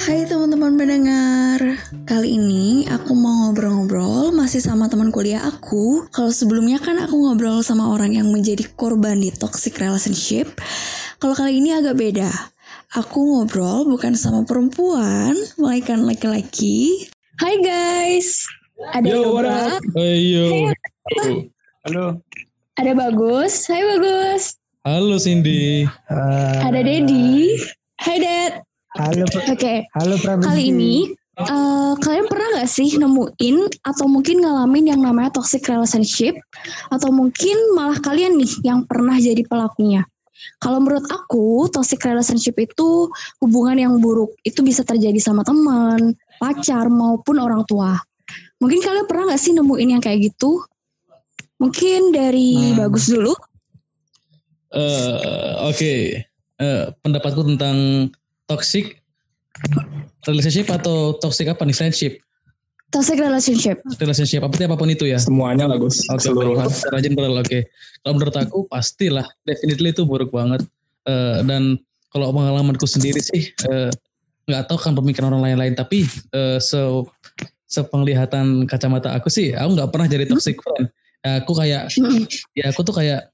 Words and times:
Hai 0.00 0.24
teman-teman 0.24 0.80
pendengar, 0.80 1.60
kali 2.08 2.40
ini 2.40 2.88
aku 2.88 3.12
mau 3.12 3.52
ngobrol-ngobrol 3.52 4.32
masih 4.32 4.56
sama 4.56 4.88
teman 4.88 5.12
kuliah 5.12 5.44
aku. 5.44 6.08
Kalau 6.08 6.32
sebelumnya 6.32 6.80
kan 6.80 6.96
aku 6.96 7.20
ngobrol 7.20 7.60
sama 7.60 7.92
orang 7.92 8.16
yang 8.16 8.32
menjadi 8.32 8.64
korban 8.80 9.20
di 9.20 9.28
toxic 9.28 9.76
relationship. 9.76 10.48
Kalau 11.20 11.36
kali 11.36 11.60
ini 11.60 11.76
agak 11.76 12.00
beda. 12.00 12.32
Aku 12.96 13.44
ngobrol 13.44 13.84
bukan 13.84 14.16
sama 14.16 14.48
perempuan, 14.48 15.36
melainkan 15.60 16.00
laki-laki. 16.08 17.04
Hai 17.36 17.60
guys, 17.60 18.48
ada 18.96 19.04
Yo, 19.04 19.36
what 19.36 19.44
Yoga, 19.44 19.76
up? 19.76 19.82
Hey, 20.00 20.16
yo. 20.32 20.48
Halo. 21.84 22.24
ada 22.80 22.92
Bagus. 22.96 23.68
Hai 23.68 23.84
Bagus. 23.84 24.56
Halo 24.80 25.20
Cindy. 25.20 25.84
Ada 26.64 26.80
Dedi. 26.80 27.52
Hai 28.00 28.16
Dad. 28.16 28.69
Halo. 28.98 29.22
Oke, 29.22 29.86
Halo 29.94 30.18
Pramuji. 30.18 30.46
Kali 30.50 30.62
ini, 30.66 30.94
eh, 31.38 31.92
kalian 31.94 32.26
pernah 32.26 32.58
gak 32.58 32.70
sih 32.70 32.98
nemuin 32.98 33.86
atau 33.86 34.10
mungkin 34.10 34.42
ngalamin 34.42 34.90
yang 34.90 35.00
namanya 35.06 35.30
toxic 35.30 35.62
relationship? 35.70 36.34
Atau 36.90 37.14
mungkin 37.14 37.54
malah 37.78 38.02
kalian 38.02 38.34
nih 38.34 38.50
yang 38.66 38.82
pernah 38.90 39.14
jadi 39.14 39.46
pelakunya? 39.46 40.02
Kalau 40.58 40.82
menurut 40.82 41.06
aku, 41.06 41.70
toxic 41.70 42.02
relationship 42.02 42.58
itu 42.58 43.06
hubungan 43.38 43.78
yang 43.78 43.94
buruk. 44.02 44.34
Itu 44.42 44.66
bisa 44.66 44.82
terjadi 44.82 45.22
sama 45.22 45.46
teman, 45.46 46.18
pacar, 46.42 46.90
maupun 46.90 47.38
orang 47.38 47.62
tua. 47.70 47.94
Mungkin 48.58 48.82
kalian 48.82 49.06
pernah 49.06 49.30
gak 49.30 49.42
sih 49.42 49.54
nemuin 49.54 50.00
yang 50.00 50.02
kayak 50.02 50.34
gitu? 50.34 50.66
Mungkin 51.62 52.10
dari 52.10 52.74
Hmm. 52.74 52.88
Bagus 52.88 53.06
dulu. 53.06 53.38
Eh, 54.74 55.54
Oke, 55.62 56.26
Eh, 56.60 56.92
pendapatku 57.00 57.40
tentang 57.40 58.04
toxic 58.50 58.98
relationship 60.26 60.66
atau 60.74 61.14
toxic 61.22 61.46
apa 61.46 61.62
nih 61.62 61.76
friendship? 61.76 62.12
Toxic 62.90 63.22
relationship. 63.22 63.78
Relationship 64.02 64.42
apa 64.42 64.54
apa 64.66 64.74
pun 64.74 64.90
itu 64.90 65.06
ya. 65.06 65.22
Semuanya 65.22 65.70
lah 65.70 65.78
Gus. 65.78 66.02
Secara 66.02 66.98
general 66.98 67.38
oke. 67.38 67.70
Kalau 68.02 68.12
menurut 68.18 68.34
aku 68.34 68.58
pastilah, 68.66 69.30
definitely 69.46 69.94
itu 69.94 70.02
buruk 70.02 70.34
banget. 70.34 70.66
Eh, 71.06 71.38
dan 71.46 71.78
kalau 72.10 72.34
pengalamanku 72.34 72.90
sendiri 72.90 73.22
sih 73.22 73.54
eh, 73.70 73.94
nggak 74.50 74.66
tahu 74.66 74.78
kan 74.82 74.98
pemikiran 74.98 75.30
orang 75.30 75.54
lain-lain, 75.54 75.78
tapi 75.78 76.10
eh, 76.34 76.58
se 76.58 76.82
sepenglihatan 77.70 78.66
kacamata 78.66 79.14
aku 79.14 79.30
sih, 79.30 79.54
aku 79.54 79.78
nggak 79.78 79.90
pernah 79.94 80.10
jadi 80.10 80.26
toxic 80.26 80.58
friend. 80.58 80.90
Aku 81.22 81.54
kayak 81.54 81.94
Mm-mm. 81.94 82.26
ya 82.58 82.74
aku 82.74 82.82
tuh 82.82 82.96
kayak 82.96 83.30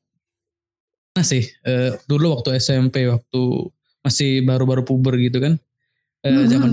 nah 1.17 1.25
sih 1.25 1.49
eh, 1.65 1.97
dulu 2.05 2.37
waktu 2.37 2.61
SMP 2.61 3.09
waktu 3.09 3.73
masih 4.07 4.47
baru-baru 4.47 4.87
puber 4.87 5.19
gitu 5.19 5.43
kan 5.43 5.59
eh, 6.23 6.31
Mhm. 6.31 6.47
zaman 6.47 6.71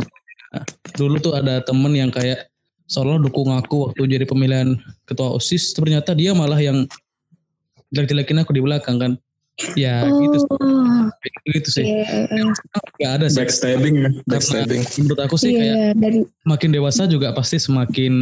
dulu 0.94 1.18
tuh 1.18 1.34
ada 1.34 1.66
temen 1.66 1.90
yang 1.92 2.14
kayak 2.14 2.46
seolah 2.86 3.18
dukung 3.18 3.50
aku 3.50 3.90
waktu 3.90 4.06
jadi 4.06 4.30
pemilihan 4.30 4.78
ketua 5.04 5.34
osis 5.34 5.74
ternyata 5.74 6.14
dia 6.14 6.38
malah 6.38 6.62
yang 6.62 6.86
jelek-jelekin 7.90 8.42
aku 8.42 8.54
di 8.54 8.62
belakang 8.62 9.02
kan 9.02 9.12
ya 9.74 10.06
gitu 10.06 10.46
Oh, 10.50 11.06
gitu 11.48 11.70
sih 11.70 11.86
iya. 11.86 12.26
nggak 12.98 13.12
ada 13.18 13.26
sih 13.30 13.38
Backstabbing 13.38 13.96
ya. 13.96 14.10
Karena 14.10 14.26
Backstabbing. 14.28 14.82
menurut 14.98 15.20
aku 15.22 15.36
sih 15.38 15.52
kayak 15.54 15.76
Iya, 15.76 15.90
dari 15.94 16.20
makin 16.42 16.70
dewasa 16.70 17.06
juga 17.06 17.34
pasti 17.34 17.58
semakin 17.58 18.14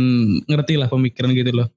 ngerti 0.44 0.76
lah 0.76 0.88
pemikiran 0.88 1.32
gitu 1.32 1.52
loh. 1.54 1.68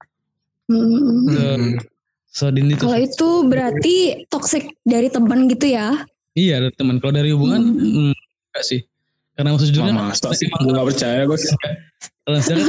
Hmm. 0.67 1.79
sedini 2.27 2.75
tuh 2.75 2.91
Kalau 2.91 2.99
itu 2.99 3.29
berarti 3.47 3.95
toxic 4.27 4.75
dari 4.83 5.07
teman 5.07 5.47
gitu 5.47 5.71
ya? 5.71 6.03
Iya 6.35 6.59
ada 6.59 6.69
teman 6.71 6.99
kalau 6.99 7.11
dari 7.13 7.31
hubungan 7.31 7.63
Hmm. 7.65 8.11
hmm, 8.11 8.15
enggak 8.51 8.65
sih 8.65 8.81
karena 9.35 9.51
maksud 9.51 9.69
jujurnya 9.69 9.93
Oh, 9.93 9.99
masa 10.05 10.31
sih? 10.31 10.47
Gue 10.47 10.71
gak 10.71 10.87
percaya 10.87 11.21
Gus. 11.25 11.43
kalau 12.23 12.39
saya 12.39 12.55
kan 12.57 12.69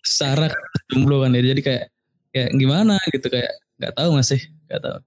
secara 0.00 0.46
jomblo 0.88 1.20
kan 1.20 1.32
ya 1.32 1.42
jadi 1.44 1.60
kayak 1.60 1.84
kayak 2.30 2.50
gimana 2.54 2.94
gitu 3.08 3.26
kayak 3.26 3.50
nggak 3.76 3.94
tahu 3.94 4.10
masih 4.14 4.40
nggak 4.66 4.80
tahu 4.80 4.98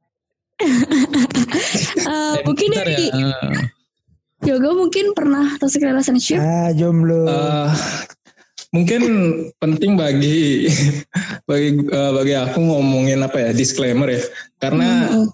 Eh, 2.02 2.08
Eh, 2.08 2.36
mungkin 2.44 2.70
dari 2.72 2.94
ya, 2.94 3.14
eh, 3.14 3.60
Yoga 4.44 4.74
mungkin 4.74 5.14
pernah 5.14 5.54
toxic 5.58 5.82
relationship? 5.82 6.38
Ah 6.38 6.70
jomblo. 6.72 7.26
Eh, 7.26 7.70
mungkin 8.72 9.02
penting 9.58 9.94
bagi 9.96 10.66
bagi 11.50 11.70
eh, 11.80 12.12
bagi 12.12 12.34
aku 12.36 12.60
ngomongin 12.60 13.22
apa 13.22 13.38
ya 13.40 13.52
disclaimer 13.52 14.10
ya 14.10 14.22
karena 14.58 15.08
Mm-mm. 15.08 15.28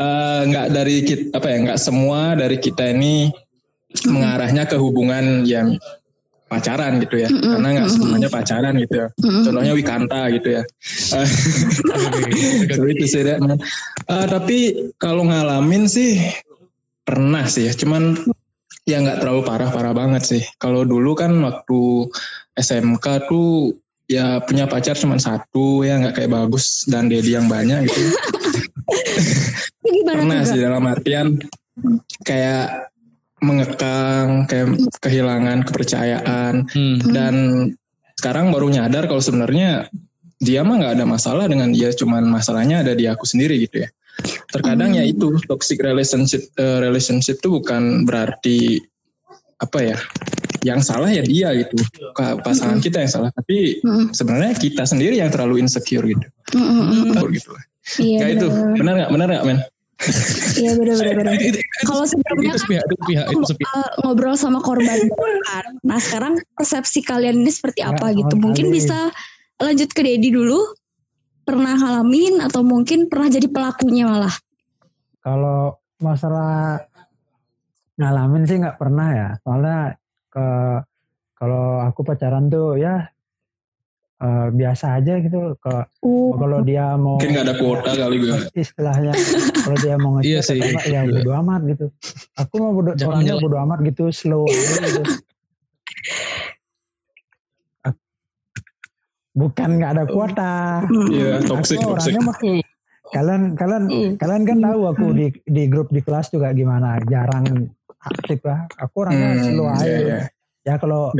Eh, 0.00 0.40
nggak 0.48 0.66
dari 0.72 0.96
kita 1.04 1.24
apa 1.36 1.46
ya 1.52 1.56
nggak 1.68 1.80
semua 1.80 2.34
dari 2.34 2.56
kita 2.56 2.84
ini 2.96 3.28
mengarahnya 4.08 4.64
ke 4.64 4.78
hubungan 4.78 5.44
yang 5.44 5.76
pacaran 6.50 6.98
gitu 6.98 7.22
ya. 7.22 7.28
Mm-mm. 7.30 7.54
karena 7.54 7.68
nggak 7.78 7.90
semuanya 7.94 8.28
pacaran 8.28 8.74
gitu 8.74 8.94
ya. 9.06 9.08
Mm-mm. 9.22 9.42
contohnya 9.46 9.72
Wikanta 9.78 10.20
gitu 10.34 10.48
ya. 10.58 10.62
Eh, 11.14 11.28
Sorry 12.74 12.94
to 12.98 13.06
say 13.06 13.22
that, 13.22 13.38
man. 13.38 13.62
Eh, 14.10 14.26
tapi 14.26 14.58
kalau 14.98 15.30
ngalamin 15.30 15.86
sih 15.86 16.18
pernah 17.06 17.46
sih 17.46 17.70
ya. 17.70 17.72
Cuman 17.78 18.18
ya 18.82 18.98
nggak 18.98 19.22
terlalu 19.22 19.46
parah-parah 19.46 19.94
banget 19.94 20.22
sih. 20.26 20.42
Kalau 20.58 20.82
dulu 20.82 21.14
kan 21.14 21.30
waktu 21.38 22.10
SMK 22.58 23.30
tuh 23.30 23.78
ya 24.10 24.42
punya 24.42 24.66
pacar 24.66 24.98
cuma 24.98 25.22
satu 25.22 25.86
ya 25.86 26.02
nggak 26.02 26.18
kayak 26.18 26.34
bagus 26.34 26.82
dan 26.90 27.06
Dedi 27.06 27.38
yang 27.38 27.46
banyak 27.46 27.86
gitu 27.86 28.10
Itu 29.90 30.06
gimana 30.06 30.20
pernah 30.22 30.42
sih 30.46 30.60
dalam 30.62 30.84
artian 30.86 31.26
kayak 32.22 32.90
mengekang 33.40 34.46
kayak 34.46 34.68
kehilangan 35.00 35.64
kepercayaan. 35.66 36.54
Hmm, 36.70 36.96
dan 37.10 37.34
sekarang 38.20 38.52
baru 38.52 38.68
nyadar 38.68 39.08
kalau 39.08 39.20
sebenarnya 39.24 39.88
dia 40.40 40.60
mah 40.64 40.76
nggak 40.80 40.94
ada 41.00 41.04
masalah 41.08 41.44
dengan 41.48 41.72
dia 41.72 41.92
cuman 41.92 42.24
masalahnya 42.28 42.84
ada 42.84 42.92
di 42.92 43.08
aku 43.08 43.24
sendiri 43.24 43.60
gitu 43.64 43.84
ya. 43.84 43.88
Terkadang 44.52 44.92
ya 44.92 45.04
itu 45.04 45.40
toxic 45.48 45.80
relationship 45.80 46.44
eh, 46.60 46.78
relationship 46.84 47.40
itu 47.40 47.48
bukan 47.60 48.04
berarti 48.04 48.76
apa 49.60 49.78
ya 49.84 49.98
yang 50.60 50.84
salah 50.84 51.08
ya 51.08 51.24
dia 51.24 51.56
gitu. 51.56 51.80
Pasangan 52.44 52.80
kita 52.84 53.00
yang 53.00 53.12
salah 53.12 53.30
tapi 53.32 53.80
Mm-mm. 53.80 54.12
sebenarnya 54.12 54.52
kita 54.60 54.84
sendiri 54.84 55.16
yang 55.16 55.32
terlalu 55.32 55.64
insecure 55.64 56.04
gitu. 56.04 56.26
Mm-mm. 56.52 57.16
gitu 57.32 57.56
Iya, 57.96 58.18
ya 58.20 58.26
itu. 58.36 58.46
benar. 58.52 58.76
benar 58.76 58.92
nggak? 58.92 59.10
Benar 59.16 59.26
nggak 59.32 59.44
men 59.48 59.58
Iya 60.56 60.72
benar-benar. 60.80 61.36
Kalau 61.84 62.04
sebelumnya 62.08 62.56
itu 62.56 62.56
kan 62.56 62.60
sepihak 62.64 62.84
itu 62.88 62.94
sepihak 63.04 63.26
itu 63.28 63.44
sepihak 63.52 63.72
uh, 63.76 63.90
ngobrol 64.04 64.36
sama 64.36 64.58
korban 64.64 64.96
kan. 65.44 65.64
Nah 65.84 65.98
sekarang 66.00 66.40
persepsi 66.56 67.04
kalian 67.04 67.44
ini 67.44 67.52
seperti 67.52 67.84
apa 67.84 68.12
Ya, 68.12 68.24
gitu? 68.24 68.34
Mungkin 68.40 68.72
kali. 68.72 68.76
bisa 68.80 69.12
lanjut 69.60 69.90
ke 69.92 70.00
Dedi 70.00 70.32
dulu. 70.32 70.60
Pernah 71.44 71.74
ngalamin 71.76 72.40
atau 72.46 72.62
mungkin 72.62 73.10
pernah 73.10 73.28
jadi 73.28 73.48
pelakunya 73.50 74.06
malah? 74.06 74.32
Kalau 75.20 75.76
masalah 76.00 76.80
ngalamin 78.00 78.44
sih 78.48 78.56
nggak 78.56 78.78
pernah 78.80 79.08
ya. 79.12 79.28
Soalnya 79.44 79.78
ke 80.30 80.46
kalau 81.36 81.80
aku 81.84 82.00
pacaran 82.04 82.48
tuh 82.48 82.76
ya 82.80 83.08
eh, 84.20 84.48
biasa 84.52 85.00
aja 85.00 85.14
gitu. 85.20 85.56
Ke 85.58 85.88
Uh, 86.00 86.32
kalau 86.40 86.64
dia 86.64 86.96
mau 86.96 87.20
mungkin 87.20 87.36
nggak 87.36 87.44
ada 87.44 87.56
kuota 87.60 87.92
kali 87.92 88.16
gue 88.24 88.32
istilahnya 88.56 89.12
kalau 89.60 89.76
dia 89.84 89.94
mau 90.00 90.16
ngechat 90.16 90.32
Iya 90.32 90.40
sih. 90.40 90.56
enggak, 90.56 90.84
ya 90.88 91.00
bodo 91.04 91.30
amat 91.44 91.60
gitu. 91.68 91.86
Aku 92.40 92.54
mau 92.56 92.72
bodo, 92.72 92.90
orangnya 92.96 93.34
bodo 93.36 93.56
amat 93.60 93.78
gitu, 93.84 94.08
slow 94.08 94.48
aja 94.48 94.80
gitu. 94.88 95.02
Bukan 99.30 99.68
nggak 99.78 99.90
ada 99.94 100.04
kuota. 100.10 100.54
mm, 100.88 101.08
iya 101.12 101.32
toxic 101.44 101.78
Aku 101.78 101.94
toxic 101.94 102.12
orangnya 102.16 102.22
mah 102.26 102.38
mm, 102.40 102.62
kalian 103.10 103.42
kalian 103.54 103.84
mm. 103.86 104.12
kalian 104.18 104.42
kan 104.46 104.58
tahu 104.64 104.80
aku 104.88 105.06
di 105.14 105.26
di 105.46 105.62
grup 105.68 105.88
di 105.92 106.00
kelas 106.02 106.32
juga 106.32 106.50
gimana 106.56 106.98
jarang 107.06 107.46
aktif 108.00 108.40
lah. 108.42 108.66
Aku 108.80 109.04
orangnya 109.06 109.36
Hmm, 109.36 109.44
slow 109.44 109.68
aja. 109.68 109.84
iya, 109.84 109.98
iya. 110.00 110.18
Ya 110.64 110.74
kalau 110.80 111.12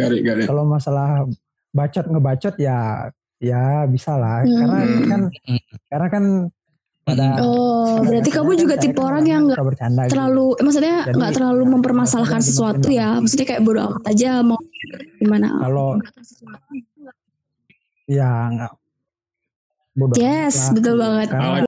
kalau 0.48 0.64
masalah 0.64 1.28
bacot 1.70 2.06
ngebacot 2.06 2.54
ya 2.58 3.08
ya 3.40 3.88
bisa 3.88 4.14
lah. 4.18 4.44
Hmm. 4.44 4.58
Karena 4.58 4.78
kan 5.08 5.20
Hmm. 5.30 5.60
karena 5.90 6.08
kan 6.10 6.24
pada 7.00 7.26
Oh, 7.42 8.04
berarti 8.04 8.30
kamu 8.30 8.50
dasarnya 8.54 8.62
juga 8.62 8.74
kan 8.76 8.82
tipe 8.84 9.00
kan 9.00 9.06
orang 9.08 9.24
yang 9.26 9.42
nggak 9.48 9.58
gitu. 9.58 10.10
terlalu, 10.12 10.46
eh, 10.54 10.64
maksudnya 10.68 10.96
nggak 11.10 11.32
terlalu 11.34 11.62
ya, 11.64 11.70
mempermasalahkan 11.74 12.38
maksudnya 12.38 12.54
sesuatu 12.54 12.88
ya. 12.92 13.08
dong? 13.16 13.20
Maksudnya 13.24 13.46
kayak 13.48 13.62
bodo 13.64 13.80
amat 13.88 14.04
aja 14.12 14.30
mau 14.44 14.58
gimana. 15.18 15.48
Kalau 15.58 15.88
ya 18.10 18.30
nggak 18.52 18.72
amat 19.98 20.16
Yes, 20.16 20.54
lah. 20.56 20.72
betul 20.76 20.94
banget. 20.96 21.28
Karena 21.34 21.64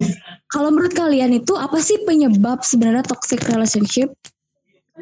Kalau 0.53 0.69
menurut 0.69 0.93
kalian 0.93 1.33
itu 1.33 1.53
apa 1.57 1.81
sih 1.81 1.97
penyebab 2.05 2.61
sebenarnya 2.61 3.09
toxic 3.09 3.41
relationship? 3.49 4.13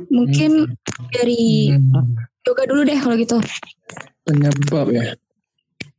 Mungkin 0.06 0.70
dari 1.11 1.75
Hmm, 1.75 2.14
yoga 2.47 2.64
dulu 2.70 2.87
deh 2.87 2.94
kalau 2.94 3.19
gitu. 3.19 3.43
Penyebab 4.27 4.87
ya 4.93 5.15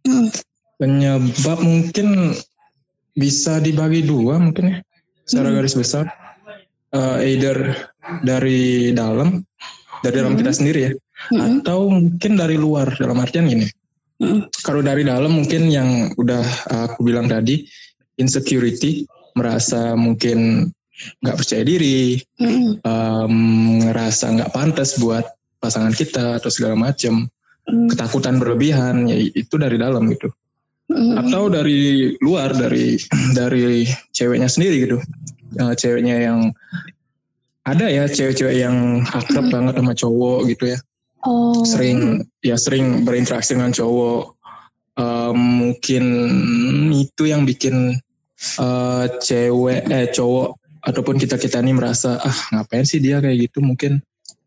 Hmm. 0.02 0.34
penyebab 0.82 1.62
mungkin 1.62 2.34
bisa 3.14 3.62
dibagi 3.62 4.02
dua 4.02 4.42
mungkin 4.42 4.66
ya 4.74 4.78
secara 5.26 5.54
Hmm. 5.54 5.58
garis 5.62 5.78
besar 5.78 6.06
Eh, 6.92 7.40
either 7.40 7.72
dari 8.20 8.92
dalam 8.92 9.40
dari 10.04 10.16
dalam 10.20 10.36
Hmm. 10.36 10.42
kita 10.44 10.52
sendiri 10.52 10.80
ya 10.84 10.94
Mm-hmm. 11.30 11.62
Atau 11.62 11.80
mungkin 11.92 12.32
dari 12.34 12.58
luar 12.58 12.98
dalam 12.98 13.22
artian 13.22 13.46
gini. 13.46 13.68
Mm-hmm. 14.22 14.42
Kalau 14.66 14.82
dari 14.82 15.06
dalam 15.06 15.30
mungkin 15.30 15.70
yang 15.70 16.10
udah 16.18 16.42
aku 16.90 17.06
bilang 17.06 17.30
tadi 17.30 17.62
insecurity, 18.18 19.06
merasa 19.38 19.94
mungkin 19.94 20.70
nggak 21.22 21.38
percaya 21.38 21.62
diri, 21.66 22.18
mm-hmm. 22.42 22.86
um, 22.86 23.36
ngerasa 23.86 24.34
nggak 24.38 24.54
pantas 24.54 24.98
buat 24.98 25.26
pasangan 25.62 25.94
kita 25.94 26.42
atau 26.42 26.50
segala 26.50 26.74
macam, 26.74 27.30
mm-hmm. 27.72 27.90
ketakutan 27.96 28.36
berlebihan, 28.38 29.08
ya 29.08 29.16
itu 29.16 29.56
dari 29.56 29.80
dalam 29.80 30.12
gitu. 30.12 30.28
Mm-hmm. 30.92 31.16
Atau 31.24 31.48
dari 31.48 32.12
luar 32.20 32.52
dari 32.52 33.00
dari 33.40 33.88
ceweknya 34.12 34.52
sendiri 34.52 34.76
gitu, 34.84 34.98
uh, 35.64 35.74
ceweknya 35.74 36.20
yang 36.20 36.40
ada 37.64 37.88
ya 37.88 38.10
cewek-cewek 38.12 38.60
yang 38.60 39.08
akrab 39.08 39.48
mm-hmm. 39.48 39.56
banget 39.56 39.74
sama 39.80 39.94
cowok 39.96 40.40
gitu 40.52 40.64
ya. 40.76 40.80
Oh. 41.24 41.64
Sering 41.64 42.28
ya 42.44 42.60
sering 42.60 43.08
berinteraksi 43.08 43.56
dengan 43.56 43.72
cowok. 43.72 44.36
Um, 44.92 45.40
mungkin 45.64 46.04
itu 46.92 47.24
yang 47.24 47.48
bikin 47.48 47.96
uh, 48.60 49.06
cewek 49.24 49.88
eh 49.88 50.12
cowok 50.12 50.60
ataupun 50.82 51.16
kita 51.22 51.38
kita 51.38 51.62
ini 51.62 51.78
merasa 51.78 52.18
ah 52.18 52.38
ngapain 52.52 52.84
sih 52.84 52.98
dia 52.98 53.22
kayak 53.22 53.50
gitu 53.50 53.62
mungkin 53.62 54.02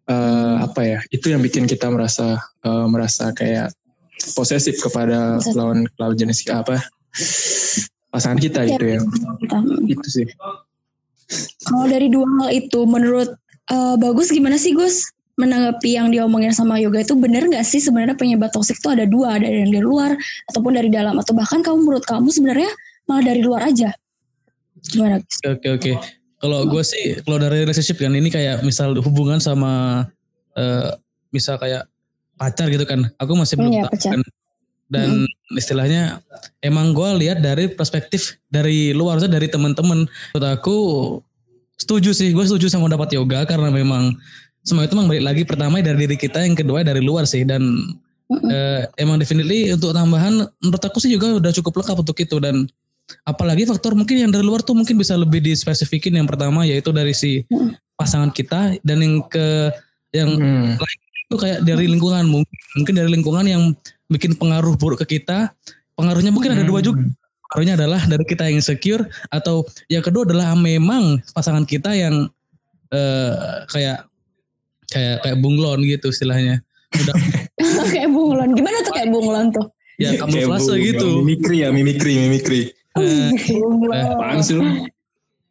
uh, 0.09 0.65
apa 0.65 0.81
ya? 0.85 0.99
Itu 1.11 1.33
yang 1.33 1.41
bikin 1.41 1.69
kita 1.69 1.89
merasa 1.93 2.41
uh, 2.65 2.87
merasa 2.89 3.31
kayak 3.33 3.73
posesif 4.33 4.81
kepada 4.81 5.43
lawan 5.53 5.85
lawan 6.01 6.17
jenis 6.17 6.47
apa 6.49 6.81
pasangan 8.09 8.39
kita 8.39 8.63
ya, 8.65 8.79
gitu 8.79 8.85
ya 8.97 8.99
itu 9.91 10.09
sih. 10.09 10.27
Kalau 11.67 11.87
dari 11.89 12.09
dua 12.13 12.25
hal 12.41 12.49
itu 12.55 12.87
menurut 12.87 13.35
uh, 13.73 13.97
bagus 13.99 14.31
gimana 14.31 14.57
sih 14.57 14.73
Gus? 14.73 15.11
Menanggapi 15.35 15.99
yang 15.99 16.15
diomongin 16.15 16.55
sama 16.55 16.79
yoga 16.79 17.03
itu 17.03 17.19
benar 17.19 17.43
nggak 17.51 17.67
sih? 17.67 17.83
Sebenarnya 17.83 18.15
penyebab 18.15 18.55
toksik 18.55 18.79
itu 18.79 18.87
ada 18.87 19.03
dua 19.03 19.35
ada 19.35 19.51
yang 19.51 19.67
dari 19.67 19.83
luar 19.83 20.15
ataupun 20.47 20.79
dari 20.79 20.95
dalam. 20.95 21.19
Atau 21.19 21.35
bahkan 21.35 21.59
kamu 21.59 21.83
menurut 21.83 22.07
kamu 22.07 22.31
sebenarnya 22.31 22.71
malah 23.11 23.25
dari 23.27 23.43
luar 23.43 23.67
aja? 23.67 23.91
Gimana 24.85 25.19
oke 25.19 25.69
oke 25.75 25.93
kalau 26.45 26.69
gue 26.69 26.83
sih 26.85 27.17
kalau 27.25 27.41
dari 27.41 27.65
relationship 27.65 27.97
kan 27.97 28.13
ini 28.13 28.29
kayak 28.29 28.61
misal 28.61 28.93
hubungan 29.01 29.41
sama 29.41 30.05
uh, 30.61 30.93
misal 31.33 31.57
kayak 31.57 31.89
pacar 32.37 32.69
gitu 32.69 32.85
kan. 32.85 33.09
Aku 33.17 33.33
masih 33.33 33.57
belum 33.57 33.73
iya, 33.73 33.89
tahu 33.89 34.13
kan. 34.13 34.21
Dan 34.93 35.25
hmm. 35.25 35.57
istilahnya 35.57 36.21
emang 36.61 36.93
gue 36.93 37.09
lihat 37.25 37.41
dari 37.41 37.73
perspektif 37.73 38.37
dari 38.53 38.93
luar 38.93 39.19
dari 39.25 39.49
teman-teman. 39.49 40.05
Menurut 40.05 40.47
aku 40.47 40.77
setuju 41.81 42.13
sih. 42.13 42.37
Gue 42.37 42.45
setuju 42.45 42.69
sama 42.69 42.93
dapat 42.93 43.17
yoga 43.17 43.49
karena 43.49 43.73
memang 43.73 44.13
semua 44.61 44.85
itu 44.85 44.93
memang 44.93 45.09
balik 45.09 45.25
lagi 45.25 45.43
pertama 45.49 45.81
dari 45.81 45.97
diri 45.97 46.17
kita 46.21 46.45
yang 46.45 46.53
kedua 46.53 46.85
dari 46.85 47.01
luar 47.01 47.25
sih. 47.25 47.49
Dan 47.49 47.97
uh, 48.29 48.85
emang 49.01 49.17
definitely 49.17 49.73
untuk 49.73 49.97
tambahan 49.97 50.45
menurut 50.61 50.83
aku 50.85 51.01
sih 51.01 51.09
juga 51.09 51.41
udah 51.41 51.53
cukup 51.57 51.81
lengkap 51.81 51.97
untuk 52.05 52.17
itu. 52.21 52.37
Dan 52.37 52.69
apalagi 53.25 53.69
faktor 53.69 53.93
mungkin 53.97 54.17
yang 54.29 54.33
dari 54.33 54.45
luar 54.45 54.65
tuh 54.65 54.77
mungkin 54.77 54.97
bisa 54.97 55.17
lebih 55.17 55.45
dispesifikin 55.45 56.17
yang 56.17 56.29
pertama 56.29 56.65
yaitu 56.65 56.93
dari 56.93 57.13
si 57.13 57.45
pasangan 57.97 58.33
kita. 58.33 58.77
Dan 58.85 59.05
yang 59.05 59.17
ke 59.29 59.71
yang 60.15 60.31
hmm. 60.35 60.79
lain 60.79 60.99
itu 61.29 61.37
kayak 61.37 61.59
dari 61.65 61.87
lingkungan. 61.89 62.25
Mungkin 62.81 62.95
dari 62.95 63.11
lingkungan 63.13 63.45
yang 63.47 63.63
bikin 64.09 64.37
pengaruh 64.37 64.77
buruk 64.77 65.05
ke 65.05 65.21
kita. 65.21 65.53
Pengaruhnya 65.95 66.33
mungkin 66.33 66.55
hmm. 66.55 66.59
ada 66.61 66.65
dua 66.67 66.81
juga. 66.81 67.05
Pengaruhnya 67.51 67.75
adalah 67.79 68.01
dari 68.09 68.25
kita 68.27 68.51
yang 68.51 68.59
insecure 68.59 69.05
atau 69.31 69.63
yang 69.87 70.03
kedua 70.03 70.27
adalah 70.27 70.57
memang 70.59 71.23
pasangan 71.37 71.63
kita 71.63 71.95
yang 71.95 72.27
uh, 72.91 73.63
kayak 73.71 74.11
kayak 74.91 75.23
kayak 75.23 75.39
bunglon 75.39 75.85
gitu 75.87 76.11
istilahnya. 76.11 76.65
Udah. 76.95 77.15
Kayak 77.95 78.11
bunglon. 78.11 78.55
Gimana 78.55 78.87
tuh 78.87 78.95
kayak 78.95 79.11
bunglon 79.11 79.51
tuh? 79.51 79.67
Ya 79.99 80.15
kamu 80.15 80.47
fase 80.47 80.75
gitu. 80.79 81.23
Mimikri 81.23 81.63
ya 81.63 81.69
mimikri 81.75 82.19
mimikri 82.23 82.75
apaan 82.95 84.41
sih 84.41 84.55
lu? 84.59 84.65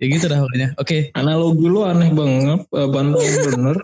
Ya 0.02 0.06
gitu 0.12 0.26
dah 0.28 0.40
pokoknya. 0.44 0.70
Oke. 0.76 0.88
Okay. 0.88 1.02
Analogi 1.16 1.68
lu 1.68 1.82
aneh 1.88 2.12
banget, 2.12 2.62
uh, 2.76 2.88
bener. 2.92 3.78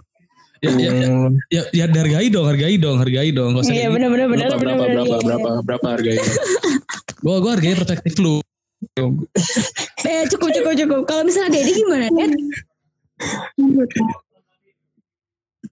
ya, 0.64 0.72
ya, 0.76 0.92
ya, 0.92 1.10
ya, 1.48 1.62
ya 1.72 1.86
hargai 1.88 2.28
dong, 2.28 2.46
hargai 2.52 2.76
dong, 2.76 2.98
hargai 3.00 3.32
dong. 3.32 3.56
Iya 3.64 3.88
benar 3.88 4.12
benar 4.12 4.28
benar 4.28 4.48
berapa, 4.60 4.60
berapa, 4.60 4.84
berapa, 4.92 5.16
berapa, 5.24 5.50
berapa 5.64 5.88
hargai? 5.88 6.20
gua 7.24 7.40
gua 7.40 7.52
hargai 7.56 7.80
perspektif 7.80 8.20
lu. 8.20 8.44
eh 10.08 10.24
cukup 10.28 10.50
cukup 10.52 10.74
cukup. 10.76 11.02
Kalau 11.08 11.24
misalnya 11.24 11.56
Dedi 11.56 11.72
gimana, 11.72 12.12
Ded? 12.12 12.32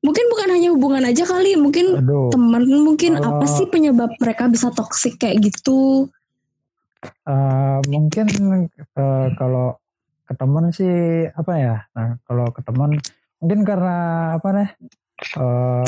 Mungkin 0.04 0.26
bukan 0.32 0.48
hanya 0.56 0.70
hubungan 0.72 1.04
aja 1.04 1.24
kali, 1.28 1.60
mungkin 1.60 2.00
teman, 2.32 2.64
mungkin 2.64 3.20
Halo. 3.20 3.44
apa 3.44 3.46
sih 3.48 3.68
penyebab 3.68 4.12
mereka 4.24 4.48
bisa 4.48 4.72
toksik 4.72 5.20
kayak 5.20 5.44
gitu? 5.44 6.08
Uh, 7.28 7.80
mungkin 7.92 8.26
uh, 8.98 9.28
kalau 9.38 9.78
ke 10.28 10.34
teman 10.36 10.74
sih 10.74 11.28
apa 11.32 11.54
ya? 11.56 11.76
Nah, 11.94 12.20
kalau 12.28 12.50
ke 12.52 12.62
teman 12.66 12.98
mungkin 13.40 13.62
karena 13.64 13.96
apa 14.36 14.50
nih? 14.54 14.70
Uh, 15.34 15.88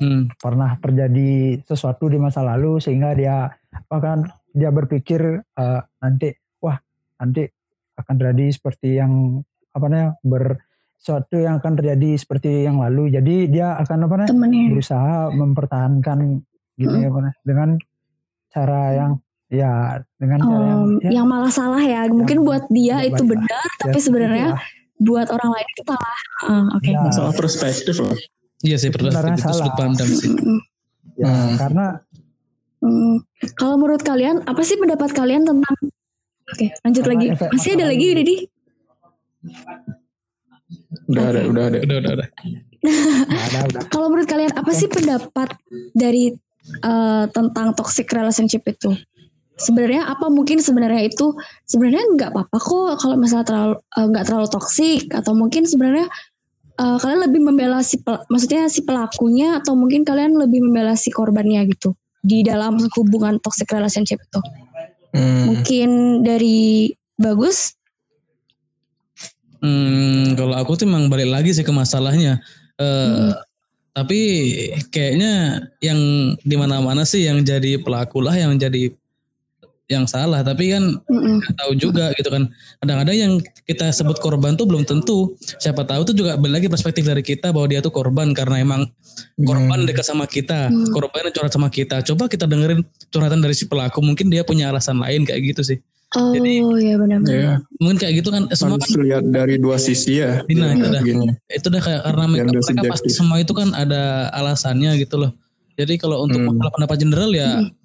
hmm. 0.00 0.34
pernah 0.40 0.74
terjadi 0.80 1.60
sesuatu 1.62 2.08
di 2.08 2.18
masa 2.18 2.42
lalu 2.42 2.80
sehingga 2.80 3.12
dia 3.14 3.52
bahkan 3.86 4.26
dia 4.50 4.72
berpikir 4.74 5.44
uh, 5.54 5.80
nanti 6.02 6.34
wah 6.58 6.80
nanti 7.20 7.46
akan 7.94 8.14
terjadi 8.16 8.46
seperti 8.50 8.88
yang 8.98 9.38
apa 9.70 9.86
nih 9.86 10.10
ber 10.26 10.58
sesuatu 11.00 11.40
yang 11.40 11.62
akan 11.62 11.80
terjadi 11.80 12.10
seperti 12.18 12.66
yang 12.66 12.76
lalu 12.76 13.08
jadi 13.14 13.36
dia 13.48 13.68
akan 13.80 14.04
apa 14.04 14.14
nih 14.28 14.68
berusaha 14.74 15.32
mempertahankan 15.32 16.44
gitu 16.76 16.96
hmm. 16.96 17.04
ya 17.08 17.32
dengan 17.44 17.70
cara 18.50 18.82
yang 18.92 19.12
Ya, 19.50 19.98
dengan 20.14 20.38
cara 20.46 20.62
yang, 20.62 20.82
ya, 21.02 21.10
yang 21.10 21.26
malah 21.26 21.50
salah 21.50 21.82
ya. 21.82 22.06
Mungkin 22.06 22.46
buat 22.46 22.70
dia 22.70 23.02
itu 23.02 23.22
benar, 23.26 23.50
ya, 23.50 23.82
tapi 23.82 23.98
sebenarnya 23.98 24.54
ya. 24.54 24.62
buat 25.02 25.26
orang 25.26 25.50
lain 25.50 25.68
itu 25.74 25.82
salah. 25.90 26.18
Uh, 26.46 26.66
Oke. 26.78 26.86
Okay. 26.86 26.92
Ya. 26.94 27.10
Soal 27.10 27.32
perspektif 27.34 27.98
loh. 27.98 28.14
Iya 28.62 28.76
sih 28.78 28.94
perspektif 28.94 29.42
itu 29.42 29.50
sudut 29.50 29.74
pandang 29.74 30.06
sih. 30.06 30.30
Ya, 31.18 31.28
hmm. 31.28 31.56
karena 31.58 31.86
hmm. 32.78 33.16
kalau 33.58 33.76
menurut 33.80 34.06
kalian 34.06 34.46
apa 34.46 34.62
sih 34.62 34.78
pendapat 34.78 35.10
kalian 35.12 35.42
tentang 35.42 35.74
Oke, 36.50 36.66
lanjut 36.82 37.04
lagi. 37.06 37.26
Masih 37.54 37.78
ada 37.78 37.86
lagi 37.86 38.06
Dedi? 38.10 38.36
Udah 41.06 41.24
ada, 41.30 41.40
udah 41.46 41.64
ada. 41.70 41.78
Udah, 41.78 41.96
udah, 42.02 42.12
udah. 42.18 42.28
Kalau 43.92 44.06
menurut 44.10 44.26
kalian 44.26 44.52
apa 44.58 44.72
sih 44.74 44.90
pendapat 44.90 45.54
dari 45.94 46.34
uh, 46.82 47.30
tentang 47.30 47.76
toxic 47.78 48.10
relationship 48.10 48.66
itu? 48.66 48.90
Sebenarnya 49.60 50.08
apa 50.08 50.32
mungkin 50.32 50.64
sebenarnya 50.64 51.12
itu 51.12 51.36
sebenarnya 51.68 52.04
nggak 52.16 52.30
apa-apa 52.32 52.56
kok 52.56 53.04
kalau 53.04 53.16
misalnya 53.20 53.46
terlalu 53.46 53.76
eh, 53.76 54.06
nggak 54.08 54.24
uh, 54.24 54.26
terlalu 54.26 54.48
toksik 54.48 55.02
atau 55.12 55.32
mungkin 55.36 55.68
sebenarnya 55.68 56.08
uh, 56.80 56.96
kalian 56.96 57.20
lebih 57.28 57.40
membela 57.44 57.84
si 57.84 58.00
pel, 58.00 58.24
maksudnya 58.32 58.72
si 58.72 58.80
pelakunya 58.82 59.60
atau 59.60 59.76
mungkin 59.76 60.02
kalian 60.02 60.32
lebih 60.40 60.64
membela 60.64 60.96
si 60.96 61.12
korbannya 61.12 61.68
gitu 61.68 61.92
di 62.24 62.40
dalam 62.40 62.80
hubungan 62.96 63.36
toxic 63.44 63.68
relationship 63.68 64.16
itu 64.16 64.40
hmm. 65.12 65.44
mungkin 65.52 65.88
dari 66.24 66.92
bagus 67.20 67.76
hmm, 69.60 70.40
kalau 70.40 70.56
aku 70.56 70.80
tuh 70.80 70.88
emang 70.88 71.12
balik 71.12 71.28
lagi 71.28 71.52
sih 71.52 71.64
ke 71.64 71.72
masalahnya 71.72 72.40
uh, 72.80 72.84
hmm. 72.84 73.32
tapi 73.92 74.20
kayaknya 74.88 75.64
yang 75.84 76.00
di 76.40 76.56
mana-mana 76.56 77.04
sih 77.04 77.28
yang 77.28 77.44
jadi 77.44 77.76
pelaku 77.80 78.24
lah 78.24 78.36
yang 78.36 78.56
jadi 78.56 78.92
yang 79.90 80.06
salah 80.06 80.46
tapi 80.46 80.70
kan 80.70 81.02
mm 81.02 81.38
tahu 81.58 81.72
juga 81.74 82.14
gitu 82.14 82.30
kan 82.30 82.46
kadang-kadang 82.78 83.16
yang 83.16 83.32
kita 83.66 83.90
sebut 83.90 84.22
korban 84.22 84.54
tuh 84.54 84.64
belum 84.64 84.86
tentu 84.86 85.34
siapa 85.58 85.82
tahu 85.82 86.06
tuh 86.06 86.14
juga 86.14 86.38
balik 86.38 86.62
lagi 86.62 86.68
perspektif 86.70 87.02
dari 87.02 87.26
kita 87.26 87.50
bahwa 87.50 87.66
dia 87.66 87.82
tuh 87.82 87.90
korban 87.90 88.30
karena 88.30 88.62
emang 88.62 88.86
korban 89.42 89.84
dekat 89.84 90.06
sama 90.06 90.30
kita 90.30 90.70
mm. 90.70 90.94
korban 90.94 91.26
curhat 91.34 91.52
sama 91.52 91.68
kita 91.68 92.06
coba 92.06 92.30
kita 92.30 92.46
dengerin 92.46 92.86
curhatan 93.10 93.42
dari 93.42 93.52
si 93.56 93.66
pelaku 93.66 93.98
mungkin 93.98 94.30
dia 94.30 94.46
punya 94.46 94.70
alasan 94.70 95.02
lain 95.02 95.26
kayak 95.26 95.42
gitu 95.52 95.74
sih 95.74 95.78
Oh 96.10 96.34
Jadi, 96.34 96.58
iya 96.82 96.98
benar-benar. 96.98 97.30
Ya. 97.30 97.54
Mungkin 97.78 98.02
kayak 98.02 98.18
gitu 98.18 98.34
kan 98.34 98.50
semua 98.50 98.82
kan 98.82 98.90
lihat 98.98 99.30
dari 99.30 99.62
dua 99.62 99.78
sisi 99.78 100.18
ya. 100.18 100.42
Nah, 100.42 100.74
itu 100.74 100.90
dah, 100.90 101.02
itu 101.54 101.66
dah 101.70 101.78
kayak 101.78 102.02
karena 102.02 102.24
mereka, 102.26 102.50
mereka 102.50 102.90
pasti 102.90 103.10
semua 103.14 103.38
itu 103.38 103.54
kan 103.54 103.70
ada 103.78 104.26
alasannya 104.34 104.98
gitu 104.98 105.22
loh. 105.22 105.30
Jadi 105.78 106.02
kalau 106.02 106.26
untuk 106.26 106.42
hmm. 106.42 106.66
pendapat 106.74 106.96
general 106.98 107.30
ya 107.30 107.62
hmm 107.62 107.79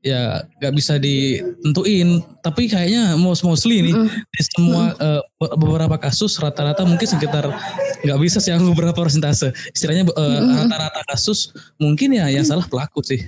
ya 0.00 0.48
nggak 0.60 0.72
bisa 0.72 0.96
ditentuin 0.96 2.24
tapi 2.40 2.72
kayaknya 2.72 3.20
most 3.20 3.44
mostly 3.44 3.84
nih 3.84 3.92
mm. 3.92 4.08
di 4.08 4.42
semua 4.56 4.96
mm. 4.96 5.44
uh, 5.44 5.56
beberapa 5.60 6.00
kasus 6.00 6.40
rata-rata 6.40 6.88
mungkin 6.88 7.04
sekitar 7.04 7.52
nggak 8.00 8.18
bisa 8.24 8.40
sih 8.40 8.48
yang 8.48 8.64
beberapa 8.64 8.96
persentase 8.96 9.52
istilahnya 9.76 10.08
uh, 10.16 10.40
mm. 10.40 10.56
rata-rata 10.64 11.04
kasus 11.12 11.52
mungkin 11.76 12.16
ya 12.16 12.32
yang 12.32 12.48
salah 12.48 12.64
pelaku 12.64 13.04
sih 13.04 13.20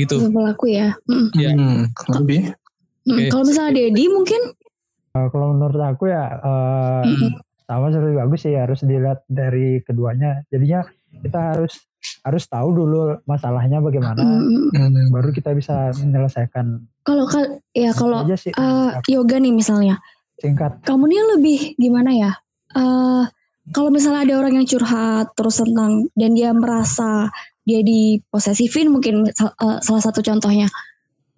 gitu 0.00 0.32
pelaku 0.32 0.72
ya 0.72 0.96
mm. 1.04 1.28
ya 1.36 1.52
hmm, 1.52 1.92
lebih 2.24 2.56
okay. 3.04 3.28
kalau 3.28 3.44
misalnya 3.44 3.72
Dedi 3.76 4.08
mungkin 4.08 4.40
uh, 5.12 5.28
kalau 5.28 5.60
menurut 5.60 5.80
aku 5.80 6.08
ya 6.08 6.40
uh, 6.40 7.04
mm. 7.04 7.36
sama 7.68 7.92
seperti 7.92 8.14
bagus 8.16 8.40
sih 8.48 8.56
harus 8.56 8.80
dilihat 8.80 9.28
dari 9.28 9.84
keduanya 9.84 10.40
jadinya 10.48 10.88
kita 11.20 11.52
harus 11.52 11.84
harus 12.22 12.44
tahu 12.46 12.68
dulu 12.72 12.98
masalahnya 13.24 13.78
bagaimana 13.78 14.18
Mm, 14.20 14.70
Hmm. 14.74 15.08
baru 15.10 15.30
kita 15.30 15.54
bisa 15.54 15.94
menyelesaikan 15.94 16.82
Kalau 17.02 17.24
kal 17.30 17.62
ya 17.70 17.94
kalau 17.94 18.26
sih 18.34 18.50
eh, 18.50 18.90
yoga 19.08 19.36
nih 19.38 19.54
misalnya, 19.54 19.96
singkat 20.36 20.82
kamu 20.82 21.06
nih 21.06 21.20
lebih 21.38 21.60
gimana 21.78 22.10
ya? 22.10 22.32
Eh 22.74 23.24
kalau 23.70 23.90
misalnya 23.90 24.26
ada 24.26 24.34
orang 24.38 24.58
yang 24.58 24.66
curhat 24.66 25.34
terus 25.34 25.58
tentang 25.58 26.06
dan 26.14 26.30
dia 26.34 26.50
merasa 26.50 27.30
dia 27.62 27.82
diposesifin 27.82 28.90
mungkin 28.90 29.26
eh, 29.30 29.78
salah 29.82 30.02
satu 30.02 30.22
contohnya. 30.22 30.66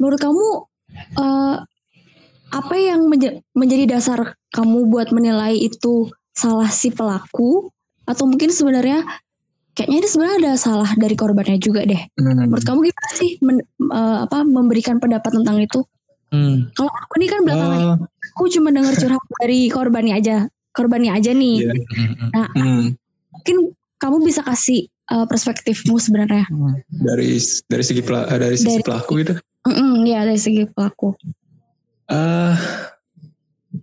Menurut 0.01 0.21
kamu 0.21 0.47
eh 1.17 1.57
apa 2.49 2.75
yang 2.81 3.05
menja- 3.13 3.45
menjadi 3.53 3.85
dasar 4.01 4.33
kamu 4.57 4.89
buat 4.89 5.13
menilai 5.13 5.53
itu 5.53 6.09
salah 6.33 6.73
si 6.73 6.89
pelaku 6.89 7.69
atau 8.09 8.25
mungkin 8.25 8.49
sebenarnya 8.49 9.05
kayaknya 9.79 9.97
ini 9.97 10.09
sebenarnya 10.11 10.37
ada 10.43 10.53
salah 10.59 10.91
dari 10.93 11.15
korbannya 11.15 11.57
juga 11.57 11.87
deh. 11.87 12.03
Hmm. 12.19 12.51
Menurut 12.51 12.67
kamu 12.67 12.91
gimana 12.91 13.11
sih 13.15 13.31
men- 13.39 13.63
eh, 13.79 14.19
apa 14.27 14.43
memberikan 14.43 14.99
pendapat 14.99 15.31
tentang 15.31 15.63
itu? 15.63 15.87
Hmm. 16.29 16.67
Kalau 16.75 16.91
aku 16.91 17.15
nih 17.17 17.29
kan 17.31 17.41
belakangan 17.41 17.79
Eh, 17.79 17.97
aku 18.35 18.43
cuma 18.51 18.69
dengar 18.69 18.93
curhat 18.93 19.23
dari 19.41 19.71
korbannya 19.71 20.13
aja, 20.13 20.37
korbannya 20.73 21.15
aja 21.15 21.31
nih. 21.31 21.57
Iya. 21.63 21.73
Hmm. 22.35 22.49
hmm. 22.53 22.83
Mungkin 23.33 23.57
kamu 23.97 24.17
bisa 24.21 24.43
kasih 24.43 24.81
eh, 24.91 25.25
perspektifmu 25.25 25.95
sebenarnya. 25.97 26.51
dari 26.91 27.39
dari 27.65 27.85
segi 27.87 28.03
pela- 28.03 28.27
eh, 28.27 28.37
dari 28.37 28.57
sisi 28.59 28.77
Dari- 28.77 28.85
pelaku 28.85 29.15
itu 29.19 29.35
Mm-mm, 29.65 30.03
ya 30.03 30.27
dari 30.27 30.37
segi 30.37 30.67
pelaku. 30.67 31.15
eh 32.09 32.55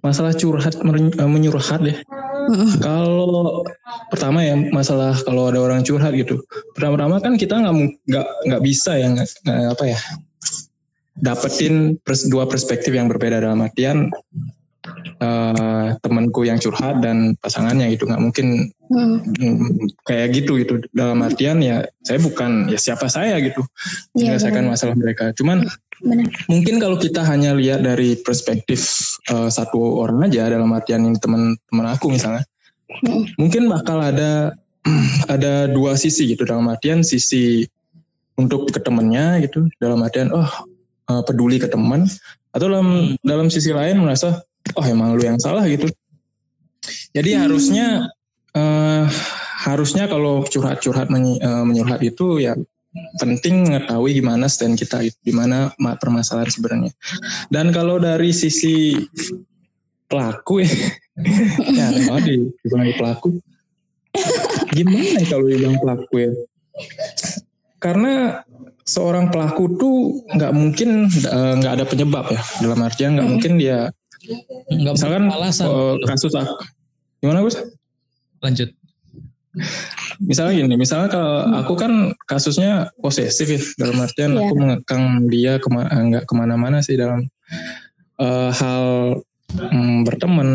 masalah 0.01 0.33
curhat 0.33 0.75
eh, 0.75 0.83
menyurhat 1.25 1.79
ya 1.79 1.95
Mm-mm. 1.95 2.24
Kalau 2.81 3.63
pertama 4.09 4.41
ya 4.45 4.55
masalah 4.71 5.13
kalau 5.23 5.49
ada 5.49 5.59
orang 5.61 5.81
curhat 5.85 6.13
gitu. 6.13 6.41
Pertama-tama 6.77 7.19
kan 7.21 7.35
kita 7.37 7.57
nggak 7.59 7.75
nggak 8.05 8.27
nggak 8.49 8.61
bisa 8.63 8.97
ya 8.97 9.07
nggak 9.11 9.27
apa 9.75 9.83
ya 9.89 9.99
dapetin 11.15 11.95
pers- 12.03 12.27
dua 12.27 12.43
perspektif 12.45 12.91
yang 12.91 13.07
berbeda 13.07 13.39
dalam 13.39 13.63
artian 13.63 14.11
eh, 15.17 15.87
temanku 16.03 16.43
yang 16.45 16.59
curhat 16.59 16.99
dan 17.01 17.33
pasangannya 17.39 17.89
gitu. 17.95 18.05
Nggak 18.05 18.21
mungkin 18.21 18.47
Mm, 18.85 19.17
mm, 19.41 19.69
kayak 20.05 20.27
gitu 20.37 20.61
gitu. 20.61 20.77
Dalam 20.93 21.17
artian 21.25 21.57
ya 21.57 21.81
saya 22.05 22.21
bukan 22.21 22.69
ya 22.69 22.77
siapa 22.77 23.09
saya 23.09 23.41
gitu 23.41 23.65
Iya 24.13 24.37
menyelesaikan 24.37 24.61
benar. 24.61 24.73
masalah 24.77 24.93
mereka. 24.93 25.33
Cuman 25.33 25.65
benar. 26.05 26.29
mungkin 26.47 26.77
kalau 26.77 26.95
kita 27.01 27.25
hanya 27.25 27.57
lihat 27.57 27.81
dari 27.81 28.15
perspektif 28.21 28.85
eh, 29.27 29.49
satu 29.49 30.05
orang 30.05 30.29
aja 30.29 30.47
dalam 30.47 30.69
artian 30.71 31.03
ini 31.09 31.17
teman-teman 31.17 31.85
aku 31.89 32.13
misalnya. 32.13 32.45
Mm, 33.01 33.25
mungkin 33.41 33.65
bakal 33.67 33.97
ada 33.99 34.53
ada 35.33 35.65
dua 35.67 35.97
sisi 35.97 36.29
gitu. 36.29 36.45
Dalam 36.45 36.69
artian 36.69 37.01
sisi 37.01 37.65
untuk 38.37 38.69
ke 38.69 38.77
temennya 38.77 39.41
gitu. 39.41 39.65
Dalam 39.81 40.05
artian 40.05 40.29
oh 40.29 40.47
eh, 41.09 41.21
peduli 41.25 41.57
ke 41.57 41.65
teman. 41.67 42.05
Atau 42.53 42.69
dalam 42.71 43.17
dalam 43.25 43.49
sisi 43.49 43.73
lain 43.73 43.99
merasa 43.99 44.39
oh 44.77 44.85
emang 44.85 45.17
lu 45.17 45.25
yang 45.25 45.41
salah 45.41 45.65
gitu. 45.65 45.89
Jadi 47.11 47.33
Hmm. 47.33 47.41
harusnya 47.49 47.87
eh, 48.53 49.03
harusnya 49.65 50.05
kalau 50.05 50.45
curhat-curhat 50.45 51.09
menyi- 51.09 51.41
menyurhat 51.41 52.05
itu 52.05 52.37
ya 52.37 52.53
penting 53.17 53.67
mengetahui 53.67 54.15
gimana 54.15 54.47
stand 54.47 54.75
kita 54.75 55.03
gimana 55.21 55.71
ma- 55.75 55.99
permasalahan 55.99 56.47
sebenarnya 56.47 56.91
dan 57.51 57.69
kalau 57.69 57.99
dari 57.99 58.31
sisi 58.31 58.95
pelaku 60.07 60.63
ya 60.63 60.71
ya 61.79 61.87
di- 62.21 62.51
dibilang 62.63 62.91
pelaku 62.95 63.29
gimana 64.71 65.19
ya 65.19 65.25
kalau 65.27 65.45
dibilang 65.45 65.77
pelaku 65.77 66.13
ya 66.19 66.31
karena 67.79 68.43
seorang 68.85 69.27
pelaku 69.27 69.75
tuh 69.75 69.97
nggak 70.31 70.51
mungkin 70.53 71.09
eh, 71.09 71.53
nggak 71.59 71.73
ada 71.81 71.85
penyebab 71.85 72.25
ya 72.31 72.41
dalam 72.61 72.79
artian 72.79 73.17
nggak 73.17 73.29
mungkin 73.29 73.57
dia 73.59 73.91
Nggak 74.71 74.93
misalkan 74.97 75.23
alasan. 75.29 75.65
eh, 75.69 75.95
kasus 76.07 76.33
aku 76.33 76.57
gimana 77.21 77.41
Gus? 77.41 77.57
Lanjut. 78.41 78.69
Misalnya 80.23 80.53
gini, 80.63 80.75
misalnya 80.75 81.09
kalau 81.11 81.35
aku 81.59 81.73
kan 81.75 81.91
kasusnya 82.27 82.91
posesif 82.99 83.47
ya, 83.47 83.61
dalam 83.79 83.99
artian 83.99 84.31
Iya. 84.35 84.41
aku 84.47 84.53
mengekang 84.55 85.03
dia 85.27 85.53
kema 85.59 85.87
nggak 85.91 86.23
ke 86.27 86.33
mana-mana 86.35 86.79
sih 86.79 86.95
dalam 86.95 87.27
eh, 88.15 88.51
hal 88.55 88.85
mm, 89.55 90.07
berteman, 90.07 90.49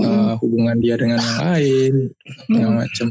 eh, 0.00 0.32
hubungan 0.40 0.76
dia 0.80 0.96
dengan 0.96 1.20
yang 1.20 1.38
lain, 1.44 1.94
segala 2.48 2.72
macam. 2.84 3.06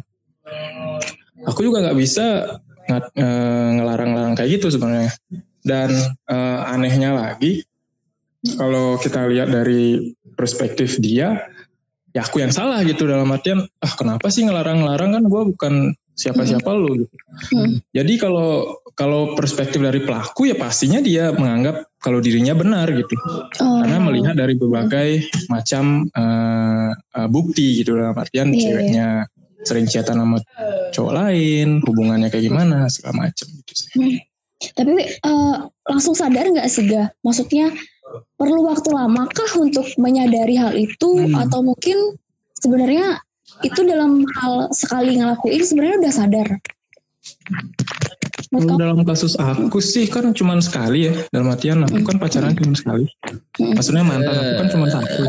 Aku 1.45 1.59
juga 1.61 1.85
nggak 1.85 1.97
bisa 1.97 2.57
ngat- 2.89 3.13
eh, 3.13 3.69
ngelarang-larang 3.77 4.33
kayak 4.33 4.57
gitu 4.61 4.73
sebenarnya. 4.73 5.13
Dan 5.61 5.89
eh, 6.29 6.59
anehnya 6.69 7.13
lagi, 7.13 7.61
kalau 8.57 8.97
kita 8.97 9.25
lihat 9.29 9.49
dari 9.49 10.13
perspektif 10.37 10.97
dia, 11.01 11.45
ya 12.15 12.23
aku 12.23 12.39
yang 12.39 12.55
salah 12.55 12.79
gitu 12.87 13.03
dalam 13.03 13.27
artian 13.27 13.67
ah 13.83 13.93
kenapa 13.99 14.31
sih 14.31 14.47
ngelarang-larang 14.47 15.19
kan 15.19 15.23
gue 15.27 15.41
bukan 15.51 15.73
siapa-siapa 16.15 16.71
lu 16.71 17.03
gitu. 17.03 17.15
Hmm. 17.51 17.83
Jadi 17.91 18.13
kalau 18.15 18.79
kalau 18.95 19.35
perspektif 19.35 19.83
dari 19.83 19.99
pelaku 19.99 20.47
ya 20.47 20.55
pastinya 20.55 21.03
dia 21.03 21.35
menganggap 21.35 21.91
kalau 21.99 22.23
dirinya 22.23 22.55
benar 22.55 22.87
gitu. 22.87 23.15
Oh, 23.59 23.83
Karena 23.83 23.99
melihat 23.99 24.39
dari 24.39 24.55
berbagai 24.55 25.27
macam 25.51 26.07
eh, 26.07 26.91
eh, 26.95 27.27
bukti 27.27 27.83
gitu 27.83 27.99
dalam 27.99 28.15
artian 28.15 28.55
Iya, 28.55 28.61
ceweknya 28.63 29.07
sering 29.67 29.91
chatan 29.91 30.23
sama 30.23 30.39
cowok 30.95 31.13
lain, 31.13 31.83
hubungannya 31.83 32.31
kayak 32.31 32.47
gimana 32.47 32.87
segala 32.87 33.27
macam 33.27 33.47
gitu 33.51 33.73
sih. 33.75 34.23
Tapi 34.71 35.19
eh, 35.19 35.55
langsung 35.91 36.15
sadar 36.15 36.47
nggak 36.47 36.71
sih 36.71 36.87
ga? 36.87 37.11
Maksudnya 37.27 37.75
perlu 38.35 38.59
waktu 38.67 38.89
lamakah 38.91 39.49
untuk 39.59 39.87
menyadari 39.97 40.55
hal 40.59 40.73
itu 40.75 41.09
Hmm. 41.15 41.41
atau 41.47 41.63
mungkin 41.63 42.17
sebenarnya 42.57 43.19
itu 43.63 43.81
dalam 43.87 44.25
hal 44.39 44.69
sekali 44.75 45.15
ngelakuin 45.15 45.63
sebenarnya 45.63 45.97
udah 46.01 46.13
sadar. 46.13 46.49
Kalau 48.55 48.71
kamu? 48.71 48.79
dalam 48.79 48.99
kasus 49.03 49.35
aku 49.35 49.83
sih 49.83 50.07
kan 50.07 50.31
cuma 50.31 50.55
sekali 50.63 51.11
ya 51.11 51.13
dalam 51.33 51.51
artian 51.51 51.83
aku 51.83 52.07
kan 52.07 52.17
pacaran 52.21 52.55
cuma 52.55 52.75
sekali. 52.77 53.05
Hmm. 53.59 53.75
Maksudnya 53.75 54.03
mantan 54.05 54.35
aku 54.35 54.53
kan 54.63 54.67
cuma 54.71 54.87
satu. 54.87 55.23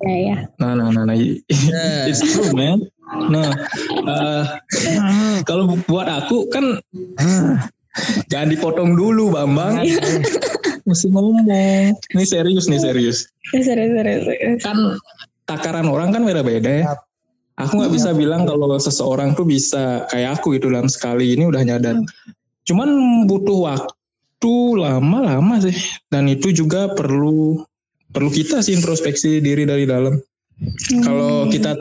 Ya, 0.00 0.14
ya. 0.16 0.36
Nah, 0.56 0.72
nah, 0.78 0.88
nah, 0.94 1.04
nah, 1.04 1.16
it's 2.08 2.22
true 2.22 2.54
man. 2.54 2.86
Nah, 3.28 3.50
eh, 4.08 4.44
kalau 5.48 5.74
buat 5.84 6.08
aku 6.08 6.48
kan 6.48 6.80
jangan 8.28 8.48
dipotong 8.50 8.96
dulu, 8.96 9.32
Bambang. 9.34 9.84
Mesti 10.82 11.06
ngomong. 11.14 11.46
Ini 11.46 12.24
serius 12.26 12.66
nih 12.66 12.80
serius. 12.82 13.30
Ya, 13.54 13.62
serius, 13.62 13.92
serius, 13.94 14.22
serius. 14.26 14.58
Kan 14.64 14.76
takaran 15.46 15.86
orang 15.86 16.10
kan 16.10 16.22
beda-beda 16.26 16.70
ya. 16.70 16.84
Aku 17.60 17.78
nggak 17.78 17.92
bisa 17.92 18.10
bilang 18.16 18.48
kalau 18.48 18.66
seseorang 18.80 19.36
tuh 19.36 19.44
bisa 19.44 20.08
kayak 20.08 20.40
aku 20.40 20.56
itu 20.56 20.72
dalam 20.72 20.88
sekali 20.88 21.36
ini 21.36 21.46
udah 21.46 21.62
nyadar. 21.62 22.00
Cuman 22.64 22.88
butuh 23.28 23.58
waktu 23.68 24.54
lama-lama 24.80 25.60
sih. 25.62 25.76
Dan 26.08 26.32
itu 26.32 26.50
juga 26.50 26.90
perlu 26.96 27.62
perlu 28.10 28.30
kita 28.32 28.64
sih 28.64 28.74
introspeksi 28.74 29.38
diri 29.44 29.68
dari 29.68 29.84
dalam. 29.86 30.16
Kalau 31.04 31.46
kita 31.46 31.76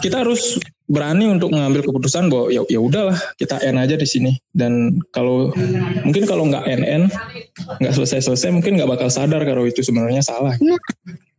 kita 0.00 0.22
harus 0.22 0.58
berani 0.84 1.30
untuk 1.32 1.48
mengambil 1.48 1.80
keputusan 1.80 2.28
bahwa 2.28 2.52
ya 2.52 2.60
ya 2.68 2.80
udahlah 2.80 3.16
kita 3.40 3.56
end 3.64 3.80
aja 3.80 3.96
di 3.96 4.04
sini 4.04 4.32
dan 4.52 5.00
kalau 5.16 5.48
mungkin 6.04 6.24
kalau 6.28 6.44
nggak 6.48 6.64
end 6.68 7.08
nggak 7.80 7.94
selesai 7.96 8.28
selesai 8.28 8.52
mungkin 8.52 8.76
nggak 8.76 8.90
bakal 8.90 9.08
sadar 9.08 9.40
kalau 9.48 9.64
itu 9.64 9.80
sebenarnya 9.80 10.20
salah. 10.20 10.54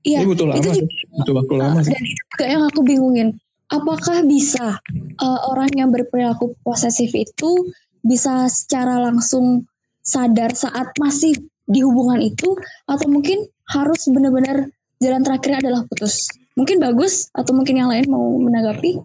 Iya, 0.05 0.21
Ini 0.21 0.25
butuh 0.29 0.45
lama 0.45 0.61
itu 0.61 0.69
sih, 0.77 0.85
butuh 1.17 1.33
waktu 1.33 1.53
lama 1.57 1.79
sih. 1.81 1.89
dan 1.97 2.03
itu 2.05 2.23
juga 2.29 2.45
yang 2.45 2.63
aku 2.69 2.81
bingungin. 2.85 3.27
Apakah 3.73 4.21
bisa 4.21 4.77
eh, 4.93 5.39
orang 5.49 5.73
yang 5.73 5.89
berperilaku 5.89 6.53
posesif 6.61 7.09
itu 7.17 7.73
bisa 8.05 8.45
secara 8.45 9.01
langsung 9.01 9.65
sadar 10.05 10.53
saat 10.53 10.93
masih 11.01 11.33
di 11.65 11.81
hubungan 11.81 12.21
itu 12.21 12.53
atau 12.85 13.09
mungkin 13.09 13.49
harus 13.65 14.05
benar-benar 14.05 14.69
jalan 15.01 15.25
terakhirnya 15.25 15.65
adalah 15.65 15.81
putus? 15.89 16.29
Mungkin 16.55 16.79
bagus 16.79 17.27
atau 17.35 17.51
mungkin 17.51 17.75
yang 17.75 17.91
lain 17.91 18.07
mau 18.07 18.39
menanggapi? 18.39 18.99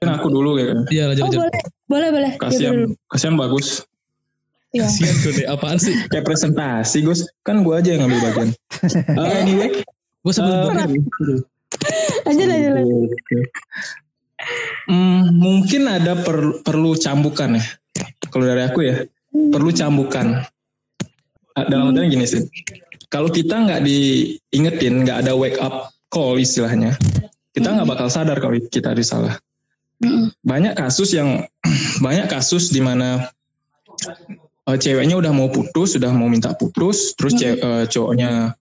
Mungkin 0.00 0.08
aku 0.08 0.28
dulu 0.32 0.56
ya. 0.56 0.72
Iya 0.88 1.04
lanjut 1.12 1.22
Oh 1.22 1.32
boleh, 1.36 1.60
boleh, 1.86 2.08
boleh. 2.08 2.32
Ya, 2.32 2.40
Kasihan, 2.40 2.72
dulu. 2.72 2.86
kasihan 3.06 3.36
bagus. 3.36 3.66
Iya. 4.72 4.88
Kasian 4.88 5.14
gue 5.20 5.32
deh. 5.36 5.46
Apaan 5.46 5.76
sih? 5.76 5.92
Kayak 6.08 6.24
presentasi 6.24 7.04
Gus, 7.04 7.28
kan 7.44 7.60
gua 7.60 7.84
aja 7.84 7.92
yang 7.92 8.08
ngambil 8.08 8.20
bagian. 8.22 8.48
Uh, 9.12 9.28
anyway, 9.36 9.68
Gue 10.20 10.32
sebelum 10.32 10.72
berakhir. 10.72 11.00
Lanjut, 12.24 12.46
lanjut, 12.48 12.70
lanjut. 12.76 13.10
Oke. 13.12 13.38
Hmm, 14.88 15.36
mungkin 15.36 15.82
ada 15.84 16.16
per- 16.16 16.64
perlu 16.64 16.96
cambukan 16.96 17.60
ya. 17.60 17.64
Kalau 18.30 18.44
dari 18.46 18.62
aku 18.64 18.80
ya, 18.84 19.04
perlu 19.28 19.68
cambukan. 19.68 20.48
Ah, 21.52 21.64
Dalam 21.66 21.92
artian 21.92 22.08
gini 22.08 22.24
sih. 22.24 22.40
Kalau 23.10 23.28
kita 23.28 23.58
nggak 23.58 23.82
diingetin, 23.82 25.02
nggak 25.04 25.26
ada 25.26 25.34
wake 25.34 25.58
up 25.58 25.90
call 26.10 26.42
istilahnya, 26.42 26.98
kita 27.54 27.70
nggak 27.70 27.88
bakal 27.88 28.10
sadar 28.10 28.36
kalau 28.42 28.58
kita 28.58 28.92
ada 28.92 29.02
salah. 29.06 29.34
Banyak 30.42 30.74
kasus 30.74 31.14
yang 31.14 31.46
banyak 32.04 32.26
kasus 32.26 32.74
di 32.74 32.82
mana 32.82 33.30
uh, 34.66 34.76
ceweknya 34.76 35.16
udah 35.16 35.32
mau 35.32 35.48
putus, 35.48 35.94
sudah 35.96 36.10
mau 36.10 36.26
minta 36.26 36.52
putus, 36.52 37.14
terus 37.14 37.38
Hmm. 37.38 37.40
ce- 37.40 37.60
uh, 37.60 37.84
cowoknya 37.86 38.58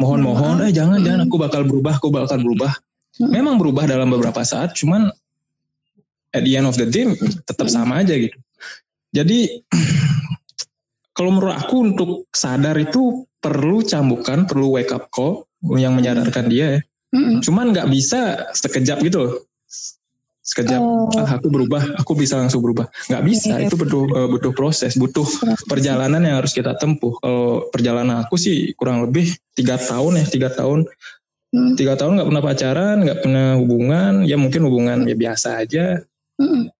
mohon-mohon, 0.00 0.66
eh 0.66 0.72
jangan 0.74 0.98
jangan 1.00 1.30
aku 1.30 1.36
bakal 1.38 1.62
berubah, 1.62 2.02
aku 2.02 2.10
bakal 2.10 2.42
berubah. 2.42 2.72
Memang 3.20 3.60
berubah 3.60 3.84
dalam 3.86 4.08
beberapa 4.08 4.40
saat, 4.42 4.74
cuman 4.74 5.12
at 6.32 6.42
the 6.42 6.56
end 6.56 6.64
of 6.64 6.74
the 6.80 6.88
day 6.88 7.04
tetap 7.44 7.68
sama 7.68 8.00
aja 8.00 8.16
gitu. 8.16 8.34
Jadi 9.12 9.60
kalau 11.16 11.30
menurut 11.36 11.54
aku 11.54 11.76
untuk 11.92 12.10
sadar 12.32 12.74
itu 12.80 13.28
perlu 13.38 13.84
cambukan, 13.84 14.48
perlu 14.48 14.80
wake 14.80 14.90
up 14.96 15.12
call 15.12 15.44
yang 15.78 15.94
menyadarkan 15.94 16.50
dia 16.50 16.66
ya. 16.78 16.80
Mm-mm. 17.12 17.44
Cuman 17.44 17.70
nggak 17.76 17.88
bisa 17.92 18.50
sekejap 18.56 18.98
gitu 19.04 19.18
loh. 19.20 19.34
Sekejap, 20.42 20.80
Oh. 20.82 21.06
ah, 21.22 21.38
aku 21.38 21.46
berubah, 21.54 22.02
aku 22.02 22.18
bisa 22.18 22.34
langsung 22.34 22.58
berubah. 22.66 22.90
Nggak 23.06 23.24
bisa, 23.30 23.52
Iya. 23.62 23.70
itu 23.70 23.78
butuh 23.78 24.02
eh, 24.10 24.26
butuh 24.26 24.50
proses, 24.50 24.98
butuh 24.98 25.22
perjalanan 25.70 26.18
yang 26.18 26.42
harus 26.42 26.50
kita 26.50 26.74
tempuh. 26.74 27.14
Kalau 27.22 27.70
perjalanan 27.70 28.26
aku 28.26 28.34
sih 28.34 28.74
kurang 28.74 29.06
lebih 29.06 29.30
tiga 29.54 29.78
tahun 29.78 30.18
ya, 30.18 30.26
tiga 30.26 30.50
tahun. 30.50 30.90
Mm. 31.54 31.78
Tiga 31.78 31.94
tahun 31.94 32.18
nggak 32.18 32.28
pernah 32.32 32.42
pacaran, 32.42 32.96
nggak 33.06 33.18
pernah 33.22 33.46
hubungan, 33.60 34.12
ya 34.26 34.34
mungkin 34.34 34.66
hubungan 34.66 35.06
ya 35.06 35.14
biasa 35.14 35.62
aja. 35.62 36.02
Mm-mm. 36.40 36.74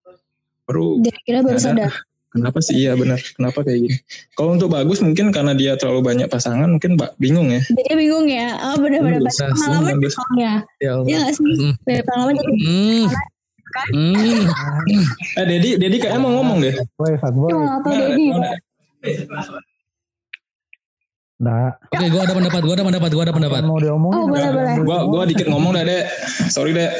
Baru 0.66 0.98
Jadi 0.98 1.18
kira 1.22 1.38
baru 1.46 1.58
Ada. 1.60 1.62
sadar. 1.62 1.92
Kenapa 2.32 2.58
sih 2.58 2.74
iya 2.74 2.92
benar, 2.92 3.20
kenapa 3.36 3.60
kayak 3.60 3.78
gini. 3.84 3.96
Kalau 4.32 4.56
untuk 4.56 4.68
bagus 4.68 4.98
mungkin 4.98 5.28
karena 5.30 5.52
dia 5.52 5.76
terlalu 5.76 6.00
banyak 6.02 6.26
pasangan, 6.26 6.66
mungkin 6.66 6.96
ba- 6.96 7.12
bingung 7.16 7.48
ya. 7.48 7.60
Jadi 7.62 7.92
bingung 7.92 8.26
ya. 8.26 8.56
Oh 8.58 8.76
benar-benar 8.76 9.20
Iya, 9.20 9.28
banyak 9.28 9.52
pengalaman. 9.54 9.94
Ya. 10.34 10.54
Ya 10.80 10.92
nggak 10.98 11.32
sih? 11.32 11.44
Mm. 11.44 11.74
Dari 11.84 12.02
pengalaman 12.02 12.32
jadi 12.34 12.52
Hmm. 12.52 13.06
Hmm. 13.72 14.44
Eh 15.32 15.44
Dedi, 15.46 15.70
Dedi 15.76 15.96
kayaknya 15.96 16.20
mau 16.20 16.32
ngomong 16.34 16.60
deh. 16.60 16.76
Fuckboy, 16.76 17.12
fuckboy. 17.16 17.52
atau 17.56 17.90
Dedi. 17.90 18.26
Nggak. 21.42 21.72
Oke, 21.90 22.06
gua 22.06 22.20
ada 22.22 22.34
pendapat, 22.36 22.60
gua 22.62 22.74
ada 22.76 22.84
pendapat, 22.84 23.10
gua 23.10 23.22
ada 23.24 23.34
pendapat. 23.34 23.60
Mau 23.64 23.80
diomongin. 23.80 24.14
Oh, 24.14 24.26
boleh, 24.26 24.50
boleh. 24.52 24.74
Gua 24.84 24.98
gua 25.04 25.22
dikit 25.24 25.46
ngomong 25.48 25.74
dah, 25.74 25.82
Dek. 25.82 26.04
Sorry, 26.48 26.70
Dek. 26.70 26.90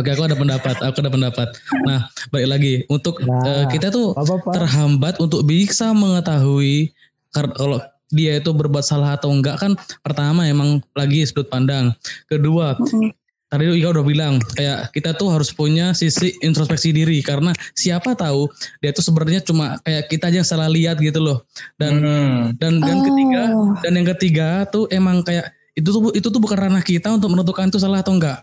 Oke, 0.00 0.10
aku 0.10 0.24
ada 0.24 0.32
pendapat, 0.34 0.76
aku 0.80 0.96
ada 0.98 1.12
pendapat. 1.12 1.48
Nah, 1.84 2.00
balik 2.28 2.48
lagi 2.48 2.74
untuk 2.88 3.20
Nah. 3.20 3.44
eh, 3.44 3.64
kita 3.68 3.92
tuh 3.92 4.16
Apa 4.16 4.40
apa? 4.40 4.50
terhambat 4.56 5.20
untuk 5.20 5.44
bisa 5.44 5.92
mengetahui 5.92 6.90
kalau 7.30 7.78
dia 8.10 8.40
itu 8.40 8.50
berbuat 8.50 8.82
salah 8.82 9.14
atau 9.14 9.30
enggak 9.30 9.60
kan 9.60 9.76
pertama 10.00 10.42
emang 10.42 10.82
lagi 10.92 11.22
sudut 11.22 11.46
pandang. 11.46 11.94
Kedua, 12.26 12.74
Mm-mm. 12.74 13.14
tadi 13.46 13.70
Ika 13.70 13.92
udah 13.92 14.02
bilang 14.02 14.34
kayak 14.56 14.90
kita 14.90 15.14
tuh 15.14 15.30
harus 15.30 15.52
punya 15.52 15.92
sisi 15.92 16.34
introspeksi 16.40 16.90
diri 16.90 17.22
karena 17.22 17.54
siapa 17.72 18.18
tahu 18.18 18.50
dia 18.78 18.90
tuh 18.90 19.04
sebenarnya 19.04 19.44
cuma 19.44 19.78
kayak 19.80 20.10
kita 20.10 20.26
aja 20.26 20.36
yang 20.40 20.48
salah 20.48 20.66
lihat 20.66 20.98
gitu 20.98 21.22
loh. 21.22 21.46
Dan 21.78 22.02
Hmm. 22.02 22.40
dan 22.58 22.82
dan 22.82 22.96
Oh. 22.98 23.04
ketiga 23.04 23.42
dan 23.78 23.92
yang 23.94 24.08
ketiga 24.16 24.48
tuh 24.66 24.90
emang 24.90 25.22
kayak 25.22 25.46
itu 25.78 25.86
tuh 25.86 26.10
itu 26.10 26.26
tuh 26.26 26.40
bukan 26.42 26.58
ranah 26.58 26.82
kita 26.82 27.14
untuk 27.14 27.30
menentukan 27.30 27.70
itu 27.70 27.78
salah 27.78 28.02
atau 28.02 28.18
enggak. 28.18 28.42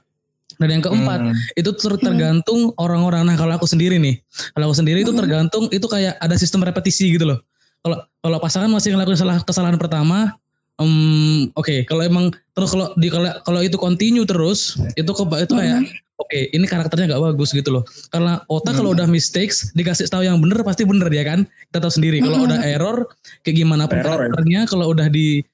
Dan 0.57 0.67
yang 0.73 0.83
keempat 0.83 1.19
Hmm. 1.21 1.33
itu 1.53 1.69
ter- 1.77 2.01
tergantung 2.01 2.73
orang-orang. 2.81 3.29
Nah 3.29 3.37
kalau 3.37 3.53
aku 3.55 3.69
sendiri 3.69 4.01
nih, 4.01 4.17
kalau 4.57 4.69
aku 4.69 4.75
sendiri 4.77 5.05
itu 5.05 5.13
tergantung 5.13 5.69
itu 5.69 5.85
kayak 5.85 6.17
ada 6.17 6.33
sistem 6.33 6.65
repetisi 6.65 7.13
gitu 7.13 7.29
loh. 7.29 7.39
Kalau 7.81 7.97
kalau 8.19 8.37
pasangan 8.41 8.69
masih 8.69 8.97
ngelakuin 8.97 9.15
salah 9.15 9.37
kesalahan 9.45 9.77
pertama, 9.77 10.33
em, 10.81 11.47
oke. 11.53 11.85
Kalau 11.85 12.01
emang 12.01 12.33
terus 12.57 12.73
kalau 12.73 12.89
di 12.97 13.07
kalau 13.07 13.29
kalau 13.45 13.59
itu 13.61 13.77
continue 13.77 14.25
terus, 14.25 14.75
itu 14.97 15.11
ke 15.13 15.23
itu 15.45 15.53
kayak 15.53 15.79
oke 16.17 16.39
ini 16.49 16.65
karakternya 16.65 17.13
nggak 17.13 17.23
bagus 17.33 17.53
gitu 17.53 17.69
loh. 17.69 17.83
Karena 18.09 18.41
otak 18.49 18.81
kalau 18.81 18.97
udah 18.97 19.05
mistakes 19.05 19.69
dikasih 19.77 20.09
tahu 20.09 20.25
yang 20.25 20.41
bener 20.41 20.65
pasti 20.65 20.83
bener 20.83 21.07
ya 21.13 21.21
kan. 21.21 21.45
Kita 21.69 21.85
tahu 21.85 21.93
sendiri. 22.01 22.17
Kalau 22.19 22.49
udah 22.49 22.59
error 22.65 23.05
kayak 23.45 23.55
gimana 23.61 23.85
pun 23.85 24.01
Error, 24.01 24.09
ya. 24.09 24.33
karakternya, 24.33 24.61
kalau 24.65 24.89
udah 24.89 25.07
di 25.07 25.45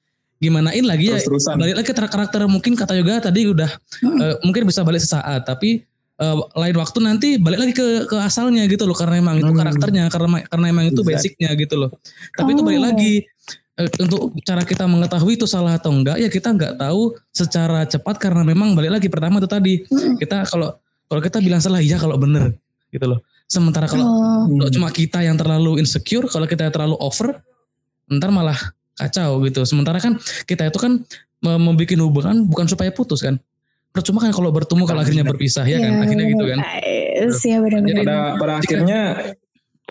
gimanain 0.44 0.84
lagi 0.84 1.08
ya 1.08 1.18
balik 1.56 1.74
lagi 1.80 1.88
ke 1.88 1.94
karakter 1.96 2.44
mungkin 2.44 2.76
kata 2.76 2.92
yoga 2.94 3.24
tadi 3.24 3.48
udah 3.48 3.70
Hmm. 4.04 4.20
eh, 4.20 4.34
mungkin 4.44 4.68
bisa 4.68 4.84
balik 4.84 5.00
sesaat 5.00 5.48
tapi 5.48 5.80
eh, 6.14 6.36
lain 6.54 6.76
waktu 6.76 6.98
nanti 7.00 7.28
balik 7.40 7.58
lagi 7.58 7.72
ke 7.72 7.86
ke 8.04 8.16
asalnya 8.20 8.68
gitu 8.68 8.84
loh 8.84 8.94
karena 8.94 9.18
emang 9.18 9.40
itu 9.40 9.48
Hmm. 9.48 9.58
karakternya 9.58 10.04
karena 10.12 10.44
karena 10.46 10.66
emang 10.68 10.84
itu 10.86 11.00
Exact. 11.00 11.10
basicnya 11.16 11.50
gitu 11.56 11.74
loh 11.80 11.90
tapi 12.32 12.52
itu 12.52 12.62
balik 12.62 12.80
Oh. 12.80 12.86
lagi 12.86 13.12
eh, 13.74 13.88
untuk 13.98 14.20
cara 14.46 14.62
kita 14.62 14.84
mengetahui 14.86 15.34
itu 15.34 15.46
salah 15.48 15.74
atau 15.74 15.90
enggak 15.90 16.20
ya 16.20 16.30
kita 16.30 16.54
nggak 16.54 16.78
tahu 16.78 17.18
secara 17.32 17.82
cepat 17.84 18.22
karena 18.22 18.46
memang 18.46 18.76
balik 18.78 18.94
lagi 18.94 19.08
pertama 19.10 19.42
itu 19.42 19.50
tadi 19.50 19.82
Mm-mm. 19.82 20.14
kita 20.20 20.46
kalau 20.46 20.78
kalau 21.04 21.18
kita 21.18 21.42
bilang 21.42 21.58
salah 21.58 21.82
iya 21.82 21.98
kalau 21.98 22.14
bener 22.14 22.54
gitu 22.94 23.10
loh 23.10 23.18
sementara 23.44 23.90
kalau 23.90 24.06
Oh. 24.06 24.46
kalau 24.46 24.70
cuma 24.70 24.88
kita 24.88 25.18
yang 25.20 25.34
terlalu 25.34 25.82
insecure 25.82 26.30
kalau 26.30 26.46
kita 26.46 26.70
terlalu 26.70 26.94
over 27.02 27.42
ntar 28.06 28.30
malah 28.30 28.54
kacau 28.94 29.42
gitu 29.46 29.66
sementara 29.66 29.98
kan 29.98 30.18
kita 30.46 30.70
itu 30.70 30.78
kan 30.78 31.02
me- 31.42 31.60
membuat 31.60 31.90
hubungan 31.98 32.46
bukan 32.46 32.66
supaya 32.70 32.94
putus 32.94 33.20
kan 33.22 33.36
percuma 33.94 34.22
kan 34.22 34.34
kalau 34.34 34.50
bertemu 34.50 34.82
kalau 34.86 35.00
akhirnya 35.02 35.22
berpisah 35.22 35.62
ya 35.66 35.78
kan 35.78 35.92
Iya, 35.94 36.02
akhirnya 36.02 36.26
gitu 36.34 36.44
kan 36.50 36.58
Yes, 37.14 37.38
ya 37.46 37.62
benar-benar. 37.62 38.02
Pada 38.02 38.16
pada 38.42 38.52
akhirnya 38.58 39.00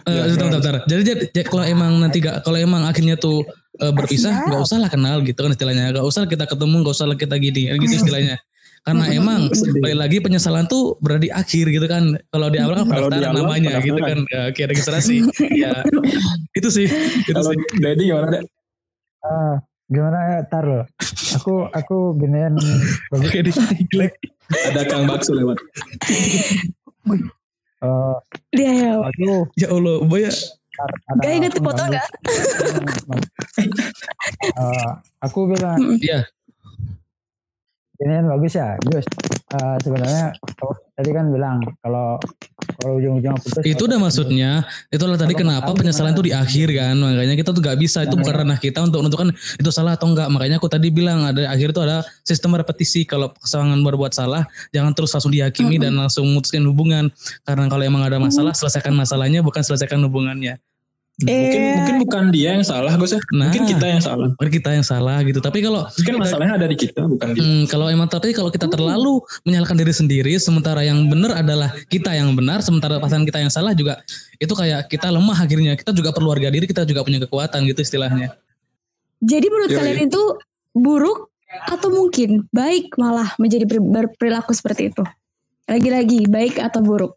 Eh, 0.03 0.11
Ya, 0.11 0.25
bentar, 0.25 0.49
bentar, 0.49 0.59
bentar. 0.59 0.75
Jadi, 0.89 1.01
jadi, 1.05 1.23
jadi 1.31 1.45
kalau 1.47 1.63
emang 1.63 1.91
nanti 2.01 2.17
gak, 2.19 2.43
kalau 2.43 2.57
emang 2.59 2.83
akhirnya 2.83 3.15
tuh 3.15 3.45
eh, 3.79 3.93
berpisah, 3.93 4.49
nggak 4.49 4.61
usah 4.65 4.81
lah 4.81 4.89
kenal 4.91 5.21
gitu 5.23 5.37
kan 5.37 5.53
istilahnya. 5.53 5.93
Gak 5.95 6.03
usah 6.03 6.25
kita 6.27 6.43
ketemu, 6.49 6.81
gak 6.83 6.95
usah 6.97 7.07
lah 7.07 7.15
kita 7.15 7.37
gini, 7.39 7.69
gitu 7.77 8.01
istilahnya. 8.01 8.35
Karena 8.83 9.05
emang 9.21 9.47
balik 9.79 9.97
lagi 10.01 10.17
penyesalan 10.19 10.65
tuh 10.67 10.97
berada 10.99 11.23
di 11.23 11.31
akhir 11.31 11.71
gitu 11.71 11.85
kan. 11.87 12.19
Kalau 12.33 12.47
di 12.51 12.59
awal 12.59 12.83
kan 12.83 12.85
Kalau 12.89 13.07
di 13.07 13.21
pendaftaran 13.21 13.31
awal 13.31 13.37
namanya 13.47 13.73
gitu 13.79 14.01
kan, 14.01 14.19
ya, 14.27 14.41
oke 14.51 14.61
registrasi. 14.65 15.15
ya 15.63 15.71
itu 16.57 16.69
sih, 16.73 16.87
itu 17.23 17.31
kalau 17.31 17.53
sih. 17.53 17.57
Dedi 17.79 18.03
gimana, 18.09 18.27
Dek? 18.33 18.43
Ah, 19.23 19.55
gimana 19.88 20.19
ya? 20.36 20.39
Tar 20.51 20.63
loh. 20.67 20.83
Aku 21.39 21.71
aku. 21.71 22.12
Oke, 23.15 23.39
di 23.39 23.51
jelek. 23.88 24.19
Ada 24.51 24.83
Kang 24.91 25.07
Bakso 25.07 25.31
lewat. 25.31 25.55
Eh, 27.83 28.15
Dia 28.55 28.71
ya. 28.71 28.91
aku 28.99 29.47
Ya 29.55 29.71
Allah, 29.71 30.03
boya. 30.03 30.31
Gak 31.21 31.31
inget 31.31 31.53
aku 31.55 31.69
foto 31.69 31.83
nggak? 31.86 32.07
Eh, 34.43 34.89
aku 35.21 35.39
bilang 35.53 35.79
Iya, 36.01 36.25
ginian 38.03 38.27
bagus 38.27 38.59
ya, 38.59 38.75
Gus. 38.83 39.07
Eh, 39.53 39.77
sebenarnya 39.85 40.33
tadi 40.97 41.09
kan 41.13 41.29
bilang 41.29 41.61
kalau 41.79 42.17
kalau 42.81 42.97
ujung-ujungnya 42.97 43.37
putus 43.37 43.61
itu 43.63 43.85
udah 43.85 43.99
maksudnya. 44.01 44.65
Itulah 44.89 45.13
tadi 45.13 45.37
kenapa 45.37 45.71
penyesalan 45.71 46.17
tuh 46.17 46.25
di 46.25 46.33
akhir 46.33 46.73
kan. 46.73 46.97
Makanya 46.97 47.37
kita 47.37 47.53
tuh 47.53 47.61
gak 47.61 47.77
bisa. 47.77 48.01
Itu 48.03 48.17
bukan 48.17 48.43
ranah 48.43 48.57
kita 48.57 48.81
untuk 48.81 49.05
menentukan 49.05 49.29
itu 49.31 49.69
salah 49.69 49.93
atau 49.93 50.09
enggak. 50.09 50.27
Makanya 50.33 50.57
aku 50.57 50.67
tadi 50.67 50.89
bilang 50.89 51.21
ada 51.23 51.47
akhir 51.53 51.71
itu 51.71 51.81
ada 51.85 52.01
sistem 52.25 52.57
repetisi. 52.57 53.05
Kalau 53.05 53.29
pasangan 53.29 53.77
berbuat 53.77 54.11
salah, 54.11 54.43
jangan 54.73 54.91
terus 54.97 55.13
langsung 55.13 55.31
dihakimi 55.31 55.77
dan 55.77 55.95
langsung 55.95 56.25
memutuskan 56.27 56.65
hubungan. 56.65 57.13
Karena 57.45 57.69
kalau 57.69 57.83
emang 57.85 58.03
ada 58.03 58.17
masalah, 58.17 58.57
selesaikan 58.57 58.91
masalahnya, 58.97 59.45
bukan 59.45 59.61
selesaikan 59.61 60.01
hubungannya. 60.01 60.57
Mungkin 61.21 61.62
Eh, 61.62 61.78
mungkin 61.78 61.95
bukan 62.02 62.23
dia 62.34 62.58
yang 62.58 62.65
salah, 62.65 62.97
Gus 62.97 63.13
ya. 63.13 63.21
Nah. 63.38 63.54
Mungkin 63.54 63.69
kita 63.69 63.86
yang 63.86 64.02
salah. 64.02 64.34
Bukan 64.34 64.49
kita 64.49 64.69
yang 64.73 64.82
salah 64.82 65.21
gitu. 65.21 65.38
Tapi 65.38 65.62
kalau 65.62 65.86
Mungkin 65.86 66.15
masalahnya 66.17 66.54
ada 66.58 66.65
di 66.65 66.73
kita, 66.73 67.06
bukan 67.06 67.38
dia. 67.38 67.41
Hmm, 67.45 67.63
kalau 67.69 67.86
emang 67.86 68.10
tapi 68.10 68.34
kalau 68.34 68.49
kita 68.49 68.65
terlalu 68.65 69.21
menyalahkan 69.45 69.78
diri 69.78 69.93
sendiri, 69.93 70.34
sementara 70.41 70.82
yang 70.82 71.06
benar 71.06 71.38
adalah 71.38 71.69
kita 71.93 72.17
yang 72.17 72.34
benar, 72.34 72.65
sementara 72.65 72.97
pasangan 72.97 73.30
kita 73.30 73.45
yang 73.45 73.54
salah 73.54 73.78
juga 73.78 74.02
itu 74.41 74.49
kayak 74.58 74.89
kita 74.89 75.13
lemah 75.13 75.38
akhirnya. 75.38 75.78
Kita 75.78 75.93
juga 75.93 76.10
perlu 76.10 76.34
harga 76.34 76.49
diri, 76.49 76.65
kita 76.65 76.82
juga 76.82 77.06
punya 77.06 77.21
kekuatan 77.21 77.62
gitu 77.69 77.86
istilahnya. 77.86 78.34
Jadi 79.21 79.47
menurut 79.54 79.69
Yoi. 79.69 79.80
kalian 79.80 79.99
itu 80.10 80.21
buruk 80.73 81.30
atau 81.69 81.93
mungkin 81.93 82.49
baik 82.49 82.97
malah 82.97 83.38
menjadi 83.38 83.69
ber- 83.69 83.86
berperilaku 83.86 84.49
seperti 84.58 84.89
itu? 84.89 85.06
Lagi-lagi 85.69 86.26
baik 86.26 86.58
atau 86.58 86.82
buruk? 86.82 87.13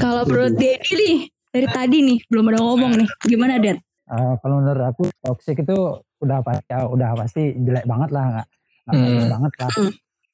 Kalau 0.00 0.24
menurut 0.24 0.56
Dedi 0.56 0.88
nih 0.96 1.18
dari 1.50 1.66
tadi 1.66 1.98
nih 2.06 2.18
belum 2.30 2.46
ada 2.50 2.58
ngomong 2.62 2.92
nih. 2.94 3.08
Gimana 3.26 3.58
Dad? 3.58 3.78
Eh, 4.10 4.34
kalau 4.42 4.58
menurut 4.58 4.84
aku 4.86 5.04
toxic 5.22 5.62
itu 5.62 5.76
udah 6.18 6.38
pasti 6.42 6.66
ya, 6.66 6.82
udah 6.84 7.10
pasti 7.14 7.42
jelek 7.56 7.86
banget 7.86 8.10
lah 8.10 8.24
nggak 8.30 8.48
Hmm. 8.90 9.30
banget 9.30 9.52
lah 9.54 9.70
Hmm. 9.70 9.92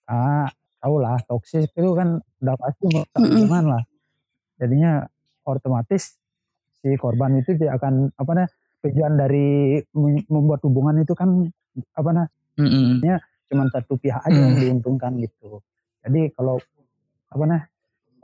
ah 0.09 0.49
tahu 0.81 0.97
lah 0.97 1.21
toxic 1.29 1.69
itu 1.69 1.91
kan 1.93 2.17
udah 2.41 2.55
pasti 2.57 2.85
hubungan 2.89 3.65
lah 3.69 3.83
jadinya 4.57 5.05
otomatis 5.45 6.17
si 6.81 6.97
korban 6.97 7.37
itu 7.37 7.53
dia 7.53 7.77
akan 7.77 8.09
apa 8.17 8.31
nah 8.33 8.49
tujuan 8.81 9.13
dari 9.21 9.77
mem- 9.93 10.25
membuat 10.27 10.65
hubungan 10.65 11.05
itu 11.05 11.13
kan 11.13 11.45
apa 11.93 12.11
nah 12.17 12.27
Mm-mm. 12.57 13.05
cuma 13.47 13.69
satu 13.69 14.01
pihak 14.01 14.25
aja 14.25 14.33
yang 14.33 14.57
Hmm. 14.57 14.63
diuntungkan 14.65 15.21
gitu 15.21 15.61
jadi 16.01 16.33
kalau 16.33 16.57
apa 17.29 17.45
nah 17.45 17.63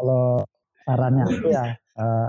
kalau 0.01 0.41
sarannya 0.83 1.29
aku 1.29 1.47
ya 1.53 1.77
eh, 1.77 2.29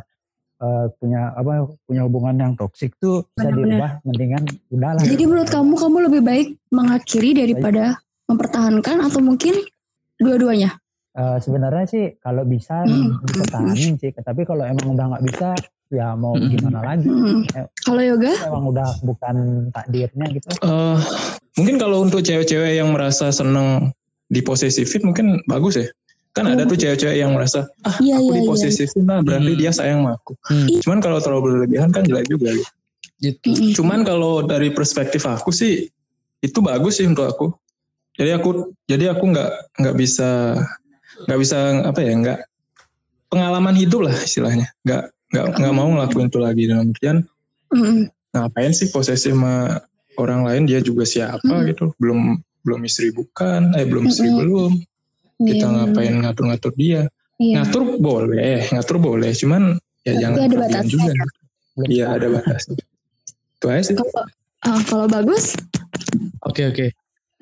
eh, 0.63 0.85
punya 0.95 1.21
apa 1.31 1.51
punya 1.83 2.01
hubungan 2.03 2.35
yang 2.35 2.53
toksik 2.55 2.95
tuh 2.97 3.27
bisa 3.29 3.51
Benar-benar. 3.51 3.67
diubah 3.69 3.91
mendingan 4.03 4.43
udahlah 4.69 5.03
Jadi 5.03 5.23
menurut 5.23 5.49
kamu 5.49 5.73
kamu 5.75 5.97
lebih 6.07 6.21
baik 6.21 6.47
mengakhiri 6.69 7.35
daripada 7.35 7.99
mempertahankan 8.25 9.03
atau 9.03 9.19
mungkin 9.19 9.53
dua-duanya? 10.15 10.79
uh, 11.13 11.37
sebenarnya 11.37 11.85
sih 11.85 12.05
kalau 12.17 12.41
bisa 12.41 12.81
dipertahanin 13.21 13.93
sih 13.95 14.09
tapi 14.15 14.41
kalau 14.43 14.63
emang 14.63 14.93
udah 14.93 15.05
nggak 15.11 15.25
bisa 15.27 15.49
ya 15.89 16.15
mau 16.15 16.33
gimana 16.33 16.81
lagi 16.81 17.05
Hmm. 17.05 17.45
Kalau 17.83 18.01
yoga? 18.01 18.33
emang 18.41 18.65
udah 18.67 18.89
bukan 19.03 19.35
takdirnya 19.69 20.25
gitu 20.31 20.49
Eh, 20.57 20.97
mungkin 21.53 21.75
kalau 21.77 22.01
untuk 22.01 22.23
cewek-cewek 22.23 22.73
yang 22.73 22.89
merasa 22.89 23.29
seneng 23.29 23.93
diposesifin 24.27 25.03
mungkin 25.03 25.37
bagus 25.45 25.77
ya. 25.77 25.85
Kan 26.33 26.49
ada 26.49 26.65
tuh 26.65 26.73
cewek-cewek 26.73 27.13
yang 27.15 27.31
merasa 27.31 27.69
ah 27.81 27.93
Iya, 27.97 28.17
aku 28.17 28.25
iya, 28.25 28.33
iya. 28.33 28.37
diposesifin 28.41 29.05
lah 29.05 29.21
berarti 29.21 29.51
Hmm. 29.53 29.59
dia 29.59 29.71
sayang 29.71 29.99
sama 30.01 30.11
aku. 30.17 30.33
Hmm. 30.49 30.67
Cuman 30.81 30.97
kalau 30.99 31.17
terlalu 31.21 31.41
berlebihan 31.47 31.89
kan 31.89 32.01
jelek 32.01 32.25
juga. 32.25 32.49
Gitu. 33.21 33.47
Mm-mm. 33.47 33.71
Cuman 33.71 34.01
kalau 34.01 34.41
dari 34.41 34.67
perspektif 34.69 35.23
aku 35.23 35.49
sih 35.49 35.87
itu 36.39 36.59
bagus 36.59 36.97
sih 36.97 37.05
untuk 37.05 37.23
aku. 37.23 37.47
Jadi 38.13 38.33
aku 38.33 38.49
jadi 38.83 39.13
aku 39.13 39.29
nggak 39.29 39.49
nggak 39.79 39.95
bisa 39.95 40.57
nggak 41.23 41.39
bisa 41.39 41.57
apa 41.85 41.99
ya 42.01 42.13
nggak 42.13 42.39
pengalaman 43.27 43.73
hidup 43.73 44.05
lah 44.05 44.15
istilahnya. 44.17 44.67
Nggak 44.83 45.03
nggak 45.31 45.45
nggak 45.55 45.73
mau 45.73 45.87
ngelakuin 45.87 46.27
itu 46.27 46.39
lagi 46.39 46.63
dalam 46.65 46.89
artian 46.89 47.17
Mm-mm. 47.69 48.05
ngapain 48.33 48.69
sih 48.69 48.89
posesif 48.89 49.33
sama 49.33 49.81
orang 50.17 50.45
lain 50.45 50.63
dia 50.65 50.77
juga 50.77 51.05
siapa 51.05 51.41
Hmm. 51.41 51.65
gitu 51.65 51.89
belum 51.97 52.37
belum 52.61 52.81
istri 52.85 53.09
bukan 53.09 53.73
eh 53.73 53.85
belum 53.85 54.05
istri 54.05 54.29
Mm-mm. 54.29 54.39
belum 54.41 54.71
kita 55.43 55.65
Iya, 55.67 55.75
ngapain 55.75 56.15
ngatur-ngatur 56.23 56.73
dia? 56.75 57.01
Iya. 57.41 57.65
ngatur 57.65 57.81
boleh 57.99 58.69
ngatur 58.71 58.97
boleh. 59.01 59.31
Cuman 59.35 59.75
ya 60.03 60.13
Tapi 60.15 60.21
jangan 60.21 60.35
ada 60.37 60.47
berlebihan 60.47 60.85
batasnya 60.85 61.05
juga. 61.05 61.13
ya. 61.13 61.85
iya 61.89 62.05
ada 62.13 62.27
batasnya 62.29 62.77
itu 63.63 63.65
aja 63.71 63.81
sih. 63.87 63.95
Kalau 63.95 64.23
ah, 64.67 64.81
kalau 64.83 65.05
bagus, 65.07 65.55
Oke 66.43 66.67
oke. 66.67 66.87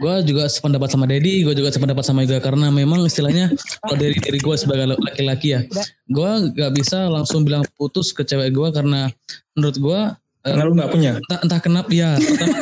Gue 0.02 0.16
juga 0.26 0.50
sependapat 0.50 0.90
sama 0.90 1.06
Dedi, 1.06 1.46
gue 1.46 1.54
juga 1.54 1.70
sependapat 1.70 2.02
sama 2.02 2.26
Yoga 2.26 2.42
karena 2.42 2.74
memang 2.74 3.06
istilahnya 3.06 3.54
kalau 3.86 3.98
dari 4.02 4.18
diri 4.18 4.42
gue 4.42 4.56
sebagai 4.58 4.98
laki-laki 4.98 5.54
ya, 5.54 5.62
gue 6.10 6.32
gak 6.58 6.74
bisa 6.74 7.06
langsung 7.06 7.46
bilang 7.46 7.62
putus 7.78 8.10
ke 8.10 8.26
cewek 8.26 8.50
gue 8.50 8.68
karena 8.74 9.14
menurut 9.54 9.78
gue 9.78 10.00
karena 10.42 10.62
lu 10.66 10.74
nggak 10.74 10.90
punya? 10.90 11.12
entah, 11.22 11.40
entah 11.46 11.60
kenapa 11.62 11.90
ya 11.94 12.18
pertama, 12.18 12.58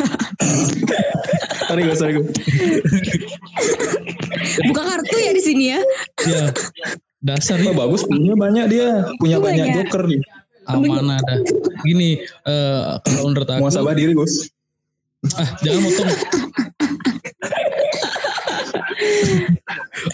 sorry 1.72 1.82
gue 1.88 1.96
sorry 1.96 2.12
gue 2.20 2.28
buka 4.70 4.82
kartu 4.86 5.16
ya 5.20 5.32
di 5.36 5.42
sini 5.44 5.66
ya. 5.76 5.80
ya 6.26 6.44
dasar 7.20 7.60
oh, 7.60 7.64
ya 7.68 7.74
bagus 7.76 8.02
punya 8.08 8.36
banyak 8.36 8.66
dia 8.72 8.88
punya 9.20 9.38
Punya 9.38 9.38
banyak 9.44 9.66
banyak. 9.68 9.78
joker 9.90 10.04
nih 10.08 10.22
aman 10.70 11.08
ada. 11.18 11.36
Gini 11.82 12.22
eh, 12.22 12.84
kalau 13.02 13.34
menurut 13.34 13.50
aku 13.50 13.62
muasabah 13.66 13.96
diri 13.98 14.14
Gus 14.14 14.54
ah 15.36 15.50
jangan 15.66 15.82
motong. 15.84 16.10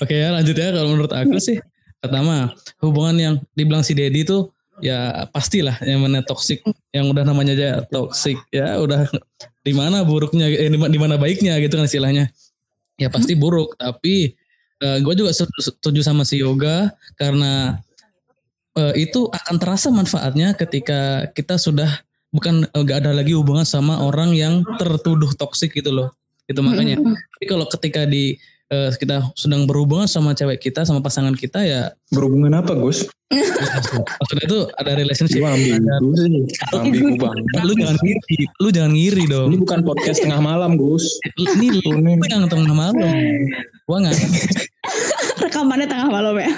Oke 0.01 0.15
ya 0.15 0.33
lanjut 0.33 0.55
ya 0.57 0.69
kalau 0.73 0.89
menurut 0.95 1.13
aku 1.13 1.37
sih 1.37 1.57
pertama 2.01 2.53
hubungan 2.81 3.15
yang 3.17 3.35
dibilang 3.53 3.81
si 3.85 3.93
Dedi 3.97 4.25
tuh 4.25 4.49
ya 4.83 5.27
pastilah 5.31 5.79
yang 5.87 6.03
mana 6.03 6.19
toksik 6.25 6.61
yang 6.91 7.07
udah 7.11 7.23
namanya 7.23 7.53
aja 7.55 7.69
toksik 7.87 8.35
ya 8.51 8.75
udah 8.81 9.07
di 9.63 9.71
mana 9.71 10.03
buruknya 10.03 10.51
eh, 10.51 10.67
di 10.69 10.99
mana 10.99 11.15
baiknya 11.15 11.57
gitu 11.63 11.79
kan 11.79 11.87
istilahnya 11.87 12.27
ya 12.95 13.12
pasti 13.12 13.36
buruk 13.36 13.75
tapi 13.75 14.36
gue 14.86 15.13
juga 15.17 15.34
setu- 15.34 15.65
setuju 15.65 16.05
sama 16.05 16.21
si 16.27 16.43
yoga 16.45 16.93
karena 17.17 17.79
eh, 18.75 18.93
itu 19.08 19.31
akan 19.31 19.55
terasa 19.58 19.88
manfaatnya 19.89 20.53
ketika 20.53 21.31
kita 21.31 21.55
sudah 21.55 21.89
bukan 22.36 22.67
eh, 22.67 22.81
nggak 22.84 23.08
ada 23.08 23.12
lagi 23.15 23.31
hubungan 23.31 23.63
sama 23.63 24.03
orang 24.03 24.36
yang 24.36 24.62
tertuduh 24.75 25.31
toksik 25.39 25.71
gitu 25.73 25.95
loh. 25.95 26.12
Itu 26.45 26.62
makanya. 26.62 26.99
Tapi 26.99 27.45
kalau 27.49 27.65
ketika 27.71 28.05
di 28.05 28.38
eh, 28.71 28.89
kita 28.97 29.34
sedang 29.38 29.69
berhubungan 29.69 30.10
sama 30.10 30.34
cewek 30.34 30.62
kita 30.62 30.86
sama 30.88 31.01
pasangan 31.01 31.34
kita 31.38 31.62
ya. 31.65 31.93
Berhubungan 32.10 32.58
apa 32.58 32.73
Gus? 32.78 33.06
Maksudnya 34.21 34.45
itu 34.45 34.60
ada 34.78 34.91
relationship. 34.95 35.41
Gua 35.41 35.58
ambigu 35.58 36.13
sih 36.13 36.45
ambigu 36.78 37.17
banget 37.17 37.43
lu 37.65 37.73
jangan 37.73 37.97
ngiri. 37.99 38.38
Lu 38.62 38.69
jangan 38.69 38.91
ngiri 38.93 39.23
dong. 39.25 39.49
Ini 39.49 39.58
bukan 39.65 39.80
podcast 39.82 40.19
tengah 40.21 40.41
malam 40.41 40.78
Gus. 40.78 41.06
Ini 41.36 41.82
lu 41.82 41.99
yang 42.30 42.45
tengah 42.47 42.73
malam. 42.73 42.95
Gua 43.89 43.97
nggak 44.06 44.15
Rekamannya 45.41 45.88
tengah 45.89 46.10
malam 46.13 46.38
ya. 46.38 46.54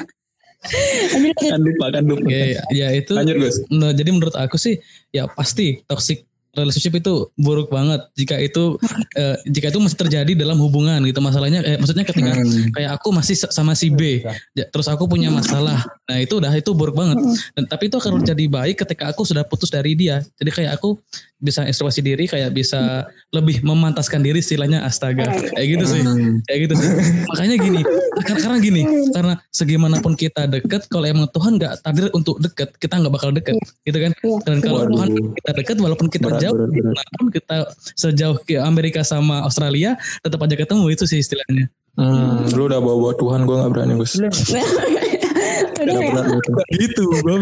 Kan 1.39 1.62
lupa 1.63 1.86
kan 1.96 2.04
lupa. 2.04 2.28
Ya, 2.28 2.62
ya 2.76 2.88
itu 2.91 3.15
lanjut 3.15 3.36
Gus. 3.39 3.56
Nah, 3.72 3.96
jadi 3.96 4.12
menurut 4.12 4.36
aku 4.36 4.60
sih 4.60 4.76
ya 5.15 5.26
pasti 5.32 5.80
toxic 5.88 6.26
relationship 6.58 6.98
itu 6.98 7.30
buruk 7.36 7.70
banget. 7.70 8.02
Jika 8.13 8.36
itu 8.38 8.76
eh, 9.13 9.38
jika 9.46 9.70
itu 9.70 9.80
masih 9.80 9.98
terjadi 9.98 10.32
dalam 10.34 10.58
hubungan 10.58 11.00
gitu. 11.06 11.22
Masalahnya 11.22 11.62
eh, 11.62 11.78
maksudnya 11.78 12.04
ketika 12.04 12.34
Hmm. 12.34 12.70
kayak 12.74 12.91
aku 12.98 13.10
masih 13.13 13.36
sa- 13.38 13.50
sama 13.50 13.74
si 13.74 13.88
B 13.88 14.20
ya, 14.54 14.65
terus 14.67 14.86
aku 14.86 15.06
punya 15.06 15.30
masalah. 15.30 15.86
Nah 16.06 16.17
itu 16.17 16.38
udah 16.38 16.52
itu 16.52 16.74
buruk 16.74 16.98
banget. 16.98 17.17
Dan 17.54 17.63
tapi 17.65 17.88
itu 17.88 17.96
akan 17.96 18.22
jadi 18.22 18.46
baik 18.46 18.82
ketika 18.82 19.10
aku 19.10 19.24
sudah 19.24 19.46
putus 19.46 19.70
dari 19.70 19.93
dia. 19.93 20.26
Jadi 20.36 20.50
kayak 20.52 20.78
aku 20.78 20.98
bisa 21.38 21.62
introspeksi 21.62 22.02
diri 22.02 22.26
kayak 22.26 22.50
bisa 22.50 23.06
lebih 23.30 23.62
memantaskan 23.62 24.20
diri 24.20 24.41
istilahnya 24.41 24.82
astaga. 24.82 25.30
Kayak 25.54 25.67
gitu 25.78 25.86
sih. 25.88 26.02
Hmm. 26.02 26.41
kayak 26.50 26.60
gitu 26.65 26.74
sih. 26.76 26.89
Makanya 27.30 27.56
gini 27.62 27.82
karena, 28.19 28.39
karena 28.39 28.58
gini 28.60 28.82
karena 29.10 29.34
segimanapun 29.49 30.13
kita 30.13 30.45
deket 30.45 30.88
kalau 30.88 31.06
emang 31.06 31.27
Tuhan 31.27 31.56
nggak 31.56 31.73
takdir 31.82 32.08
untuk 32.12 32.38
deket 32.38 32.69
kita 32.75 32.97
nggak 32.97 33.12
bakal 33.12 33.30
deket 33.30 33.56
gitu 33.82 33.97
kan 33.97 34.12
Iya. 34.17 34.38
dan 34.43 34.58
kalau 34.60 34.80
Waduh. 34.82 34.91
Tuhan 34.91 35.08
kita 35.34 35.51
deket 35.53 35.77
walaupun 35.77 36.08
kita 36.08 36.27
Berat, 36.27 36.41
jauh 36.41 36.56
berat, 36.56 36.69
berat. 36.71 36.93
walaupun 36.95 37.27
kita 37.30 37.56
sejauh 37.93 38.38
ke 38.41 38.56
Amerika 38.58 39.01
sama 39.01 39.41
Australia 39.41 39.93
tetap 40.19 40.39
aja 40.39 40.56
ketemu 40.56 40.86
itu 40.89 41.03
sih 41.03 41.17
istilahnya 41.17 41.67
Hmm, 41.93 42.45
lu 42.53 42.69
udah 42.69 42.77
bawa-bawa 42.77 43.10
Tuhan 43.15 43.41
gue 43.43 43.58
gak 43.58 43.71
berani 43.73 43.97
Gus. 43.97 44.13
Udah 44.15 44.30
Udah 44.30 45.93
ya. 45.95 46.13
benar 46.13 46.25
gitu. 46.71 47.03
gue 47.10 47.36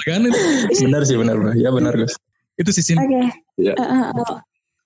kan 0.00 0.22
Benar 0.72 1.02
sih 1.02 1.16
benar 1.16 1.34
benar. 1.36 1.54
Ya 1.56 1.70
benar 1.70 1.90
Gus. 1.96 2.14
itu 2.54 2.70
sih 2.70 2.84
Sin. 2.84 2.96
Oke. 2.96 3.34
Iya. 3.56 3.74
Eh, 3.74 3.82
eh, 3.82 4.04
eh. 4.14 4.36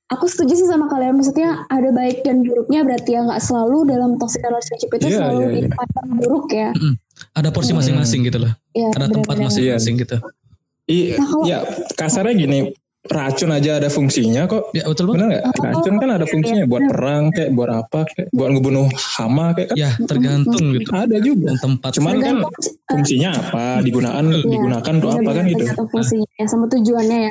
Aku 0.06 0.30
setuju 0.30 0.54
sih 0.54 0.66
sama 0.66 0.86
kalian. 0.86 1.18
Maksudnya 1.18 1.66
ada 1.66 1.90
baik 1.90 2.22
dan 2.22 2.46
buruknya 2.46 2.86
berarti 2.86 3.10
ya 3.12 3.26
nggak 3.26 3.42
selalu 3.42 3.90
dalam 3.90 4.14
toxic 4.16 4.38
relationship 4.40 4.90
itu 4.92 5.10
Iya, 5.10 5.18
selalu 5.18 5.40
iya, 5.40 5.48
iya. 5.50 5.62
dipandang 5.66 6.08
buruk 6.14 6.46
ya. 6.48 6.70
ada 7.32 7.48
porsi 7.48 7.72
Hmm. 7.72 7.80
masing-masing 7.80 8.20
gitu 8.22 8.38
loh 8.38 8.52
Iya, 8.70 8.92
ada 8.92 9.08
tempat 9.08 9.34
benar-benar. 9.34 9.48
masing-masing 9.50 9.94
gitu 9.98 10.16
Iya, 10.86 11.16
Nah, 11.18 11.26
kalau- 11.26 11.46
ya 11.48 11.58
kasarnya 11.96 12.34
gini, 12.36 12.58
racun 13.08 13.50
aja 13.54 13.78
ada 13.78 13.88
fungsinya 13.88 14.46
kok. 14.46 14.70
ya 14.70 14.84
betul 14.86 15.10
banget 15.10 15.18
Benar 15.18 15.28
nggak? 15.30 15.44
Oh, 15.46 15.62
Racun 15.66 15.94
kan 15.98 16.10
ada 16.12 16.26
fungsinya 16.26 16.64
buat 16.66 16.82
perang 16.90 17.24
kayak 17.32 17.50
buat 17.54 17.70
apa 17.70 17.98
kayak 18.10 18.28
buat 18.32 18.48
ngebunuh 18.52 18.86
hama 19.18 19.46
kayak 19.56 19.68
kan 19.72 19.76
ya 19.76 19.90
tergantung 20.06 20.66
gitu 20.74 20.90
ada 20.92 21.16
juga. 21.22 21.50
tempat 21.58 21.90
Cuman 21.96 22.14
kan 22.18 22.36
Tergantung, 22.36 22.52
fungsinya 22.86 23.28
apa, 23.34 23.64
digunakan 23.82 24.24
Iya, 24.26 24.42
digunakan 24.46 24.92
untuk 24.96 25.10
apa 25.12 25.30
kan 25.32 25.44
gitu. 25.46 25.64
fungsinya 25.90 26.28
ya, 26.38 26.46
sama 26.46 26.64
tujuannya 26.70 27.18
ya. 27.26 27.30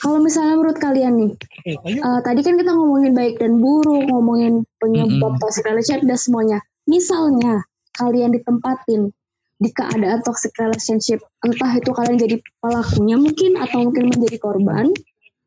Kalau 0.00 0.18
misalnya 0.20 0.54
menurut 0.60 0.78
kalian 0.78 1.12
nih, 1.16 1.30
eh, 1.66 2.20
tadi 2.24 2.40
kan 2.44 2.54
kita 2.56 2.70
ngomongin 2.72 3.12
baik 3.12 3.40
dan 3.40 3.58
buruk, 3.60 4.04
ngomongin 4.08 4.64
penyebab 4.80 5.36
Mm-mm. 5.36 5.40
toxic 5.40 5.64
relationship 5.64 6.04
dan 6.04 6.18
semuanya. 6.18 6.58
Misalnya 6.86 7.64
kalian 7.96 8.30
ditempatin 8.36 9.10
di 9.56 9.72
keadaan 9.72 10.20
toxic 10.20 10.52
relationship, 10.60 11.20
entah 11.40 11.72
itu 11.72 11.88
kalian 11.92 12.20
jadi 12.20 12.36
pelakunya 12.60 13.16
mungkin 13.16 13.56
atau 13.56 13.88
mungkin 13.88 14.12
menjadi 14.12 14.36
korban. 14.36 14.92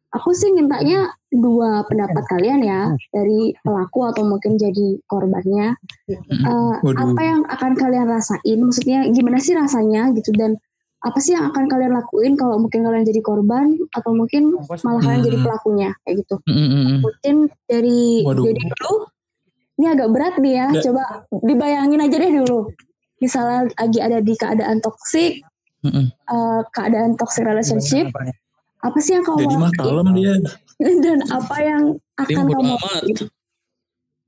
Aku 0.09 0.33
sih 0.33 0.49
mintanya 0.49 1.13
dua 1.29 1.85
pendapat 1.85 2.25
kalian 2.25 2.65
ya 2.65 2.97
dari 3.13 3.53
pelaku 3.61 4.09
atau 4.09 4.25
mungkin 4.25 4.57
jadi 4.57 4.97
korbannya. 5.05 5.77
Waduh. 6.81 7.13
apa 7.13 7.21
yang 7.21 7.41
akan 7.45 7.71
kalian 7.77 8.09
rasain? 8.09 8.57
Maksudnya 8.57 9.05
gimana 9.13 9.37
sih 9.37 9.53
rasanya 9.53 10.09
gitu 10.17 10.33
dan 10.33 10.57
apa 11.05 11.21
sih 11.21 11.37
yang 11.37 11.53
akan 11.53 11.69
kalian 11.69 11.93
lakuin 11.93 12.33
kalau 12.33 12.57
mungkin 12.57 12.81
kalian 12.83 13.05
jadi 13.05 13.21
korban 13.21 13.77
atau 13.93 14.11
mungkin 14.11 14.57
malah 14.83 14.99
kalian 14.99 15.21
jadi 15.23 15.37
Hmm. 15.37 15.45
pelakunya 15.45 15.89
kayak 16.03 16.15
gitu. 16.25 16.35
Mm, 16.43 16.57
mm, 16.57 16.67
mm. 16.73 16.97
Mungkin 17.05 17.35
dari 17.69 18.01
Waduh. 18.25 18.43
jadi 18.49 18.61
dulu 18.65 18.93
ini 19.79 19.85
agak 19.93 20.09
berat 20.09 20.35
nih 20.41 20.53
ya. 20.57 20.65
Ya. 20.73 20.81
Coba 20.89 21.03
dibayangin 21.45 22.01
aja 22.01 22.17
deh 22.17 22.31
dulu. 22.33 22.59
Misalnya 23.19 23.67
lagi 23.69 23.99
ada 23.99 24.19
di 24.19 24.33
keadaan 24.33 24.79
toksik, 24.79 25.43
Mm, 25.79 25.91
mm. 25.95 26.07
eh, 26.11 26.61
keadaan 26.71 27.15
toxic 27.15 27.43
relationship, 27.43 28.11
apa 28.79 28.97
sih 28.99 29.15
yang 29.15 29.23
kamu 29.23 29.47
Jadi 29.47 29.55
mah 29.55 29.71
kalem 29.73 30.07
dia. 30.11 30.35
dan 31.03 31.19
apa 31.29 31.55
yang 31.59 31.83
akan 32.15 32.35
kamu 32.47 32.75
amat 32.75 33.03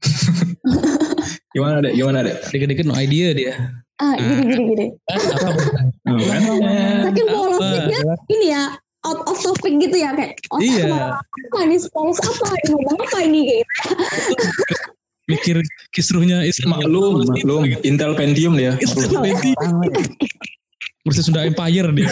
Gimana 1.52 1.78
deh? 1.82 1.92
Gimana 1.92 2.20
deh? 2.24 2.36
dikit-dikit 2.48 2.88
no 2.88 2.96
idea 2.96 3.32
dia 3.32 3.54
ah 4.00 4.16
gini 4.18 4.34
gini 4.42 4.64
gini. 4.72 4.88
Ah, 5.06 5.20
apa 5.20 5.62
Hmm, 6.02 6.18
kan? 6.18 7.04
Saking 7.06 7.28
Apa? 7.28 7.36
polosnya 7.38 7.80
ini 8.28 8.48
ya 8.50 8.64
out 9.04 9.22
of 9.28 9.38
topic 9.38 9.78
gitu 9.78 9.94
ya 9.94 10.10
kayak 10.16 10.34
oh 10.50 10.58
Iya. 10.58 11.22
apa 11.22 11.58
ini 11.62 11.78
polos 11.92 12.18
apa 12.18 12.48
ini 12.58 12.68
ngomong 12.72 12.98
apa 12.98 13.18
ini 13.22 13.40
kayak 13.46 13.66
gitu. 14.32 14.46
Mikir 15.32 15.56
kisruhnya 15.96 16.44
Islam 16.44 16.76
Maklum, 16.76 17.24
maklum. 17.24 17.62
Intel 17.88 18.12
Pentium 18.20 18.60
dia. 18.60 18.76
Ini 18.76 19.48
versus 21.08 21.26
Sunda 21.26 21.48
Empire 21.48 21.90
dia 21.96 22.12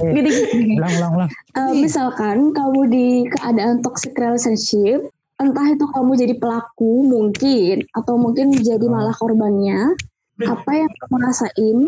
gini, 0.00 0.30
gini. 0.52 0.74
ulang 0.76 0.92
ulang 1.00 1.12
ulang 1.16 1.30
Eh, 1.56 1.72
misalkan 1.80 2.52
kamu 2.52 2.80
di 2.92 3.06
keadaan 3.32 3.80
toxic 3.80 4.12
relationship 4.16 5.08
entah 5.36 5.66
itu 5.68 5.84
kamu 5.92 6.16
jadi 6.16 6.34
pelaku 6.40 7.04
mungkin 7.04 7.84
atau 7.92 8.16
mungkin 8.16 8.56
jadi 8.56 8.86
malah 8.88 9.12
korbannya 9.16 9.96
apa 10.44 10.70
yang 10.72 10.90
kamu 11.00 11.16
rasain 11.20 11.78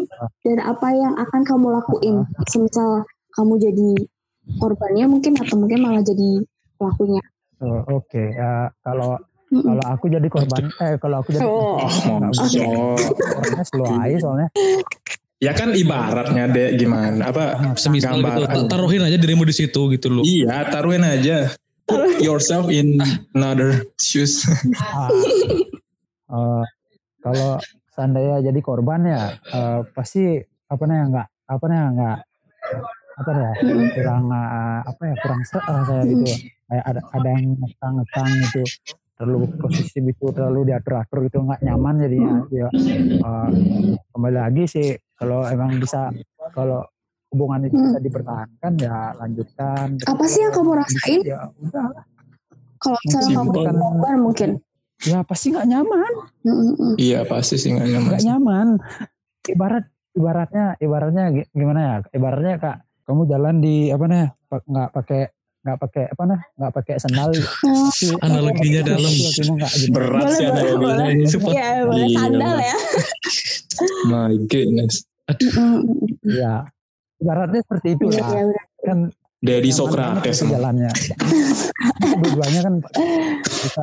dan 0.44 0.58
apa 0.64 0.88
yang 0.92 1.12
akan 1.20 1.42
kamu 1.44 1.66
lakuin. 1.68 2.16
Semisal 2.48 3.04
kamu 3.36 3.60
jadi 3.60 3.90
korbannya 4.56 5.04
mungkin 5.04 5.36
atau 5.36 5.56
mungkin 5.60 5.80
malah 5.84 6.00
jadi 6.00 6.44
pelakunya. 6.80 7.20
Oh, 7.60 8.00
Oke, 8.00 8.32
ya 8.32 8.72
kalau 8.80 9.20
Mm-mm. 9.20 9.27
Kalau 9.48 9.84
aku 9.88 10.04
jadi 10.12 10.28
korban, 10.28 10.68
eh 10.68 10.94
kalau 11.00 11.16
aku 11.24 11.28
jadi 11.32 11.44
Oh. 11.44 11.80
korban. 11.80 12.28
Monsor. 12.28 12.60
orangnya 13.38 13.64
slow 13.64 13.86
aja 13.88 14.16
soalnya. 14.20 14.48
Ya 15.38 15.52
kan 15.54 15.70
ibaratnya 15.70 16.50
deh 16.50 16.74
gimana 16.74 17.30
apa 17.30 17.74
Semisal 17.78 18.18
gitu, 18.18 18.42
taruhin 18.66 19.06
aja 19.06 19.14
dirimu 19.14 19.46
di 19.46 19.54
situ 19.54 19.86
gitu 19.94 20.10
loh. 20.10 20.26
Iya, 20.26 20.66
taruhin 20.68 21.06
aja. 21.06 21.54
Put 21.88 22.20
yourself 22.20 22.68
in 22.68 22.98
another 23.32 23.86
shoes. 23.96 24.44
Ah, 24.76 25.08
eh, 26.28 26.64
kalau 27.22 27.56
seandainya 27.94 28.44
jadi 28.44 28.60
korban 28.60 29.06
ya 29.08 29.38
eh, 29.40 29.80
pasti 29.94 30.36
apa 30.68 30.82
nih 30.84 30.98
nggak 31.08 31.26
apa 31.48 31.64
nih 31.64 31.78
nggak 31.96 32.18
apa 33.18 33.30
ya 33.32 33.50
kurang 33.96 34.24
eh, 34.28 34.80
apa 34.84 35.02
ya 35.06 35.14
kurang 35.24 35.40
saya 35.48 36.02
gitu 36.04 36.26
kayak 36.68 36.84
ada 36.84 37.00
ada 37.14 37.28
yang 37.32 37.56
ngekang 37.56 37.94
ngekang 37.98 38.28
gitu 38.44 38.62
terlalu 39.18 39.50
posisi 39.58 39.98
itu 39.98 40.30
terlalu 40.30 40.70
diatur 40.70 41.02
atur 41.02 41.26
gitu 41.26 41.42
nggak 41.42 41.60
nyaman 41.66 41.94
jadinya. 42.06 42.34
Ya 42.54 42.68
eh, 43.18 43.50
kembali 44.14 44.36
lagi 44.38 44.64
sih 44.70 44.88
kalau 45.18 45.42
emang 45.50 45.82
bisa 45.82 46.14
kalau 46.54 46.86
hubungan 47.34 47.66
itu 47.66 47.76
bisa 47.76 47.98
dipertahankan 47.98 48.72
ya 48.78 49.12
lanjutkan. 49.18 49.86
Apa 50.06 50.24
sih 50.30 50.40
yang 50.46 50.54
kamu 50.54 50.70
rasain? 50.78 51.20
ya 51.26 51.50
udah. 51.50 51.90
Kalau 52.78 52.98
misalnya 53.02 53.34
kamu 53.42 53.50
korban 53.50 54.18
mungkin. 54.22 54.50
ya 55.06 55.22
pasti 55.22 55.54
nggak 55.54 55.66
nyaman. 55.66 56.12
Iya 56.98 57.20
pasti 57.26 57.54
sih 57.58 57.74
nggak 57.74 57.88
nyaman. 57.90 58.08
nggak 58.14 58.22
nyaman. 58.24 58.68
Ibarat 59.50 59.84
ibaratnya 60.14 60.66
ibaratnya 60.78 61.24
gi- 61.34 61.48
gimana 61.54 61.80
ya? 61.82 61.94
Ibaratnya 62.14 62.54
kak 62.62 62.76
kamu 63.06 63.22
jalan 63.26 63.56
di 63.58 63.90
apa 63.90 64.04
nih 64.06 64.26
nggak 64.46 64.88
pakai 64.94 65.22
nggak 65.58 65.78
pakai 65.78 66.04
apa 66.06 66.22
nih 66.24 66.40
nggak 66.54 66.72
pakai 66.72 66.94
sandal 66.96 67.28
Kaki- 67.34 68.14
Analoginya 68.24 68.80
dalam. 68.86 69.10
gitu. 69.10 69.42
Berat 69.90 70.26
sih 70.32 70.46
boleh. 70.46 71.06
Iya, 71.50 71.68
boleh 71.82 72.06
Iya. 72.06 72.16
sandal 72.16 72.56
ya. 72.58 72.76
My 74.10 74.32
goodness. 74.44 75.02
Ya 76.22 76.66
ibaratnya 77.18 77.60
seperti 77.60 77.88
itu 77.94 78.04
Iya, 78.08 78.22
lah 78.22 78.30
iya, 78.32 78.62
kan 78.80 78.98
Dari 79.38 79.70
itu 79.70 79.86
jalannya 80.48 80.90
dua-duanya 82.16 82.60
kan 82.60 82.74
bisa 83.44 83.82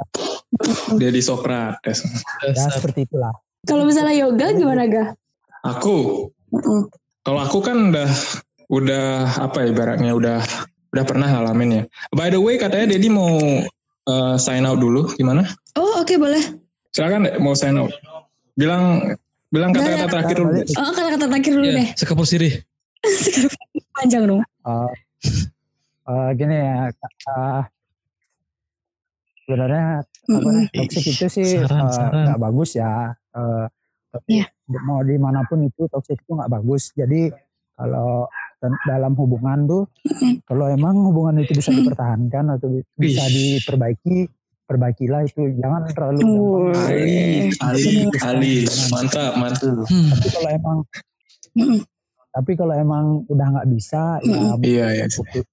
Dari 0.96 1.22
Socrates. 1.22 2.04
ya 2.46 2.68
seperti 2.70 3.06
itulah 3.06 3.32
Kalau 3.64 3.84
misalnya 3.84 4.16
yoga 4.18 4.52
gimana 4.52 4.84
ga? 4.86 5.06
Aku, 5.66 6.30
kalau 7.20 7.40
aku 7.40 7.58
kan 7.60 7.90
udah 7.90 8.10
udah 8.68 9.06
apa 9.40 9.58
ya 9.60 9.68
ibaratnya 9.68 10.12
udah 10.12 10.40
udah 10.96 11.04
pernah 11.04 11.28
ngalamin 11.28 11.70
ya. 11.70 11.84
By 12.10 12.32
the 12.32 12.40
way 12.40 12.56
katanya 12.56 12.96
Dedi 12.96 13.12
mau 13.12 13.28
uh, 14.08 14.36
sign 14.40 14.64
out 14.64 14.80
dulu 14.80 15.12
gimana? 15.14 15.44
Oh 15.76 16.00
oke 16.00 16.16
boleh. 16.16 16.40
Silakan 16.90 17.28
deh 17.28 17.36
mau 17.38 17.52
sign 17.52 17.76
out. 17.76 17.92
Bilang 18.56 19.04
bilang 19.52 19.76
kata-kata 19.76 20.08
terakhir 20.08 20.36
dulu. 20.40 20.52
Oh 20.80 20.92
kata-kata 20.92 21.26
terakhir 21.28 21.52
dulu 21.52 21.68
Ya, 21.68 21.76
deh. 21.76 21.88
sekepul 22.00 22.24
sirih. 22.24 22.64
Panjang 23.96 24.24
dong. 24.24 24.40
Eh, 24.42 24.92
eh, 26.08 26.30
gini 26.34 26.56
ya 26.56 26.88
eh, 26.90 27.62
sebenarnya 29.46 30.02
apa 30.02 30.32
Mm-mm. 30.32 30.56
nih 30.58 30.68
toxic 30.74 31.04
itu 31.06 31.28
sih 31.30 31.48
eh, 31.62 31.68
nggak 32.10 32.40
bagus 32.40 32.72
ya 32.74 33.14
Eh, 33.36 33.68
tapi 34.16 34.40
Iya. 34.40 34.48
mau 34.88 35.04
di 35.04 35.20
mana 35.20 35.44
pun 35.44 35.60
itu 35.68 35.92
toxic 35.92 36.16
itu 36.18 36.32
nggak 36.32 36.48
bagus 36.48 36.96
jadi 36.96 37.36
kalau 37.76 38.26
dan- 38.58 38.80
dalam 38.86 39.14
hubungan 39.14 39.60
tuh 39.66 39.84
kalau 40.44 40.66
emang 40.68 40.96
hubungan 41.04 41.38
itu 41.38 41.52
bisa 41.54 41.70
dipertahankan 41.70 42.56
atau 42.56 42.68
bi- 42.70 42.88
bisa 42.98 43.28
diperbaiki 43.28 44.32
perbaikilah 44.66 45.22
itu 45.24 45.54
jangan 45.56 45.86
terlalu 45.92 46.20
gampang. 46.26 46.90
Ali, 46.90 47.14
Ali, 47.62 47.84
Ali, 48.18 48.54
mantap, 48.90 49.32
mantap. 49.36 49.86
Hmm. 49.86 50.10
tapi 50.10 50.28
kalau 50.32 50.50
emang 50.50 50.78
tapi 52.32 52.52
kalau 52.54 52.74
emang 52.74 53.06
udah 53.26 53.48
nggak 53.50 53.68
bisa 53.70 54.20
ya 54.20 54.58
Iya, 54.58 54.86
iya. 54.94 55.06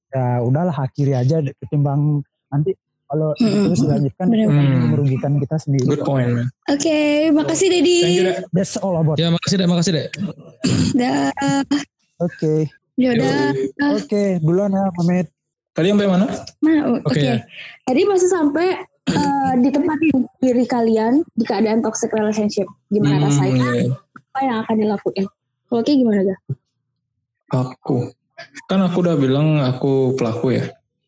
ya 0.08 0.26
udahlah 0.40 0.74
akhiri 0.74 1.12
aja 1.12 1.38
ketimbang 1.56 2.22
nanti 2.48 2.74
kalau 3.04 3.36
Mm-mm. 3.36 3.68
terus 3.68 3.84
dilanjutkan 3.84 4.26
Hmm. 4.32 4.88
merugikan 4.88 5.32
kita 5.36 5.60
sendiri 5.60 5.84
Good 5.86 6.02
point. 6.02 6.48
Oke, 6.64 7.28
makasih 7.30 7.68
Dedi. 7.68 7.98
That's 8.50 8.80
all 8.80 8.96
about 8.96 9.14
Ya 9.14 9.28
makasih 9.28 9.60
deh, 9.60 9.68
makasih 9.68 9.92
deh. 9.92 10.06
Dah, 10.96 11.28
oke 12.22 12.54
yaudah. 12.94 13.52
oke 13.98 14.22
duluan 14.40 14.70
ya 14.70 14.86
pamit 14.94 15.26
Tadi 15.72 15.88
sampai 15.88 16.04
mana? 16.04 16.28
Mana? 16.60 16.80
Oh, 16.84 17.00
Oke, 17.00 17.16
Oke. 17.16 17.24
ya. 17.24 17.40
Tadi 17.88 18.04
masih 18.04 18.28
sampai 18.28 18.76
eh, 19.08 19.52
di 19.56 19.72
tempat 19.72 19.96
diri 20.36 20.68
kalian 20.68 21.24
di 21.32 21.48
keadaan 21.48 21.80
toxic 21.80 22.12
relationship. 22.12 22.68
Gimana 22.92 23.16
Hmm, 23.16 23.24
rasanya? 23.24 23.68
iya. 23.80 23.88
Apa 24.12 24.40
yang 24.44 24.56
akan 24.68 24.76
dilakuin? 24.76 25.24
Kalau 25.72 25.80
kayak 25.80 25.98
gimana 26.04 26.20
ga? 26.28 26.36
Aku. 27.56 28.12
Kan 28.68 28.84
aku 28.84 29.00
udah 29.00 29.16
bilang 29.16 29.64
aku 29.64 30.12
pelaku 30.12 30.60
ya. 30.60 30.64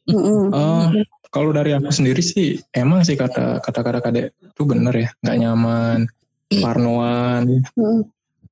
Mm-mm. 0.08 0.48
Oh, 0.48 0.88
kalau 1.28 1.52
dari 1.52 1.76
aku 1.76 1.92
sendiri 1.92 2.24
sih 2.24 2.56
emang 2.72 3.04
sih 3.04 3.20
kata 3.20 3.60
kata 3.60 3.80
kata 3.84 4.00
kadek 4.00 4.26
itu 4.32 4.62
bener 4.64 4.96
ya, 4.96 5.08
nggak 5.20 5.38
nyaman, 5.44 5.98
parnoan, 6.56 7.60
Mm-mm. 7.76 8.00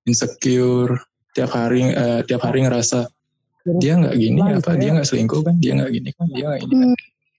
insecure, 0.04 1.00
tiap 1.32 1.50
hari 1.50 1.88
eh, 1.88 2.20
tiap 2.24 2.40
hari 2.40 2.64
ngerasa 2.64 3.08
dia 3.78 3.94
nggak 3.94 4.14
gini 4.14 4.38
Lah, 4.38 4.58
apa 4.58 4.58
gitu 4.58 4.70
dia 4.74 4.84
ya. 4.84 4.92
nggak 4.92 5.06
selingkuh 5.06 5.40
kan 5.42 5.54
dia 5.56 5.72
nggak 5.74 5.90
gini 5.90 6.08
kan 6.12 6.26
dia 6.28 6.44
nggak 6.46 6.60
ini 6.60 6.74
kan 6.74 6.90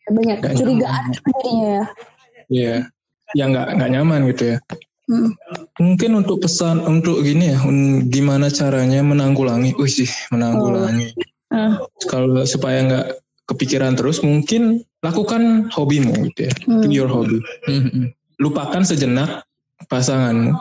Banyak 0.03 0.37
Nggak 0.39 0.53
curigaan 0.57 1.03
jadinya 1.15 1.63
ya. 1.63 1.83
Iya, 2.49 2.75
ya 3.33 3.43
nggak 3.47 3.67
nggak 3.79 3.89
nyaman 3.89 4.21
gitu 4.27 4.43
ya. 4.51 4.57
Mm. 5.03 5.31
Mungkin 5.79 6.11
untuk 6.15 6.37
pesan 6.39 6.79
untuk 6.79 7.23
gini 7.23 7.51
ya, 7.51 7.59
un- 7.61 8.07
gimana 8.07 8.47
caranya 8.47 8.99
menanggulangi, 8.99 9.71
wih 9.75 9.87
sih 9.87 10.07
menanggulangi. 10.27 11.15
Ah. 11.47 11.79
Kalau 12.07 12.43
supaya 12.43 12.83
nggak 12.83 13.07
kepikiran 13.45 13.95
terus, 13.95 14.19
mungkin 14.19 14.83
lakukan 14.99 15.71
hobimu 15.71 16.11
gitu 16.31 16.47
ya, 16.47 16.53
Hmm. 16.63 16.83
do 16.83 16.87
your 16.87 17.07
hobby. 17.07 17.39
Hmm, 17.63 17.83
hmm. 17.85 18.05
Lupakan 18.39 18.83
sejenak 18.83 19.43
pasanganmu. 19.87 20.51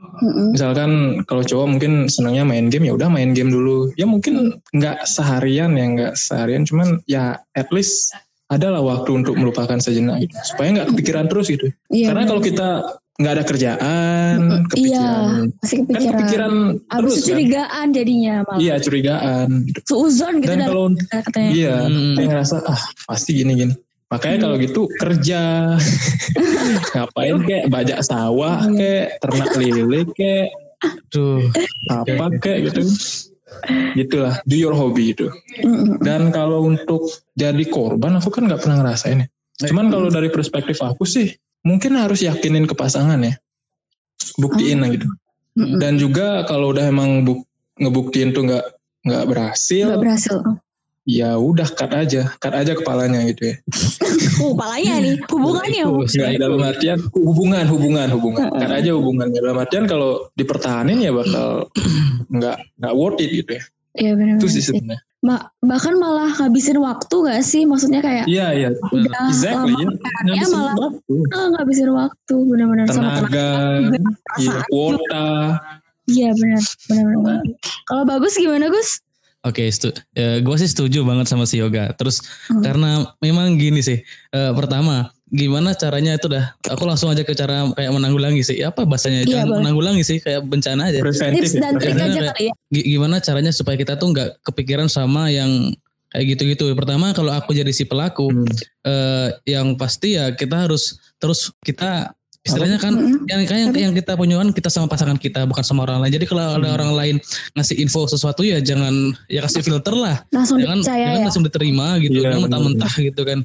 Mm-mm. 0.00 0.52
Misalkan 0.52 0.90
kalau 1.24 1.40
cowok 1.40 1.66
mungkin 1.68 1.92
senangnya 2.06 2.42
main 2.42 2.66
game 2.66 2.88
ya 2.88 2.94
udah 2.94 3.06
main 3.06 3.30
game 3.30 3.48
dulu. 3.48 3.92
Ya 3.94 4.04
mungkin 4.04 4.58
nggak 4.70 5.04
seharian 5.04 5.72
ya 5.72 5.84
nggak 5.86 6.12
seharian, 6.14 6.64
cuman 6.64 7.04
ya 7.04 7.36
at 7.52 7.68
least 7.70 8.12
adalah 8.46 8.80
waktu 8.80 9.14
untuk 9.16 9.36
melupakan 9.36 9.76
sejenak 9.76 10.20
gitu. 10.20 10.34
Supaya 10.44 10.68
nggak 10.74 10.88
kepikiran 10.90 11.24
terus 11.26 11.46
gitu. 11.48 11.68
Iya. 11.88 12.10
Karena 12.10 12.22
kalau 12.26 12.42
kita 12.42 12.68
nggak 13.14 13.34
ada 13.36 13.44
kerjaan, 13.44 14.36
Iya, 14.40 14.64
kepikiran, 14.64 15.40
pasti 15.54 15.74
kan 15.76 15.84
kepikiran. 15.84 16.12
kepikiran 16.16 16.52
Abis 16.80 16.88
terus 16.88 17.12
itu 17.12 17.20
kan. 17.20 17.28
curigaan 17.30 17.86
jadinya 17.92 18.34
malah. 18.42 18.58
Iya 18.58 18.74
curigaan. 18.80 19.48
gitu. 19.62 19.80
Seuzon 19.86 20.34
gitu 20.40 20.50
Dan 20.50 20.58
kalau 20.64 20.84
katanya. 21.06 21.50
iya, 21.52 21.76
Hmm. 21.84 22.16
ngerasa 22.16 22.56
ah 22.64 22.80
pasti 23.06 23.30
gini-gini. 23.34 23.76
Makanya 24.10 24.38
kalau 24.42 24.56
gitu 24.58 24.90
kerja, 24.98 25.40
ngapain 26.94 27.38
kayak 27.46 27.66
bajak 27.70 28.00
sawah, 28.02 28.66
kayak 28.74 29.22
ternak 29.22 29.54
lele, 29.54 30.02
kayak 30.18 30.50
Tuh. 31.14 31.46
apa 31.86 32.26
kayak 32.42 32.74
gitu. 32.74 32.82
Gitulah, 33.94 34.42
do 34.46 34.56
your 34.58 34.74
hobby 34.74 35.14
itu. 35.14 35.30
Mm-mm. 35.62 36.02
Dan 36.02 36.34
kalau 36.34 36.66
untuk 36.66 37.06
jadi 37.38 37.62
korban, 37.70 38.18
aku 38.18 38.34
kan 38.34 38.50
nggak 38.50 38.66
pernah 38.66 38.82
ngerasain 38.82 39.26
ya. 39.26 39.28
Cuman 39.68 39.92
kalau 39.92 40.08
dari 40.08 40.32
perspektif 40.32 40.80
aku 40.80 41.04
sih, 41.04 41.30
mungkin 41.62 41.94
harus 42.00 42.24
yakinin 42.24 42.64
ke 42.64 42.72
pasangan 42.72 43.20
ya, 43.20 43.36
buktiin 44.40 44.80
lah 44.80 44.88
gitu. 44.90 45.06
Dan 45.54 46.00
juga 46.00 46.48
kalau 46.48 46.72
udah 46.72 46.88
emang 46.88 47.26
buk, 47.26 47.44
ngebuktiin 47.76 48.32
tuh 48.32 48.48
nggak 48.48 48.66
nggak 49.04 49.24
berhasil, 49.28 49.86
Nggak 49.92 50.02
berhasil. 50.02 50.36
Ya 51.04 51.36
udah 51.36 51.68
cut 51.70 51.92
aja, 51.92 52.28
cut 52.36 52.54
aja 52.54 52.72
kepalanya 52.76 53.24
gitu 53.28 53.52
ya. 53.52 53.56
Oh, 54.40 54.56
palanya 54.56 55.04
nih. 55.04 55.20
Hubungannya. 55.28 55.84
Itu. 55.84 56.16
dalam 56.40 56.64
artian 56.64 56.96
hubungan, 57.12 57.60
hubungan, 57.68 58.08
hubungan. 58.08 58.48
Cut 58.48 58.72
aja 58.72 58.90
hubungannya. 58.96 59.36
Dalam 59.36 59.58
artian 59.60 59.84
kalau 59.84 60.32
dipertahanin 60.32 60.96
ya 60.96 61.12
bakal 61.12 61.68
nggak 62.34 62.56
nggak 62.80 62.94
worth 62.96 63.20
it 63.20 63.28
gitu 63.36 63.60
ya. 63.60 63.62
Iya 64.00 64.12
benar. 64.16 64.34
Itu 64.40 64.48
sih 64.48 64.64
sebenarnya. 64.64 65.04
Ma- 65.20 65.44
bahkan 65.60 66.00
malah 66.00 66.32
ngabisin 66.40 66.80
waktu 66.80 67.12
gak 67.28 67.44
sih? 67.44 67.68
Maksudnya 67.68 68.00
kayak 68.00 68.24
Iya 68.24 68.46
iya. 68.56 68.68
udah 68.72 69.28
Exactly 69.28 69.76
lama 69.76 70.32
ya. 70.32 70.46
malah 70.48 70.74
waktu. 70.80 71.14
ah, 71.36 71.46
ngabisin 71.52 71.90
waktu 71.92 72.34
benar-benar 72.48 72.86
sama 72.88 73.10
tenaga. 73.20 73.48
iya, 74.40 74.56
kuota. 74.72 75.28
Iya 76.08 76.28
benar, 76.32 76.62
benar-benar. 76.88 77.40
Kalau 77.84 78.02
bagus 78.08 78.32
gimana 78.40 78.72
Gus? 78.72 79.04
Oke, 79.40 79.72
stu- 79.72 79.96
gue 80.16 80.56
sih 80.58 80.68
setuju 80.68 81.00
banget 81.00 81.24
sama 81.24 81.48
si 81.48 81.56
Yoga. 81.56 81.96
Terus 81.96 82.20
Hmm. 82.46 82.60
karena 82.60 82.90
memang 83.18 83.56
gini 83.56 83.80
sih, 83.80 84.04
eh, 84.28 84.52
pertama 84.52 85.08
gimana 85.26 85.72
caranya 85.72 86.12
itu 86.12 86.26
dah 86.26 86.52
aku 86.66 86.82
langsung 86.82 87.08
aja 87.08 87.22
ke 87.22 87.32
cara 87.32 87.70
kayak 87.72 87.88
menanggulangi 87.88 88.42
sih 88.42 88.60
apa 88.60 88.82
bahasanya 88.82 89.22
Iya, 89.22 89.30
jangan 89.32 89.46
boleh. 89.46 89.58
menanggulangi 89.62 90.02
sih 90.02 90.18
kayak 90.18 90.42
bencana 90.42 90.90
aja 90.90 90.98
Preventif 90.98 91.40
Tips 91.40 91.54
ya. 91.54 91.60
dan 91.62 91.72
trik 91.78 91.94
aja 91.94 92.20
kali 92.28 92.42
ya. 92.50 92.54
Gi- 92.68 92.86
gimana 92.90 93.16
caranya 93.16 93.52
supaya 93.54 93.78
kita 93.78 93.94
tuh 93.94 94.10
nggak 94.10 94.42
kepikiran 94.42 94.90
sama 94.90 95.30
yang 95.30 95.70
kayak 96.10 96.34
gitu-gitu 96.34 96.74
pertama 96.74 97.14
kalau 97.14 97.30
aku 97.30 97.54
jadi 97.54 97.70
si 97.70 97.86
pelaku 97.86 98.26
Hmm. 98.26 98.42
eh, 98.82 99.28
yang 99.46 99.78
pasti 99.78 100.18
ya 100.18 100.34
kita 100.34 100.66
harus 100.66 100.98
terus 101.16 101.54
kita 101.62 102.10
istilahnya 102.40 102.80
kan 102.80 102.96
Mm-mm. 102.96 103.28
yang 103.28 103.40
kayak 103.44 103.68
yang 103.76 103.92
kita 103.92 104.16
punya 104.16 104.40
kan 104.40 104.48
kita 104.48 104.72
sama 104.72 104.88
pasangan 104.88 105.20
kita 105.20 105.44
bukan 105.44 105.60
sama 105.60 105.84
orang 105.84 106.00
lain 106.00 106.12
jadi 106.16 106.24
kalau 106.24 106.56
ada 106.56 106.68
Hmm. 106.72 106.76
orang 106.80 106.90
lain 106.96 107.14
ngasih 107.52 107.76
info 107.76 108.08
sesuatu 108.08 108.40
ya 108.40 108.58
jangan 108.58 109.12
ya 109.28 109.44
kasih 109.44 109.60
filter 109.60 109.92
lah 109.92 110.24
Langsung 110.32 110.56
jangan 110.56 110.80
jangan 110.80 111.20
ya. 111.20 111.20
langsung 111.20 111.44
diterima 111.44 112.00
gitu 112.00 112.24
Iya, 112.24 112.32
kan 112.32 112.38
mentah-mentah 112.48 112.92
gitu 112.96 113.22
kan 113.28 113.38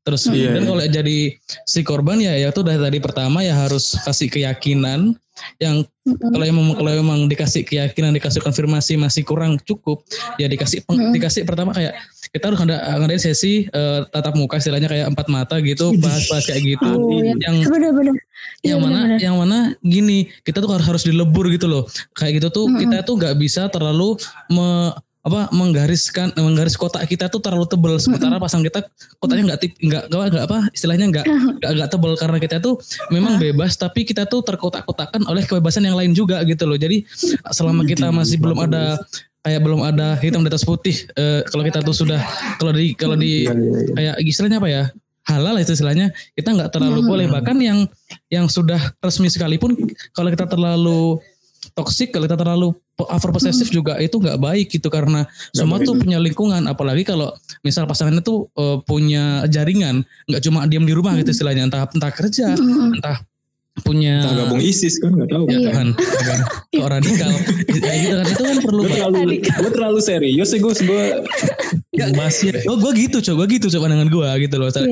terus 0.00 0.24
Iya, 0.26 0.56
dan 0.56 0.62
iya. 0.62 0.68
kalau 0.68 0.82
jadi 0.82 1.18
si 1.62 1.80
korban 1.80 2.16
ya 2.16 2.32
ya 2.34 2.48
itu 2.48 2.60
dari 2.60 2.80
tadi 2.80 2.98
pertama 2.98 3.40
ya 3.40 3.52
harus 3.54 3.92
kasih 4.00 4.28
keyakinan 4.28 5.12
yang 5.56 5.84
kalau 6.04 6.42
emang 6.42 6.72
kalau 6.74 6.90
emang 6.90 7.20
dikasih 7.26 7.62
keyakinan 7.62 8.12
dikasih 8.12 8.40
konfirmasi 8.40 8.96
masih 8.96 9.22
kurang 9.22 9.60
cukup 9.60 10.00
ya 10.36 10.46
dikasih 10.46 10.84
peng- 10.84 11.12
dikasih 11.12 11.44
pertama 11.44 11.70
kayak 11.70 11.96
kita 12.28 12.44
harus 12.46 12.60
ada 12.60 12.76
ngadain 12.96 13.20
sesi 13.22 13.66
eh, 13.66 14.00
tatap 14.06 14.34
muka 14.34 14.56
istilahnya 14.56 14.84
kayak 14.86 15.06
empat 15.08 15.26
mata 15.28 15.56
gitu 15.58 15.92
bahas-bahas 15.94 16.44
kayak 16.44 16.62
gitu 16.66 16.88
Oh, 16.90 17.12
ya. 17.14 17.36
yang 17.38 17.56
Bener-bener. 17.62 18.14
Iya, 18.60 18.68
yang 18.70 18.80
mana 18.80 18.92
bener-bener. 18.96 19.18
yang 19.20 19.36
mana 19.36 19.58
gini 19.80 20.18
kita 20.42 20.58
tuh 20.58 20.70
harus 20.70 20.86
harus 20.86 21.04
dilebur 21.04 21.48
gitu 21.48 21.66
loh 21.66 21.84
kayak 22.12 22.40
gitu 22.40 22.48
tuh 22.50 22.64
Mm-mm. 22.66 22.80
kita 22.80 22.96
tuh 23.02 23.14
nggak 23.16 23.36
bisa 23.36 23.68
terlalu 23.68 24.16
me- 24.48 24.92
apa 25.20 25.52
menggariskan 25.52 26.32
menggaris 26.32 26.80
kotak 26.80 27.04
kita 27.04 27.28
tuh 27.28 27.44
terlalu 27.44 27.68
tebal 27.68 28.00
sementara 28.00 28.40
pasang 28.40 28.64
kita 28.64 28.80
kotaknya 29.20 29.52
nggak 29.52 29.60
tip 29.60 29.72
nggak 29.76 30.08
nggak 30.08 30.44
apa 30.48 30.58
istilahnya 30.72 31.12
nggak 31.12 31.26
nggak 31.76 31.90
tebal 31.92 32.16
karena 32.16 32.40
kita 32.40 32.56
tuh 32.56 32.80
memang 33.12 33.36
bebas 33.36 33.76
tapi 33.76 34.08
kita 34.08 34.24
tuh 34.24 34.40
terkotak-kotakan 34.40 35.28
oleh 35.28 35.44
kebebasan 35.44 35.84
yang 35.84 35.96
lain 36.00 36.16
juga 36.16 36.40
gitu 36.48 36.64
loh. 36.64 36.80
Jadi 36.80 37.04
selama 37.52 37.84
kita 37.84 38.08
masih 38.08 38.40
belum 38.40 38.64
ada 38.64 38.96
kayak 39.44 39.60
belum 39.60 39.80
ada 39.84 40.16
hitam 40.24 40.40
di 40.40 40.48
atas 40.48 40.64
putih 40.64 40.96
eh, 41.16 41.44
kalau 41.52 41.68
kita 41.68 41.84
tuh 41.84 41.92
sudah 41.92 42.20
kalau 42.56 42.72
di 42.72 42.96
kalau 42.96 43.16
di 43.16 43.44
Iya, 43.44 43.52
iya, 43.52 43.60
iya. 43.60 43.92
kayak 43.92 44.14
istilahnya 44.24 44.58
apa 44.60 44.68
ya 44.72 44.84
halal 45.28 45.54
itu 45.60 45.76
istilahnya 45.76 46.16
kita 46.32 46.48
nggak 46.56 46.72
terlalu 46.72 47.04
boleh. 47.04 47.26
Bahkan 47.28 47.56
yang 47.60 47.84
yang 48.32 48.48
sudah 48.48 48.80
resmi 49.04 49.28
sekalipun 49.28 49.76
kalau 50.16 50.32
kita 50.32 50.48
terlalu 50.48 51.20
toksik 51.76 52.10
kalau 52.10 52.24
kita 52.24 52.40
terlalu 52.40 52.72
over 53.06 53.30
possessive 53.30 53.68
juga 53.68 53.96
itu 53.96 54.14
nggak 54.14 54.36
baik 54.36 54.66
gitu 54.70 54.86
karena 54.86 55.24
semua 55.50 55.76
baik. 55.76 55.86
tuh 55.86 55.94
punya 55.96 56.18
lingkungan 56.18 56.62
apalagi 56.64 57.02
kalau 57.02 57.30
misal 57.60 57.84
pasangannya 57.84 58.20
tuh 58.20 58.50
eh, 58.52 58.78
punya 58.80 59.22
jaringan 59.46 60.00
nggak 60.26 60.42
cuma 60.42 60.64
diam 60.64 60.82
di 60.82 60.92
rumah 60.92 61.14
gitu 61.14 61.30
istilahnya 61.30 61.64
entah 61.64 61.86
entah 61.86 62.10
kerja 62.10 62.52
Mm-mm. 62.52 62.96
entah 62.96 63.22
punya 63.80 64.20
Kita 64.20 64.34
gabung 64.36 64.60
ISIS 64.60 64.98
kan 64.98 65.08
nggak 65.10 65.30
tahu. 65.30 65.44
ya 65.46 65.54
Iya. 65.54 65.68
Tuhan 65.70 65.88
Tuhan. 65.94 66.38
kok 66.74 66.88
radikal 66.90 67.32
kayak 67.70 67.98
gitu 67.98 68.14
kan 68.14 68.26
itu 68.26 68.42
kan 68.42 68.56
perlu 68.60 68.80
Gue 68.82 68.92
terlalu, 68.92 69.18
gue 69.40 69.70
terlalu 69.72 70.00
serius 70.00 70.48
sih 70.48 70.58
gue. 70.58 70.74
Gue 70.74 71.04
masih. 72.12 72.50
gue 72.58 72.76
gue 72.76 72.92
gitu 72.98 73.16
coba 73.22 73.36
gue 73.40 73.56
gitu 73.56 73.66
coba 73.70 73.88
pandangan 73.88 74.08
gue 74.08 74.28
gitu 74.42 74.54
loh 74.56 74.68
Iya. 74.68 74.84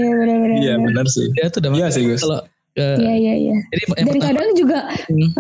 Iya 0.56 0.74
benar 0.80 1.04
sih. 1.06 1.26
ya 1.34 1.44
itu 1.46 1.58
udah 1.58 1.70
Iya 1.74 1.86
sih 1.90 2.02
Gus. 2.02 2.22
kalau 2.22 2.40
eh, 2.74 2.96
Iya, 2.96 3.14
iya, 3.18 3.34
iya. 3.36 3.56
jadi 3.68 3.82
yang 3.82 3.90
Dan 3.90 4.06
pertama 4.08 4.24
kadang 4.24 4.48
juga 4.54 4.78
Hmm. 5.04 5.30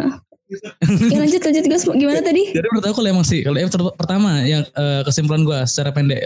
Ya 0.48 1.18
lanjut 1.22 1.40
lanjut 1.44 1.64
Gus. 1.68 1.84
Gimana 1.84 2.20
tadi? 2.24 2.52
Jadi 2.52 2.66
menurut 2.72 2.86
aku 2.88 2.96
kalau 3.04 3.10
emang 3.12 3.26
sih, 3.26 3.44
kalau 3.44 3.58
yang 3.60 3.70
pertama 3.72 4.30
yang 4.48 4.64
eh, 4.64 5.02
kesimpulan 5.04 5.42
gue 5.44 5.58
secara 5.68 5.90
pendek, 5.92 6.24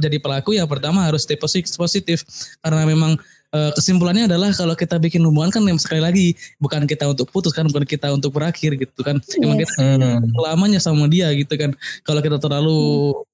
jadi 0.00 0.16
pelaku 0.16 0.56
yang 0.56 0.68
pertama 0.68 1.04
harus 1.04 1.28
stay 1.28 1.36
posi- 1.36 1.64
positif. 1.76 2.24
Karena 2.64 2.88
memang 2.88 3.20
eh, 3.50 3.70
kesimpulannya 3.74 4.30
adalah 4.30 4.54
kalau 4.54 4.74
kita 4.74 4.96
bikin 4.96 5.20
hubungan 5.22 5.50
kan 5.50 5.62
memang 5.62 5.82
sekali 5.82 5.98
lagi 5.98 6.26
bukan 6.58 6.86
kita 6.86 7.06
untuk 7.06 7.28
putus 7.28 7.50
kan, 7.50 7.66
bukan 7.66 7.82
kita 7.82 8.10
untuk 8.10 8.30
berakhir 8.30 8.78
gitu 8.78 9.00
kan, 9.02 9.18
emang 9.42 9.58
Yes. 9.58 9.74
kita 9.74 9.98
Hmm. 9.98 10.22
lamanya 10.38 10.78
sama 10.78 11.06
dia 11.06 11.30
gitu 11.34 11.50
kan. 11.54 11.74
Kalau 12.06 12.20
kita 12.22 12.38
terlalu 12.38 12.78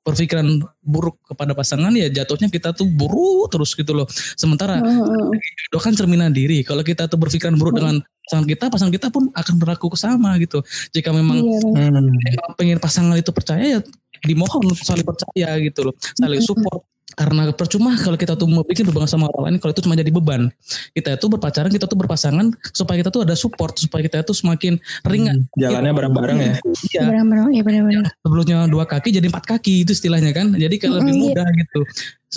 berpikiran 0.03 0.47
buruk 0.81 1.19
kepada 1.27 1.53
pasangan 1.53 1.91
ya 1.93 2.07
jatuhnya 2.09 2.47
kita 2.47 2.71
tuh 2.73 2.87
buruk 2.87 3.51
terus 3.53 3.75
gitu 3.75 3.93
loh. 3.93 4.07
Sementara 4.39 4.79
Heeh. 4.79 5.37
itu 5.69 5.79
kan 5.83 5.93
cerminan 5.93 6.31
diri. 6.31 6.63
Kalau 6.63 6.81
kita 6.81 7.11
tuh 7.11 7.19
berpikiran 7.19 7.59
buruk 7.59 7.77
dengan 7.77 7.99
pasangan 8.27 8.47
kita, 8.47 8.65
pasangan 8.71 8.95
kita 8.95 9.09
pun 9.11 9.29
akan 9.35 9.55
berlaku 9.59 9.93
sama 9.99 10.39
gitu. 10.39 10.63
Jika 10.91 11.11
memang 11.11 11.43
Iya, 11.43 11.59
bener. 11.63 11.93
Hmm. 11.93 12.31
emang 12.33 12.53
pengen 12.57 12.79
pasangan 12.79 13.15
itu 13.19 13.31
percaya 13.31 13.79
ya 13.79 13.81
dimohon 14.25 14.73
saling 14.81 15.05
percaya 15.05 15.61
gitu 15.61 15.93
loh 15.93 15.95
saling 16.17 16.41
support 16.41 16.81
karena 17.17 17.49
percuma 17.51 17.97
kalau 17.97 18.15
kita 18.15 18.37
tuh 18.37 18.45
mau 18.45 18.61
bikin 18.61 18.85
hubungan 18.85 19.09
sama 19.09 19.25
orang 19.33 19.49
lain 19.49 19.57
kalau 19.57 19.73
itu 19.73 19.81
cuma 19.81 19.97
jadi 19.97 20.13
beban 20.13 20.53
kita 20.93 21.17
itu 21.17 21.27
berpacaran 21.27 21.73
kita 21.73 21.85
tuh 21.85 21.97
berpasangan 21.97 22.47
supaya 22.71 23.01
kita 23.01 23.09
tuh 23.09 23.25
ada 23.25 23.33
support 23.33 23.73
supaya 23.75 24.05
kita 24.05 24.21
tuh 24.21 24.37
semakin 24.37 24.77
ringan 25.03 25.49
Jalannya 25.57 25.93
bareng-bareng 25.93 26.39
ya. 26.39 26.53
ya 26.93 27.01
Bener-bener, 27.03 27.49
iya 27.51 27.63
bener-bener. 27.65 28.05
sebelumnya 28.21 28.69
dua 28.69 28.85
kaki 28.85 29.11
jadi 29.11 29.27
empat 29.27 29.49
kaki 29.49 29.83
itu 29.83 29.91
istilahnya 29.91 30.31
kan 30.31 30.53
jadi 30.53 30.77
kalau 30.77 31.01
lebih 31.01 31.09
Mm, 31.09 31.17
iya. 31.17 31.29
mudah 31.33 31.49
gitu 31.57 31.81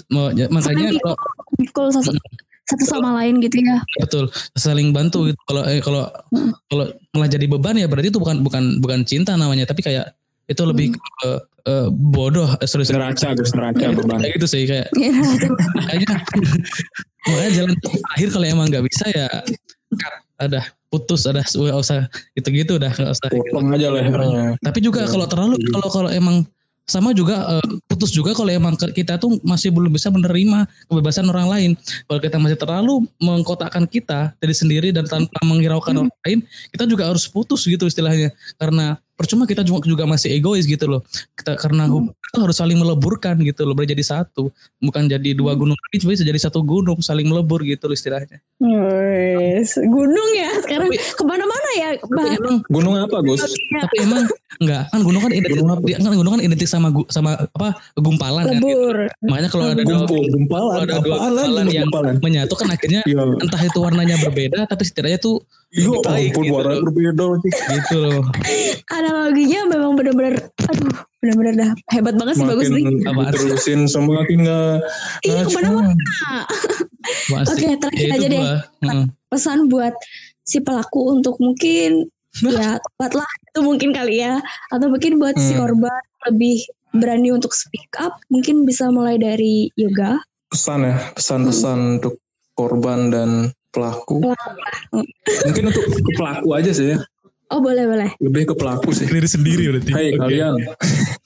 Mau- 0.08 0.32
ya, 0.32 0.46
makanya 0.48 0.96
kalau 0.96 1.18
Pikul 1.60 1.88
satu, 1.92 2.16
satu 2.66 2.84
sama 2.88 3.20
lain 3.20 3.42
gitu 3.42 3.60
ya. 3.60 3.84
betul 4.00 4.26
saling 4.54 4.96
bantu 4.96 5.28
gitu 5.28 5.42
kalau 5.44 5.62
eh, 5.66 5.84
kalau 5.84 6.08
Mm. 6.32 6.52
kalau 6.66 6.86
malah 7.12 7.28
jadi 7.28 7.46
beban 7.46 7.76
ya 7.76 7.86
berarti 7.86 8.08
itu 8.08 8.18
bukan 8.18 8.40
bukan 8.40 8.80
bukan 8.80 9.04
cinta 9.04 9.36
namanya 9.36 9.66
tapi 9.66 9.82
kayak 9.82 10.16
itu 10.50 10.62
lebih 10.66 10.88
ke 10.98 11.30
eh, 11.70 11.88
bodoh 11.94 12.50
eh, 12.58 12.66
sorry, 12.66 12.84
sorry. 12.84 12.98
Neraca 12.98 13.38
Gus, 13.38 13.54
neraca 13.54 13.86
beban. 13.94 14.18
kayak 14.18 14.34
gitu 14.42 14.48
sih 14.50 14.66
kayak 14.66 14.90
Iya, 14.98 15.14
makanya 15.78 16.10
makanya 17.30 17.52
jalan 17.58 17.74
terakhir 17.78 18.28
kalau 18.34 18.46
emang 18.50 18.66
nggak 18.68 18.86
bisa 18.90 19.06
ya 19.14 19.28
cut 19.96 20.14
ada 20.40 20.62
putus 20.90 21.28
ada 21.28 21.44
nggak 21.46 21.78
usah 21.78 22.08
gitu-gitu 22.34 22.80
udah 22.80 22.90
nggak 22.90 23.12
usah 23.14 23.28
Potong 23.30 23.70
aja 23.76 23.88
lehernya. 23.94 24.58
tapi 24.66 24.80
juga 24.82 25.06
kalau 25.06 25.30
terlalu 25.30 25.56
kalau 25.70 25.88
kalau 25.92 26.10
emang 26.10 26.48
sama 26.90 27.14
juga 27.14 27.60
eh, 27.60 27.68
putus 28.00 28.16
juga 28.16 28.32
kalau 28.32 28.48
emang 28.48 28.80
kita 28.80 29.20
tuh 29.20 29.44
masih 29.44 29.76
belum 29.76 29.92
bisa 29.92 30.08
menerima 30.08 30.64
kebebasan 30.88 31.28
orang 31.28 31.52
lain. 31.52 31.72
Kalau 32.08 32.24
kita 32.24 32.40
masih 32.40 32.56
terlalu 32.56 33.04
mengkotakkan 33.20 33.84
kita 33.84 34.32
dari 34.40 34.56
sendiri 34.56 34.96
dan 34.96 35.04
tanpa 35.04 35.36
menghiraukan 35.44 36.08
orang 36.08 36.16
lain 36.24 36.40
kita 36.72 36.88
juga 36.88 37.12
harus 37.12 37.28
putus 37.28 37.68
gitu 37.68 37.92
istilahnya. 37.92 38.32
Karena 38.56 38.96
percuma 39.20 39.44
kita 39.44 39.68
juga 39.68 39.84
juga 39.84 40.08
masih 40.08 40.32
egois 40.32 40.64
gitu 40.64 40.88
loh. 40.88 41.04
Kita 41.36 41.60
karena 41.60 41.92
hubungan 41.92 42.16
itu 42.16 42.40
harus 42.40 42.56
saling 42.56 42.80
meleburkan 42.80 43.36
gitu 43.44 43.68
loh 43.68 43.76
berjadi 43.76 44.00
satu. 44.00 44.48
Bukan 44.80 45.12
jadi 45.12 45.36
dua 45.36 45.60
gunung 45.60 45.76
tapi 45.76 46.00
bisa 46.00 46.24
jadi 46.24 46.40
satu 46.40 46.64
gunung 46.64 47.04
saling 47.04 47.28
melebur 47.28 47.60
gitu 47.68 47.92
loh 47.92 47.96
istilahnya. 48.00 48.40
Wes, 48.64 49.76
gunung 49.76 50.30
ya 50.40 50.56
sekarang. 50.64 50.88
Tapi- 50.88 51.04
ke 51.20 51.24
mana-mana 51.28 51.70
ya 51.76 51.90
emang 52.00 52.64
Gunung 52.72 52.96
apa 52.96 53.20
Gus? 53.28 53.44
tapi 53.44 53.96
emang 54.04 54.24
enggak 54.60 54.84
kan 54.92 55.00
gunung 55.04 55.22
kan 55.24 55.32
identik 55.36 55.60
Gunung 55.60 55.76
apa? 55.80 55.86
dia- 55.88 56.00
kan 56.00 56.14
gunung 56.16 56.34
kan 56.38 56.42
identik 56.44 56.70
sama 56.70 56.88
sama 57.12 57.32
apa 57.40 57.70
gumpalan 57.96 58.44
kan 58.44 58.58
gitu. 58.58 58.78
makanya 59.24 59.50
kalau 59.50 59.66
ada 59.68 59.82
dua 59.82 60.06
gumpalan. 60.06 60.72
kalau 60.72 60.84
ada 60.84 60.96
dua 61.00 61.18
gumpalan 61.20 61.66
yang 61.68 61.88
gumpalan? 61.88 62.16
menyatu 62.20 62.54
kan 62.54 62.68
akhirnya 62.70 63.02
Iya. 63.04 63.24
entah 63.38 63.62
itu 63.62 63.78
warnanya 63.78 64.16
berbeda 64.20 64.60
tapi 64.66 64.84
setidaknya 64.84 65.18
tuh 65.18 65.42
Yo, 65.70 65.94
lebih 65.94 66.02
baik 66.04 66.30
ampun 66.32 66.44
gitu 66.44 66.56
warna 66.56 66.72
loh. 66.72 66.82
berbeda. 66.84 67.26
gitu 67.46 67.96
loh 67.98 68.22
Analoginya 68.90 69.60
memang 69.68 69.92
benar-benar 69.94 70.34
aduh 70.64 70.92
benar-benar 71.20 71.54
dah 71.56 71.70
hebat 71.90 72.16
banget 72.16 72.36
sih 72.36 72.46
bagus 72.46 72.68
nih. 72.70 72.84
Makin 73.04 73.26
terusin 73.30 73.80
semakin 73.86 74.38
nggak 74.42 74.76
Iya 75.22 75.42
ke 75.44 75.52
mana-mana. 75.52 75.94
Oke 77.44 77.68
terakhir 77.76 78.08
Ya, 78.08 78.16
aja 78.16 78.28
deh 78.28 78.40
gua. 78.40 78.58
Heeh. 78.82 79.06
pesan 79.28 79.60
buat 79.68 79.94
si 80.42 80.58
pelaku 80.60 81.14
untuk 81.14 81.38
mungkin 81.38 82.10
ya 82.48 82.78
tepat 82.78 83.12
lah 83.16 83.30
itu 83.44 83.60
mungkin 83.60 83.90
kali 83.92 84.22
ya 84.22 84.38
atau 84.70 84.88
mungkin 84.88 85.18
buat 85.18 85.36
si 85.36 85.54
Hmm. 85.54 85.66
korban 85.66 86.02
lebih 86.26 86.58
berani 86.96 87.30
untuk 87.34 87.54
speak 87.54 87.90
up 88.02 88.18
mungkin 88.34 88.66
bisa 88.66 88.90
mulai 88.90 89.22
dari 89.22 89.70
yoga. 89.78 90.18
Pesan 90.50 90.86
ya 90.86 90.98
pesan-pesan 91.14 92.02
untuk 92.02 92.18
korban 92.58 93.14
dan 93.14 93.30
pelaku. 93.70 94.26
Pelaku. 94.26 95.00
mungkin 95.46 95.64
untuk 95.70 95.84
ke 95.86 96.12
pelaku 96.18 96.50
aja 96.58 96.72
sih 96.74 96.96
ya. 96.96 96.98
Oh 97.50 97.62
boleh 97.62 97.86
boleh. 97.86 98.10
Lebih 98.22 98.54
ke 98.54 98.56
pelaku 98.58 98.94
sih. 98.94 99.10
Diri 99.10 99.30
sendiri 99.30 99.64
berarti. 99.74 99.92
Hei 99.94 100.10
Oke. 100.14 100.20
kalian. 100.22 100.54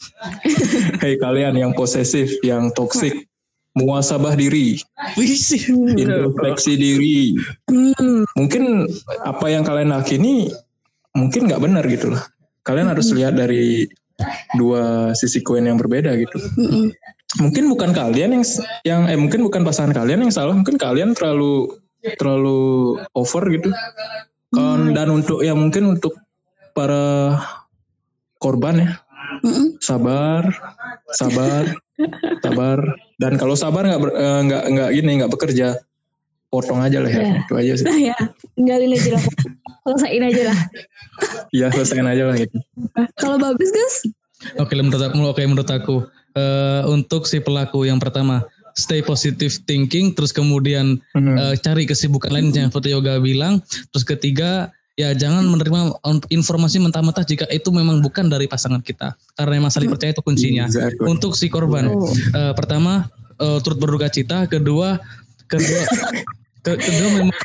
Hei 1.03 1.13
kalian 1.19 1.53
yang 1.59 1.71
posesif 1.75 2.39
yang 2.43 2.71
toksik 2.71 3.27
muasabah 3.75 4.35
diri. 4.35 4.79
Introspeksi 5.97 6.75
diri. 6.75 7.35
Hmm. 7.67 8.27
mungkin 8.35 8.87
apa 9.23 9.45
yang 9.49 9.63
kalian 9.65 9.91
lakini 9.91 10.51
mungkin 11.13 11.45
nggak 11.49 11.61
benar 11.61 11.85
gitu 11.85 12.13
loh 12.13 12.21
kalian 12.65 12.89
harus 12.89 13.11
lihat 13.13 13.37
dari 13.37 13.85
dua 14.55 15.11
sisi 15.17 15.41
koin 15.41 15.65
yang 15.65 15.81
berbeda 15.81 16.13
gitu 16.15 16.37
mungkin 17.41 17.65
bukan 17.65 17.91
kalian 17.91 18.39
yang 18.39 18.43
yang 18.85 19.01
eh 19.09 19.17
mungkin 19.17 19.41
bukan 19.41 19.65
pasangan 19.65 19.93
kalian 19.93 20.29
yang 20.29 20.33
salah 20.33 20.53
mungkin 20.53 20.77
kalian 20.77 21.17
terlalu 21.17 21.73
terlalu 22.21 22.61
over 23.17 23.43
gitu 23.49 23.73
Kan- 24.53 24.93
dan 24.93 25.09
untuk 25.09 25.41
ya 25.41 25.57
mungkin 25.57 25.97
untuk 25.97 26.13
para 26.77 27.37
korban 28.37 28.85
ya 28.85 28.89
Mm-mm. 29.41 29.81
sabar 29.81 30.45
sabar 31.09 31.73
sabar 32.45 32.79
dan 33.17 33.33
kalau 33.41 33.57
sabar 33.57 33.89
nggak 33.89 34.01
eh, 34.13 34.39
nggak 34.45 34.63
nggak 34.77 34.89
gini 34.93 35.11
nggak 35.21 35.31
bekerja 35.33 35.81
potong 36.53 36.85
aja 36.85 37.01
lah 37.01 37.09
ya. 37.09 37.21
Iya. 37.25 37.33
Itu 37.41 37.53
aja 37.57 37.73
sih. 37.81 37.85
Nah 37.89 37.97
ya, 38.13 38.17
tinggalin 38.53 38.93
aja 38.93 39.09
lah. 39.17 39.23
Selesaiin 39.83 40.23
aja 40.23 40.41
lah. 40.47 40.59
Iya 41.51 41.67
selesaiin 41.69 42.07
aja 42.07 42.23
lah 42.25 42.35
gitu. 42.37 42.57
Kalau 43.15 43.37
bagus 43.37 43.69
guys, 43.69 43.95
Oke 44.55 44.75
menurut 44.75 44.99
aku, 44.99 45.17
oke 45.23 45.41
menurut 45.41 45.69
aku 45.69 45.97
Eh, 46.33 46.81
untuk 46.89 47.29
si 47.29 47.37
pelaku 47.37 47.85
yang 47.85 48.01
pertama 48.01 48.41
stay 48.73 49.05
positive 49.05 49.53
thinking, 49.63 50.09
terus 50.11 50.33
kemudian 50.33 50.97
Hmm. 51.13 51.37
eh, 51.37 51.53
cari 51.55 51.85
kesibukan 51.85 52.33
lain 52.33 52.49
yang 52.49 52.73
seperti 52.73 52.89
Yoga 52.89 53.21
bilang, 53.21 53.61
terus 53.93 54.01
ketiga 54.01 54.73
ya 54.93 55.13
jangan 55.13 55.45
menerima 55.45 55.93
informasi 56.29 56.81
mentah-mentah 56.81 57.21
jika 57.21 57.45
itu 57.49 57.69
memang 57.69 58.01
bukan 58.01 58.25
dari 58.25 58.45
pasangan 58.45 58.81
kita 58.81 59.13
karena 59.33 59.69
saling 59.69 59.89
percaya 59.89 60.09
itu 60.09 60.21
kuncinya. 60.21 60.65
Exactly. 60.65 61.05
Untuk 61.05 61.37
si 61.37 61.49
korban 61.49 61.93
Oh. 61.93 62.09
eh, 62.09 62.53
pertama 62.53 63.05
eh, 63.37 63.61
turut 63.61 63.77
berduka 63.77 64.09
cita, 64.09 64.49
kedua 64.49 64.97
kedua 65.45 65.81
ke- 66.65 66.81
kedua 66.81 67.07
memang 67.13 67.37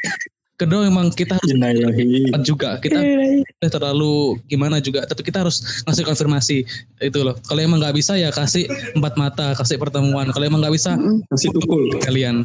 kedua 0.58 0.90
memang 0.90 1.14
kita 1.14 1.38
harus 1.38 1.48
cepat 1.54 2.42
juga. 2.42 2.70
Kita 2.82 2.98
udah 2.98 3.70
terlalu 3.70 4.42
gimana 4.50 4.82
juga 4.82 5.06
tapi 5.06 5.22
kita 5.22 5.46
harus 5.46 5.62
ngasih 5.86 6.04
konfirmasi. 6.04 6.58
Itu 6.98 7.22
loh. 7.22 7.38
Kalau 7.46 7.62
emang 7.62 7.78
nggak 7.78 7.94
bisa 7.94 8.18
ya 8.18 8.34
kasih 8.34 8.66
empat 8.98 9.14
mata 9.14 9.54
kasih 9.54 9.78
pertemuan. 9.78 10.28
Kalau 10.34 10.44
emang 10.44 10.58
nggak 10.60 10.74
bisa 10.74 10.98
Kasih 11.30 11.54
tukul. 11.54 11.94
kalian 12.02 12.42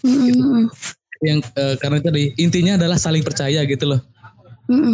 Mm-mm. 0.00 0.70
yang 1.20 1.44
eh, 1.44 1.74
karena 1.76 2.00
tadi 2.00 2.32
intinya 2.40 2.80
adalah 2.80 2.96
saling 2.96 3.20
percaya 3.20 3.60
gitu 3.66 3.84
loh. 3.92 4.00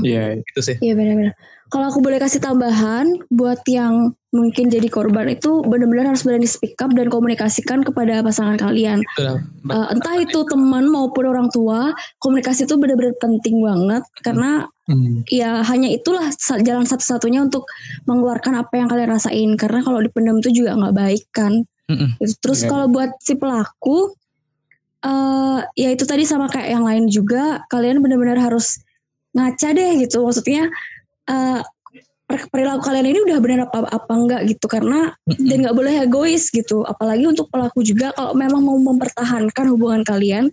Iya. 0.02 0.40
gitu 0.40 0.60
sih. 0.64 0.76
Iya 0.80 0.96
benar-benar. 0.96 1.36
Kalau 1.66 1.90
aku 1.90 1.98
boleh 1.98 2.22
kasih 2.22 2.38
tambahan 2.38 3.10
buat 3.26 3.58
yang 3.66 4.14
mungkin 4.30 4.70
jadi 4.70 4.86
korban 4.86 5.26
itu 5.32 5.64
benar-benar 5.66 6.14
harus 6.14 6.22
berani 6.22 6.46
speak 6.46 6.78
up 6.78 6.94
dan 6.94 7.10
komunikasikan 7.10 7.82
kepada 7.82 8.22
pasangan 8.22 8.54
kalian. 8.54 9.02
Eh, 9.18 9.86
entah 9.90 10.16
itu 10.22 10.46
teman 10.46 10.86
maupun 10.86 11.26
orang 11.26 11.50
tua, 11.50 11.90
komunikasi 12.22 12.70
itu 12.70 12.78
benar-benar 12.78 13.18
penting 13.18 13.58
banget 13.64 14.02
karena 14.22 14.70
Hmm. 14.86 15.26
ya 15.26 15.66
hanya 15.66 15.90
itulah 15.90 16.30
jalan 16.62 16.86
satu-satunya 16.86 17.42
untuk 17.42 17.66
mengeluarkan 18.06 18.54
apa 18.62 18.78
yang 18.78 18.86
kalian 18.86 19.10
rasain. 19.10 19.50
Karena 19.58 19.82
kalau 19.82 19.98
dipendam 19.98 20.38
itu 20.38 20.62
juga 20.62 20.78
nggak 20.78 20.94
baik 20.94 21.24
kan. 21.34 21.66
Gitu. 21.90 22.38
Terus 22.38 22.62
Iya. 22.62 22.70
kalau 22.70 22.86
buat 22.86 23.10
si 23.18 23.34
pelaku, 23.34 24.14
eh 25.02 25.58
ya 25.74 25.88
itu 25.90 26.06
tadi 26.06 26.22
sama 26.22 26.46
kayak 26.46 26.70
yang 26.70 26.86
lain 26.86 27.04
juga, 27.10 27.66
kalian 27.66 27.98
benar-benar 27.98 28.38
harus 28.38 28.78
ngaca 29.34 29.74
deh 29.74 30.06
gitu. 30.06 30.22
Maksudnya 30.22 30.70
eh 31.26 31.60
per- 32.22 32.48
perilaku 32.48 32.82
kalian 32.82 33.06
ini 33.06 33.18
udah 33.22 33.38
benar 33.38 33.58
apa 33.66 33.86
apa 33.86 34.12
enggak 34.12 34.40
gitu 34.46 34.66
karena 34.66 35.14
dan 35.24 35.56
nggak 35.62 35.74
boleh 35.74 35.94
egois 36.02 36.48
gitu. 36.48 36.82
Apalagi 36.82 37.22
untuk 37.24 37.46
pelaku 37.46 37.80
juga 37.80 38.10
kalau 38.10 38.32
memang 38.32 38.60
mau 38.60 38.74
mempertahankan 38.76 39.66
hubungan 39.68 40.02
kalian, 40.02 40.50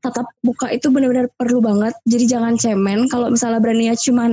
tatap 0.00 0.24
muka 0.40 0.68
itu 0.68 0.88
benar-benar 0.88 1.28
perlu 1.30 1.60
banget. 1.60 1.92
Jadi 2.04 2.24
jangan 2.26 2.56
cemen 2.56 3.04
kalau 3.06 3.28
misalnya 3.28 3.58
beraninya 3.58 3.92
cuman 3.94 4.32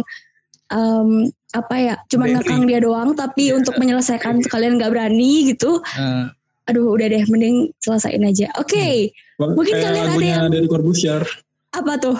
em, 0.67 1.09
apa 1.49 1.75
ya, 1.77 1.95
cuman 2.07 2.27
Berani. 2.29 2.37
ngekang 2.39 2.61
dia 2.65 2.79
doang, 2.79 3.09
tapi 3.13 3.43
Iya. 3.47 3.55
untuk 3.55 3.75
menyelesaikan 3.75 4.43
kalian 4.43 4.75
nggak 4.75 4.91
berani 4.91 5.31
gitu 5.47 5.79
Eh, 5.79 6.25
aduh 6.67 6.91
udah 6.91 7.07
deh 7.07 7.23
mending 7.25 7.71
selesaiin 7.77 8.19
aja 8.21 8.51
oke 8.53 9.15
Mungkin 9.37 9.71
Kayak 9.71 9.85
kalian 9.87 9.95
ada 9.97 10.11
lagunya 10.11 10.35
yang- 10.35 10.51
dari 10.51 10.67
Corbusier. 10.67 11.23
apa 11.69 11.93
tuh 11.97 12.17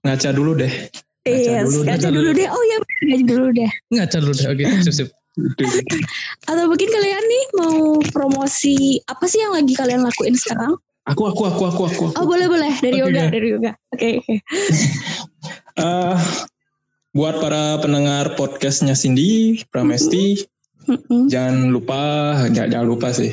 Ngaca 0.00 0.28
dulu 0.30 0.56
deh. 0.56 0.72
Yes 1.28 1.66
dulu 1.68 1.80
deh. 1.84 1.86
ngaca 1.92 2.08
dulu 2.10 2.30
deh. 2.34 2.48
Oh 2.48 2.62
ya 2.64 2.76
ngaca 2.80 3.24
dulu 3.24 3.46
deh. 3.52 3.70
Ngaca 3.92 4.16
dulu 4.20 4.32
deh. 4.34 4.46
Oke 4.48 4.64
sip 4.84 4.94
sip. 4.94 5.08
Atau 6.50 6.64
mungkin 6.66 6.88
kalian 6.90 7.22
nih 7.22 7.44
mau 7.54 8.02
promosi 8.10 8.98
apa 9.06 9.24
sih 9.30 9.38
yang 9.38 9.54
lagi 9.54 9.72
kalian 9.76 10.02
lakuin 10.02 10.34
sekarang? 10.34 10.74
Aku, 11.08 11.24
aku, 11.24 11.48
aku, 11.48 11.62
aku, 11.72 11.82
aku. 11.88 12.04
aku. 12.12 12.20
oh 12.20 12.26
boleh 12.28 12.50
boleh. 12.50 12.72
Dari 12.84 13.00
yoga 13.00 13.32
dari 13.32 13.48
yoga. 13.54 13.72
Oke 13.94 14.08
oke. 14.22 14.34
Eh, 15.78 16.18
buat 17.14 17.38
para 17.38 17.78
pendengar 17.78 18.34
podcastnya 18.34 18.98
Cindy, 18.98 19.62
Pramesti, 19.70 20.42
Mm-mm, 20.90 21.30
jangan 21.30 21.70
lupa, 21.70 22.34
jangan, 22.50 22.68
jangan 22.82 22.88
lupa 22.90 23.08
sih. 23.14 23.30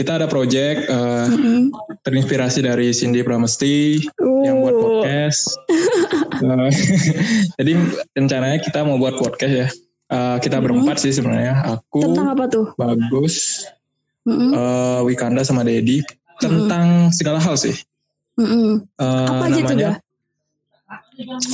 Kita 0.00 0.16
ada 0.16 0.24
project 0.24 0.88
mm-mm. 0.88 1.68
terinspirasi 2.00 2.64
dari 2.64 2.88
Cindy 2.90 3.20
Pramesti 3.20 4.00
yang 4.40 4.64
buat 4.64 4.76
podcast. 4.76 5.44
Eh, 6.40 6.72
Jadi 7.60 7.76
rencananya 8.16 8.56
kita 8.64 8.80
mau 8.80 8.96
buat 8.96 9.20
podcast 9.20 9.52
ya. 9.52 9.68
Eh, 10.08 10.36
kita 10.40 10.56
Mhm. 10.56 10.64
berempat 10.64 10.96
sih 10.96 11.12
sebenarnya. 11.12 11.76
Aku, 11.76 12.00
tentang 12.00 12.32
apa 12.32 12.48
tuh 12.48 12.72
Bagus, 12.80 13.68
Mm-mm, 14.24 14.56
eh, 14.56 15.00
Wikanda 15.04 15.44
sama 15.44 15.68
Dedi 15.68 16.00
tentang 16.40 17.12
segala 17.12 17.44
hal 17.44 17.60
sih. 17.60 17.76
mm-mm. 18.40 18.80
Eh, 18.96 19.28
apa 19.28 19.52
aja 19.52 19.60
tuh 19.60 19.76
namanya 19.76 19.92
Ga? 19.92 19.92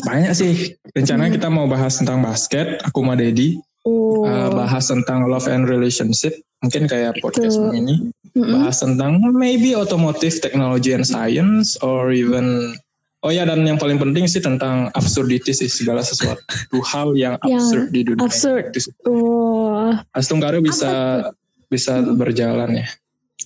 banyak 0.07 0.33
sih. 0.39 0.53
Rencananya 0.95 1.35
Hmm. 1.35 1.39
kita 1.43 1.49
mau 1.51 1.67
bahas 1.67 1.99
tentang 1.99 2.23
basket. 2.23 2.79
Aku 2.87 3.03
sama 3.03 3.19
Dedi 3.19 3.59
oh 3.87 4.27
eh, 4.27 4.51
bahas 4.51 4.85
tentang 4.85 5.25
love 5.27 5.47
and 5.47 5.65
relationship. 5.65 6.35
Mungkin 6.59 6.85
kayak 6.85 7.21
podcast 7.21 7.57
Betul. 7.57 7.79
ini. 7.79 7.95
Mm-mm. 8.35 8.53
Bahas 8.59 8.81
tentang 8.81 9.17
maybe 9.31 9.73
automotive 9.73 10.37
technology 10.39 10.91
and 10.91 11.07
science 11.07 11.79
or 11.81 12.11
even 12.11 12.75
Oh 13.21 13.31
ya 13.31 13.43
dan 13.43 13.63
yang 13.63 13.75
paling 13.75 13.97
penting 13.97 14.27
sih 14.27 14.39
tentang 14.39 14.87
absurdity 14.93 15.51
sih 15.51 15.67
segala 15.67 15.99
sesuatu 16.01 16.39
hal 16.93 17.11
yang 17.15 17.35
Yang 17.41 17.59
absurd 17.59 17.87
di 17.89 18.01
dunia. 18.03 18.23
absurd. 18.23 18.65
Oh 19.05 19.91
Astunggaro 20.13 20.61
bisa 20.61 21.25
bisa 21.67 21.99
Hmm. 21.99 22.15
berjalan 22.15 22.71
ya. 22.77 22.87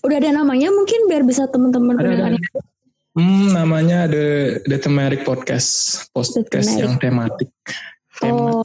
udah 0.00 0.16
ada 0.16 0.32
namanya 0.34 0.68
mungkin 0.68 1.06
biar 1.06 1.20
bisa 1.22 1.44
teman-teman 1.46 1.92
Ada, 1.92 2.00
ada. 2.00 2.08
pendengarnya 2.08 2.40
Hmm, 3.10 3.50
namanya 3.50 4.06
the 4.06 4.26
the 4.64 4.78
thematic 4.78 5.24
podcast, 5.24 5.70
podcast 6.10 6.46
Thematic. 6.68 6.78
yang 6.78 6.94
tematik. 6.96 7.50
Oh 8.22 8.62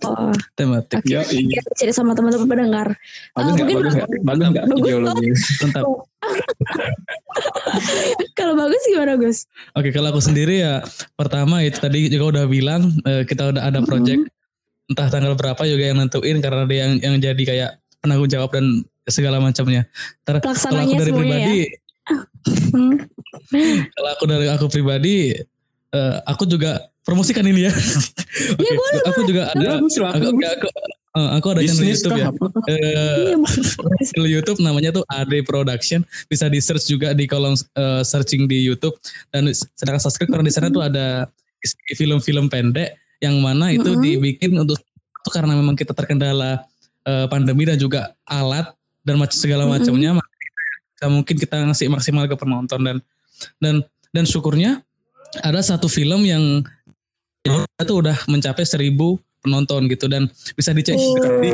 tematik 0.54 1.00
Ya, 1.04 1.24
iya. 1.26 1.42
biar 1.48 1.64
cerita 1.74 1.96
sama 1.96 2.12
teman-teman 2.12 2.46
pendengar 2.46 2.88
bagus 3.32 3.34
Ah, 3.34 3.54
nggak? 3.54 3.62
mungkin 3.62 3.76
Bagus 3.78 3.94
nggak? 3.94 4.10
Bagus 4.22 4.48
nggak 4.48 4.66
Bagus. 4.66 4.80
ideologi? 4.82 5.28
mantap 5.62 5.84
kalau 8.38 8.54
bagus 8.56 8.82
gimana 8.88 9.14
Gus 9.16 9.38
Oke, 9.74 9.90
kalau 9.92 10.08
aku 10.10 10.20
sendiri 10.20 10.60
ya 10.60 10.82
pertama 11.14 11.62
itu 11.62 11.78
tadi 11.78 12.08
juga 12.08 12.24
udah 12.34 12.44
bilang 12.46 12.92
eh, 13.04 13.24
kita 13.24 13.52
udah 13.52 13.62
ada 13.64 13.80
project 13.82 14.26
entah 14.86 15.08
tanggal 15.10 15.34
berapa 15.34 15.58
juga 15.66 15.84
yang 15.84 15.98
nentuin 15.98 16.38
karena 16.40 16.62
dia 16.66 16.78
yang 16.86 16.92
yang 17.02 17.14
jadi 17.18 17.42
kayak 17.42 17.70
penanggung 18.00 18.30
jawab 18.30 18.54
dan 18.54 18.86
segala 19.06 19.38
macamnya. 19.38 19.86
Ntar 20.24 20.42
kalau 20.42 20.82
aku 20.82 20.96
dari 20.96 21.12
pribadi, 21.12 21.60
Hmm. 22.70 23.02
kalau 23.98 24.10
aku 24.14 24.24
dari 24.30 24.46
aku 24.46 24.66
pribadi, 24.70 25.34
eh, 25.90 26.16
aku 26.24 26.46
juga 26.46 26.86
promosikan 27.06 27.46
ini 27.46 27.70
ya. 27.70 27.74
Oke, 28.58 28.66
Ya, 28.66 28.72
boleh, 28.76 29.02
aku 29.08 29.22
juga 29.30 29.42
ada, 29.54 29.80
Bagus, 29.80 29.94
aku, 29.96 30.28
aku, 30.36 30.68
eh, 31.16 31.30
aku 31.40 31.48
ada 31.54 31.62
channel 31.64 31.88
YouTube 31.88 32.18
ya. 32.18 32.28
Eh, 32.66 32.76
Iya, 33.32 33.38
channel 34.10 34.28
YouTube 34.28 34.60
namanya 34.60 34.90
tuh 34.92 35.06
AD 35.08 35.34
Production 35.46 36.02
bisa 36.28 36.50
di 36.50 36.60
search 36.60 36.90
juga 36.90 37.14
di 37.14 37.30
kolom 37.30 37.54
eh, 37.56 38.02
searching 38.04 38.50
di 38.50 38.60
YouTube 38.60 38.98
dan 39.30 39.48
sedangkan 39.54 40.02
subscribe 40.02 40.34
karena 40.34 40.46
di 40.50 40.54
sana 40.54 40.68
tuh 40.68 40.84
ada 40.84 41.30
film-film 41.96 42.50
pendek 42.50 42.98
yang 43.24 43.40
mana 43.40 43.72
itu 43.72 43.96
Mhm. 43.96 44.02
dibikin 44.02 44.52
untuk 44.60 44.78
itu 44.78 45.30
karena 45.32 45.56
memang 45.56 45.74
kita 45.74 45.94
terkendala 45.96 46.66
eh, 47.06 47.26
pandemi 47.30 47.70
dan 47.70 47.78
juga 47.78 48.18
alat 48.26 48.74
dan 49.06 49.22
macam 49.22 49.38
segala 49.38 49.64
Mhm. 49.66 49.72
macamnya 49.72 50.10
maka 50.18 51.06
mungkin 51.08 51.36
kita 51.38 51.56
ngasih 51.70 51.88
maksimal 51.88 52.26
ke 52.26 52.34
penonton 52.34 52.82
dan 52.82 52.98
dan 53.62 53.76
dan 54.10 54.26
syukurnya 54.26 54.82
ada 55.44 55.60
satu 55.62 55.86
film 55.86 56.26
yang 56.26 56.66
itu 57.46 57.94
udah 57.94 58.18
mencapai 58.26 58.64
seribu 58.64 59.16
penonton 59.40 59.86
gitu 59.86 60.10
dan 60.10 60.26
bisa 60.54 60.74
dicek 60.74 60.98
Oh. 60.98 61.14
di 61.40 61.50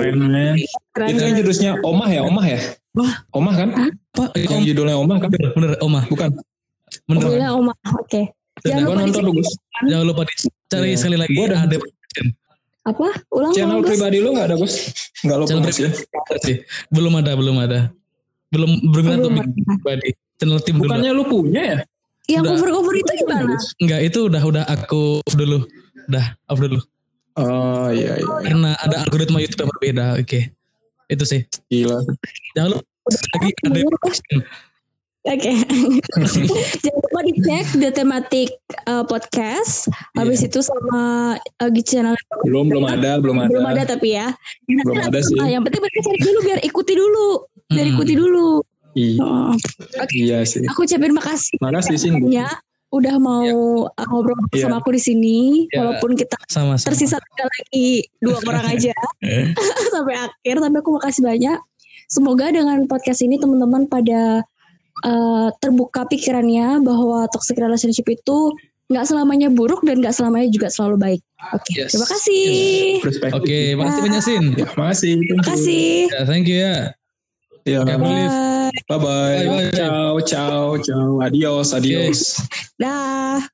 Keren, 0.95 1.07
Itu 1.11 1.19
yang 1.19 1.35
ya. 1.35 1.39
judulnya 1.43 1.71
Omah 1.83 2.09
ya, 2.09 2.21
Omah 2.23 2.45
ya? 2.47 2.59
Wah. 2.91 3.13
Omah 3.31 3.53
kan? 3.53 3.69
apa 4.11 4.23
Yang 4.35 4.63
judulnya 4.71 4.95
Omah 4.95 5.17
kan? 5.19 5.29
bener, 5.29 5.51
bener 5.51 5.71
Oma 5.79 6.01
Bukan. 6.07 6.29
bener 7.05 7.21
Judulnya 7.21 7.49
Oma 7.51 7.73
oke 7.95 8.21
jangan 8.61 8.83
Gua 8.83 8.93
lupa 8.93 9.03
nonton 9.07 9.23
jangan 9.87 10.05
lupa 10.05 10.21
dicari 10.27 10.87
Iya. 10.87 10.97
sekali 10.99 11.17
lagi 11.17 11.35
Gua 11.35 11.45
ada- 11.47 11.61
ada 11.63 11.75
apa 12.81 13.07
ulang 13.29 13.51
Channel 13.53 13.77
ulang 13.77 13.85
pribadi 13.85 14.17
lu 14.19 14.29
gak 14.33 14.47
ada 14.49 14.55
Gus? 14.57 14.73
Gak 15.21 15.37
lo 15.37 15.45
channel 15.45 15.63
ya? 15.63 15.89
pribadi 15.93 16.39
sih 16.41 16.57
belum 16.89 17.13
ada 17.15 17.31
belum 17.37 17.55
ada 17.61 17.79
belum 18.49 18.71
belum 18.89 19.05
ada 19.05 19.15
Oh, 19.15 19.29
untuk 19.31 19.53
pribadi 19.63 20.09
channel 20.35 20.59
tim 20.65 20.75
dulu 20.75 20.89
Bukannya 20.89 21.11
lu 21.13 21.23
punya 21.23 21.61
ya? 21.61 21.77
Yang 22.27 22.43
Udah. 22.43 22.53
cover 22.57 22.69
cover 22.71 22.93
itu 22.93 23.11
gimana 23.17 23.55
enggak 23.79 23.99
itu 24.03 24.19
udah 24.25 24.41
udah 24.43 24.63
aku 24.67 25.21
off 25.21 25.35
dulu 25.35 25.57
udah 26.07 26.25
off 26.47 26.59
dulu 26.59 26.79
Oh 27.39 27.87
iya 27.87 28.19
iya. 28.19 28.27
karena 28.43 28.75
ada 28.75 29.07
algoritma 29.07 29.39
YouTube 29.39 29.63
yang 29.63 29.71
berbeda 29.71 30.05
oke 30.19 30.39
itu 31.07 31.23
sih 31.23 31.41
Gila. 31.67 32.03
jangan 32.53 32.69
lupa 32.75 32.87
lagi 33.33 33.49
ada 33.63 33.79
Oke, 35.21 35.53
jangan 36.81 36.97
lupa 36.97 37.19
dicek 37.21 37.65
The 37.77 37.93
Thematic 37.93 38.57
uh, 38.89 39.05
Podcast. 39.05 39.85
Habis 40.17 40.41
itu 40.41 40.65
sama 40.65 41.37
uh, 41.37 41.69
di 41.69 41.85
channel 41.85 42.17
Belum 42.41 42.65
belum 42.65 42.89
ada, 42.89 43.21
belum 43.21 43.37
ada. 43.37 43.53
belum 43.53 43.65
ada 43.69 43.81
tapi 43.85 44.17
ya. 44.17 44.33
Belum 44.65 44.97
ada 44.97 45.21
sih. 45.21 45.37
ah, 45.37 45.45
Yang 45.45 45.69
penting 45.69 45.81
mereka 45.85 45.99
cari 46.01 46.19
dulu 46.19 46.37
biar 46.41 46.59
ikuti 46.65 46.93
dulu, 46.97 47.27
biar 47.69 47.85
Hmm. 47.85 47.93
ikuti 47.93 48.13
dulu. 48.17 48.65
Iya, 48.91 49.23
Oh, 49.23 49.55
iya 50.11 50.37
sih. 50.43 50.61
aku 50.63 50.83
ucapin 50.83 51.11
makasih 51.11 51.55
Makasih 51.57 51.95
sih. 51.95 52.11
ya 52.27 52.47
udah 52.91 53.15
mau 53.17 53.47
uh, 53.87 54.05
ngobrol 54.11 54.35
Iya. 54.51 54.67
sama 54.67 54.79
aku 54.79 54.91
di 54.91 54.99
sini 54.99 55.37
Iya. 55.67 55.79
walaupun 55.79 56.11
kita 56.13 56.35
Sama-sama. 56.45 56.91
tersisa 56.91 57.15
tinggal 57.17 57.47
lagi 57.47 57.87
dua 58.19 58.35
orang 58.43 58.67
aja 58.75 58.91
sampai 59.93 60.15
akhir 60.19 60.55
tapi 60.59 60.75
aku 60.75 60.91
makasih 60.93 61.23
banyak 61.23 61.55
semoga 62.05 62.51
dengan 62.51 62.83
podcast 62.85 63.21
ini 63.21 63.39
teman-teman 63.39 63.87
pada 63.87 64.43
uh, 65.01 65.47
terbuka 65.57 66.03
pikirannya 66.05 66.83
bahwa 66.83 67.31
toxic 67.31 67.55
relationship 67.55 68.03
itu 68.05 68.51
nggak 68.91 69.07
selamanya 69.07 69.47
buruk 69.47 69.79
dan 69.81 70.03
nggak 70.03 70.11
selamanya 70.11 70.51
juga 70.51 70.67
selalu 70.67 70.99
baik 70.99 71.21
oke 71.49 71.71
Yes. 71.71 71.95
terima 71.95 72.07
kasih 72.11 72.43
Perspektif. 72.99 73.39
Oke, 73.39 73.59
makasih 73.73 74.01
banyak 74.03 74.19
Sin. 74.21 74.43
Ya, 74.51 74.67
makasih. 74.69 75.11
terima 75.17 75.43
kasih 75.47 75.87
Ya, 76.11 76.21
thank 76.27 76.43
you 76.45 76.59
ya. 76.59 76.75
Ya, 77.63 77.79
Can't 77.81 78.03
believe. 78.03 78.60
Bye. 78.71 78.97
bye-bye. 78.97 79.47
Bye-bye. 79.47 79.71
Ciao, 79.71 80.21
ciao, 80.21 80.77
ciao. 80.79 81.21
Adios, 81.21 81.73
adios. 81.73 82.37
dah 82.79 83.51